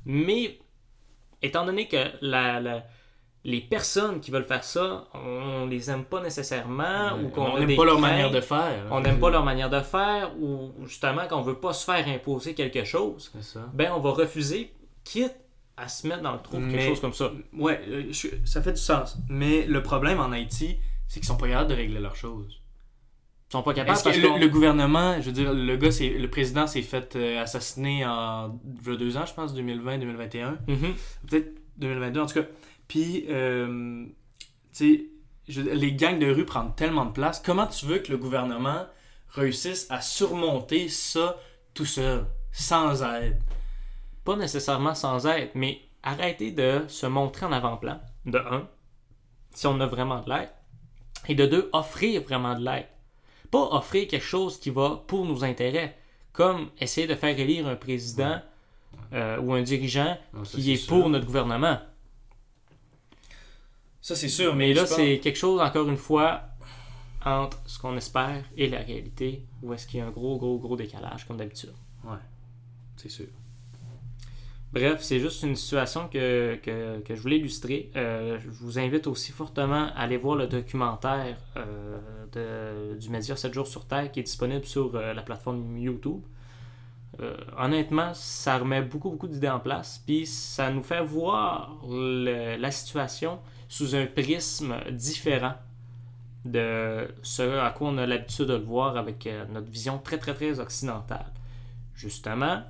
Mais 0.06 0.60
étant 1.42 1.66
donné 1.66 1.88
que 1.88 1.98
la, 2.22 2.60
la- 2.60 2.84
les 3.46 3.62
personnes 3.62 4.20
qui 4.20 4.32
veulent 4.32 4.44
faire 4.46 4.64
ça, 4.66 5.08
on 5.14 5.66
les 5.66 5.90
aime 5.90 6.04
pas 6.04 6.22
nécessairement 6.22 7.14
ou 7.24 7.30
qu'on 7.30 7.44
on 7.54 7.60
n'aime 7.60 7.78
pas 7.78 7.86
leur 7.86 7.98
craintes, 7.98 8.12
manière 8.12 8.32
de 8.32 8.42
faire. 8.42 8.86
on 8.92 9.00
n'aime 9.00 9.20
pas 9.20 9.30
leur 9.30 9.46
manière 9.46 9.70
de 9.70 9.80
faire 9.80 10.32
ou 10.40 10.74
justement 10.86 11.26
qu'on 11.28 11.42
veut 11.42 11.56
pas 11.60 11.72
se 11.74 11.86
faire 11.86 12.06
imposer 12.08 12.54
quelque 12.54 12.84
chose, 12.84 13.32
ça. 13.42 13.62
ben 13.74 13.94
on 13.96 14.00
va 14.02 14.12
refuser, 14.12 14.74
quitte 15.06 15.36
à 15.78 15.88
se 15.88 16.06
mettre 16.06 16.22
dans 16.22 16.34
le 16.34 16.40
trou, 16.40 16.58
quelque 16.70 16.82
chose 16.90 17.00
comme 17.00 17.14
ça. 17.14 17.32
Ouais, 17.54 17.80
euh, 17.88 18.04
je- 18.12 18.28
ça 18.44 18.62
fait 18.62 18.74
du 18.74 18.82
sens. 18.82 19.18
Mais 19.30 19.66
le 19.66 19.82
problème 19.82 20.20
en 20.20 20.32
Haïti, 20.34 20.78
c'est 21.08 21.22
qu'ils 21.22 21.28
sont 21.28 21.38
pas 21.38 21.48
capables 21.48 21.70
de 21.70 21.76
régler 21.76 22.00
leurs 22.02 22.18
choses. 22.18 22.60
Ils 23.50 23.54
sont 23.54 23.64
pas 23.64 23.74
capables 23.74 23.98
Est-ce 23.98 24.04
que 24.04 24.28
parce 24.28 24.40
le, 24.40 24.48
gouvernement, 24.48 25.20
je 25.20 25.26
veux 25.26 25.32
dire, 25.32 25.54
le 25.54 25.76
gars, 25.76 25.92
c'est, 25.92 26.10
le 26.10 26.30
président 26.30 26.68
s'est 26.68 26.84
fait 26.84 27.16
euh, 27.16 27.42
assassiner 27.42 28.06
en 28.06 28.50
deux 28.50 29.18
ans, 29.18 29.26
je 29.26 29.34
pense, 29.34 29.56
2020-2021. 29.56 30.58
Mhm. 30.68 30.94
Peut-être 31.28 31.52
2022, 31.78 32.20
en 32.20 32.26
tout 32.28 32.42
cas. 32.42 32.48
Puis, 32.88 33.26
euh, 33.30 34.06
tu 34.74 35.10
sais, 35.48 35.64
les 35.64 35.94
gangs 35.94 36.20
de 36.20 36.32
rue 36.32 36.46
prennent 36.46 36.76
tellement 36.76 37.06
de 37.06 37.12
place. 37.12 37.42
Comment 37.44 37.66
tu 37.66 37.88
veux 37.88 38.00
que 38.00 38.12
le 38.12 38.18
gouvernement 38.18 38.86
réussisse 39.30 39.88
à 39.90 40.02
surmonter 40.02 40.88
ça 40.88 41.38
tout 41.74 41.86
seul, 41.86 42.26
sans 42.52 43.04
aide? 43.04 43.42
pas 44.30 44.36
nécessairement 44.36 44.94
sans 44.94 45.26
aide, 45.26 45.50
mais 45.56 45.82
arrêter 46.04 46.52
de 46.52 46.84
se 46.88 47.08
montrer 47.08 47.48
en 47.48 47.52
avant-plan, 47.52 48.00
de 48.26 48.38
un, 48.38 48.68
si 49.56 49.66
on 49.66 49.80
a 49.80 49.88
vraiment 49.88 50.22
de 50.22 50.30
l'aide, 50.30 50.50
et 51.28 51.34
de 51.34 51.48
deux, 51.48 51.70
offrir 51.74 52.22
vraiment 52.22 52.54
de 52.54 52.64
l'aide. 52.64 52.88
Pas 53.52 53.68
offrir 53.72 54.08
quelque 54.08 54.24
chose 54.26 54.60
qui 54.60 54.70
va 54.70 55.04
pour 55.08 55.26
nos 55.26 55.44
intérêts, 55.44 55.98
comme 56.34 56.70
essayer 56.80 57.08
de 57.08 57.16
faire 57.16 57.38
élire 57.40 57.68
un 57.68 57.76
président 57.76 58.40
euh, 59.14 59.40
ou 59.40 59.54
un 59.54 59.62
dirigeant 59.62 60.18
Non, 60.34 60.46
ça, 60.46 60.58
qui 60.58 60.74
est 60.74 60.88
pour 60.88 61.10
notre 61.10 61.26
gouvernement. 61.26 61.80
Ça, 64.02 64.16
c'est 64.16 64.30
sûr, 64.30 64.56
Mais 64.56 64.70
mais 64.70 64.74
là, 64.74 64.82
pense- 64.84 64.92
c'est 64.96 65.20
quelque 65.20 65.38
chose, 65.38 65.60
encore 65.62 65.90
une 65.90 65.98
fois, 65.98 66.42
entre 67.26 67.60
ce 67.66 67.78
qu'on 67.80 67.98
espère 67.98 68.44
et 68.56 68.70
la 68.70 68.80
réalité, 68.80 69.44
où 69.62 69.74
est-ce 69.74 69.88
qu'il 69.88 70.00
y 70.00 70.02
a 70.02 70.06
un 70.08 70.12
gros, 70.12 70.38
gros, 70.38 70.58
gros 70.58 70.76
décalage, 70.78 71.28
comme 71.28 71.38
d'habitude. 71.38 71.74
Ouais, 72.06 72.16
c'est 72.96 73.10
sûr. 73.10 73.28
Bref, 74.72 75.02
c'est 75.02 75.20
juste 75.20 75.42
une 75.42 75.56
situation 75.56 76.08
que, 76.08 76.56
que, 76.62 77.00
que 77.00 77.16
je 77.16 77.22
voulais 77.22 77.38
illustrer. 77.38 77.90
Euh, 77.96 78.38
je 78.40 78.50
vous 78.50 78.78
invite 78.78 79.08
aussi 79.08 79.32
fortement 79.32 79.88
à 79.96 80.02
aller 80.02 80.18
voir 80.18 80.36
le 80.36 80.46
documentaire 80.46 81.38
euh, 81.58 81.98
de- 82.94 83.00
du 83.00 83.10
média 83.10 83.36
7 83.36 83.52
jours 83.52 83.66
sur 83.66 83.86
Terre 83.88 84.12
qui 84.12 84.20
est 84.20 84.24
disponible 84.24 84.66
sur 84.66 84.96
euh, 84.96 85.14
la 85.14 85.24
plateforme 85.24 85.78
YouTube. 85.78 86.22
Honnêtement, 87.58 88.14
ça 88.14 88.58
remet 88.60 88.82
beaucoup, 88.82 89.10
beaucoup 89.10 89.28
d'idées 89.28 89.50
en 89.50 89.60
place, 89.60 90.02
puis 90.06 90.26
ça 90.26 90.72
nous 90.72 90.84
fait 90.84 91.04
voir 91.04 91.76
la 91.86 92.72
situation 92.72 93.40
sous 93.68 93.94
un 93.94 94.06
prisme 94.06 94.76
différent 94.92 95.56
de 96.46 97.08
ce 97.22 97.60
à 97.60 97.72
quoi 97.72 97.90
on 97.90 97.98
a 97.98 98.06
l'habitude 98.06 98.46
de 98.46 98.54
le 98.54 98.64
voir 98.64 98.96
avec 98.96 99.28
notre 99.52 99.70
vision 99.70 99.98
très, 100.00 100.18
très, 100.18 100.34
très 100.34 100.62
occidentale. 100.62 101.26
Justement, 101.94 102.62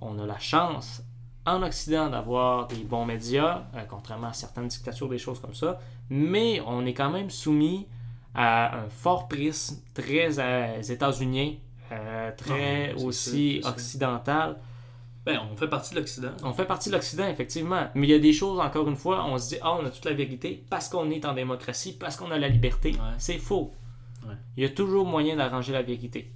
on 0.00 0.18
a 0.18 0.24
la 0.24 0.38
chance 0.38 1.02
en 1.46 1.62
Occident 1.62 2.10
d'avoir 2.10 2.66
des 2.66 2.84
bons 2.84 3.04
médias, 3.04 3.64
euh, 3.74 3.82
contrairement 3.88 4.28
à 4.28 4.32
certaines 4.32 4.68
dictatures, 4.68 5.08
des 5.08 5.18
choses 5.18 5.40
comme 5.40 5.54
ça, 5.54 5.78
mais 6.10 6.60
on 6.66 6.84
est 6.86 6.94
quand 6.94 7.10
même 7.10 7.30
soumis 7.30 7.86
à 8.34 8.78
un 8.78 8.88
fort 8.88 9.28
prisme 9.28 9.78
très 9.94 10.38
euh, 10.38 10.82
états-unien, 10.82 11.54
euh, 11.92 12.30
très 12.36 12.94
Ah, 12.96 13.02
aussi 13.02 13.60
occidental. 13.64 14.56
Ben, 15.26 15.38
on 15.52 15.56
fait 15.56 15.68
partie 15.68 15.94
de 15.94 16.00
l'Occident. 16.00 16.30
On 16.42 16.52
fait 16.52 16.64
partie 16.64 16.88
de 16.88 16.94
l'Occident, 16.94 17.26
effectivement, 17.28 17.88
mais 17.94 18.06
il 18.06 18.10
y 18.10 18.14
a 18.14 18.18
des 18.18 18.32
choses, 18.32 18.58
encore 18.58 18.88
une 18.88 18.96
fois, 18.96 19.24
on 19.26 19.36
se 19.36 19.50
dit, 19.50 19.56
ah, 19.60 19.76
on 19.80 19.84
a 19.84 19.90
toute 19.90 20.04
la 20.04 20.14
vérité 20.14 20.64
parce 20.70 20.88
qu'on 20.88 21.10
est 21.10 21.24
en 21.24 21.34
démocratie, 21.34 21.92
parce 21.92 22.16
qu'on 22.16 22.30
a 22.30 22.38
la 22.38 22.48
liberté. 22.48 22.92
Ouais. 22.92 23.14
C'est 23.18 23.38
faux. 23.38 23.72
Ouais. 24.26 24.34
Il 24.56 24.62
y 24.62 24.66
a 24.66 24.70
toujours 24.70 25.06
moyen 25.06 25.36
d'arranger 25.36 25.72
la 25.72 25.82
vérité. 25.82 26.32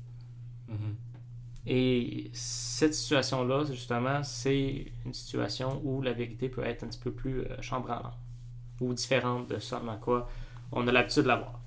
Et 1.66 2.30
cette 2.34 2.94
situation-là, 2.94 3.64
justement, 3.70 4.22
c'est 4.22 4.86
une 5.06 5.14
situation 5.14 5.80
où 5.84 6.02
la 6.02 6.12
vérité 6.12 6.48
peut 6.48 6.64
être 6.64 6.84
un 6.84 6.88
petit 6.88 6.98
peu 6.98 7.10
plus 7.10 7.40
euh, 7.40 7.60
chambranlante 7.62 8.12
ou 8.80 8.92
différente 8.92 9.48
de 9.48 9.58
ce 9.58 9.74
à 9.74 9.98
quoi 10.00 10.28
on 10.72 10.86
a 10.88 10.92
l'habitude 10.92 11.22
de 11.22 11.28
l'avoir. 11.28 11.60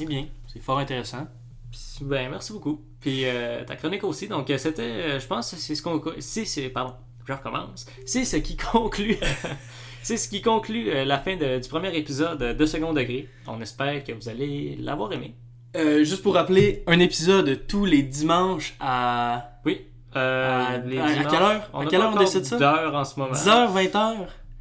Eh 0.00 0.06
bien, 0.06 0.26
c'est 0.46 0.60
fort 0.60 0.78
intéressant. 0.78 1.26
Puis, 1.70 2.04
Ben, 2.06 2.30
merci 2.30 2.52
beaucoup. 2.52 2.82
Puis 3.00 3.24
euh, 3.26 3.64
ta 3.64 3.76
chronique 3.76 4.04
aussi, 4.04 4.26
donc 4.28 4.48
euh, 4.50 4.58
c'était, 4.58 4.82
euh, 4.82 5.20
je 5.20 5.26
pense, 5.26 5.54
c'est 5.54 5.74
ce 5.74 5.82
qu'on, 5.82 6.02
c'est, 6.18 6.44
c'est, 6.44 6.68
pardon, 6.70 6.94
je 7.26 7.32
recommence. 7.32 7.86
C'est 8.06 8.24
ce 8.24 8.36
qui 8.38 8.56
conclut, 8.72 9.16
c'est 10.02 10.16
ce 10.16 10.28
qui 10.28 10.40
conclut 10.42 10.90
la 11.04 11.18
fin 11.18 11.36
de- 11.36 11.58
du 11.58 11.68
premier 11.68 11.94
épisode 11.96 12.56
de 12.56 12.66
Second 12.66 12.92
Degré. 12.94 13.28
On 13.46 13.60
espère 13.60 14.02
que 14.04 14.12
vous 14.12 14.28
allez 14.28 14.76
l'avoir 14.76 15.12
aimé. 15.12 15.34
Euh, 15.76 16.02
juste 16.04 16.22
pour 16.22 16.34
rappeler, 16.34 16.82
un 16.86 16.98
épisode 16.98 17.66
tous 17.68 17.84
les 17.84 18.02
dimanches 18.02 18.74
à 18.80 19.50
Oui. 19.64 19.82
Euh, 20.16 20.64
À- 20.74 20.78
les 20.78 20.98
à- 20.98 21.04
à 21.04 21.12
dimanches, 21.12 21.28
quelle 21.32 21.42
heure? 21.42 21.70
On 21.72 21.80
À 21.80 21.86
quelle 21.86 22.00
heure 22.00 22.12
on 22.14 22.18
décide 22.18 22.44
ça? 22.44 22.56
d'heure 22.58 22.94
en 22.94 23.04
ce 23.04 23.18
moment. 23.20 23.32
10h, 23.32 23.70
20h? 23.72 24.16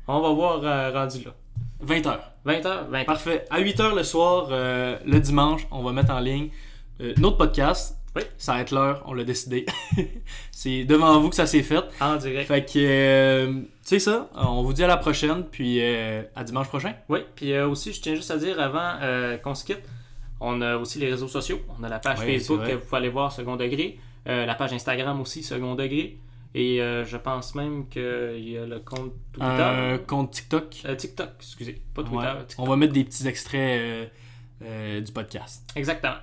On 0.08 0.22
va 0.22 0.30
voir 0.30 0.60
euh, 0.64 0.92
rendu 0.94 1.24
là. 1.24 1.32
20h. 1.84 2.20
20h, 2.46 2.90
20h. 2.92 3.06
Parfait. 3.06 3.46
À 3.50 3.60
8h 3.60 3.96
le 3.96 4.04
soir, 4.04 4.50
le 4.52 5.18
dimanche, 5.20 5.66
on 5.72 5.82
va 5.82 5.92
mettre 5.94 6.12
en 6.12 6.20
ligne 6.20 6.50
notre 7.18 7.38
podcast. 7.38 7.96
Oui. 8.16 8.24
Ça 8.38 8.54
va 8.54 8.62
être 8.62 8.72
l'heure, 8.72 9.04
on 9.08 9.14
l'a 9.14 9.24
décidé. 9.24 9.66
c'est 10.52 10.84
devant 10.84 11.20
vous 11.20 11.30
que 11.30 11.36
ça 11.36 11.46
s'est 11.48 11.62
fait. 11.64 11.80
En 12.02 12.16
direct. 12.18 12.48
Fait 12.48 12.66
que, 12.66 12.72
euh, 12.78 13.54
c'est 13.84 14.00
ça. 14.00 14.30
On 14.36 14.62
vous 14.64 14.74
dit 14.74 14.84
à 14.84 14.88
la 14.88 14.98
prochaine, 14.98 15.44
puis 15.50 15.78
euh, 15.80 16.24
à 16.36 16.44
dimanche 16.44 16.68
prochain. 16.68 16.94
Oui, 17.08 17.20
puis 17.36 17.54
euh, 17.54 17.68
aussi, 17.68 17.94
je 17.94 18.02
tiens 18.02 18.16
juste 18.16 18.32
à 18.32 18.38
dire 18.38 18.60
avant 18.60 18.94
qu'on 19.44 19.54
se 19.56 19.64
quitte, 19.64 19.82
on 20.40 20.62
a 20.62 20.78
aussi 20.78 21.00
les 21.00 21.10
réseaux 21.10 21.28
sociaux. 21.28 21.60
On 21.80 21.84
a 21.84 21.90
la 21.90 22.00
page 22.00 22.20
Oui, 22.20 22.26
Facebook 22.38 22.66
que 22.66 22.74
vous 22.74 22.80
pouvez 22.80 22.98
aller 22.98 23.10
voir 23.10 23.32
second 23.32 23.56
degré, 23.56 24.00
euh, 24.28 24.46
la 24.46 24.56
page 24.56 24.74
Instagram 24.74 25.20
aussi 25.22 25.44
second 25.44 25.76
degré, 25.76 26.18
et 26.56 26.82
euh, 26.82 27.06
je 27.06 27.18
pense 27.18 27.56
même 27.56 27.88
qu'il 27.90 28.50
y 28.50 28.58
a 28.58 28.66
le 28.66 28.80
compte 28.80 29.14
Twitter. 29.34 29.46
Un 29.48 29.98
compte 30.00 30.32
TikTok. 30.32 30.82
Euh, 30.86 30.96
TikTok, 30.96 31.30
excusez, 31.40 31.82
pas 31.94 32.04
Twitter. 32.04 32.18
Ouais. 32.26 32.46
TikTok. 32.48 32.66
On 32.66 32.70
va 32.70 32.76
mettre 32.76 32.94
des 32.94 33.04
petits 33.04 33.28
extraits 33.28 34.10
euh, 34.64 35.02
du 35.02 35.12
podcast. 35.12 35.70
Exactement. 35.76 36.16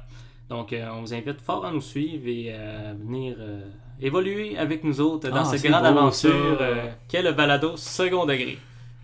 Donc, 0.49 0.73
on 0.93 1.01
vous 1.01 1.13
invite 1.13 1.41
fort 1.41 1.65
à 1.67 1.73
nous 1.73 1.81
suivre 1.81 2.29
et 2.29 2.53
à 2.55 2.93
venir 2.95 3.37
évoluer 4.01 4.57
avec 4.57 4.85
nous 4.85 5.01
autres 5.01 5.29
dans 5.29 5.37
Ah, 5.39 5.45
cette 5.45 5.63
grande 5.63 5.85
aventure 5.85 6.61
qu'est 7.09 7.23
le 7.23 7.33
balado 7.33 7.77
second 7.77 8.27
degré. 8.27 8.57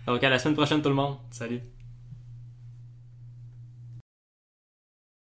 Donc, 0.07 0.23
à 0.23 0.29
la 0.29 0.39
semaine 0.39 0.55
prochaine, 0.55 0.81
tout 0.81 0.87
le 0.89 0.95
monde. 0.95 1.17
Salut. 1.31 1.59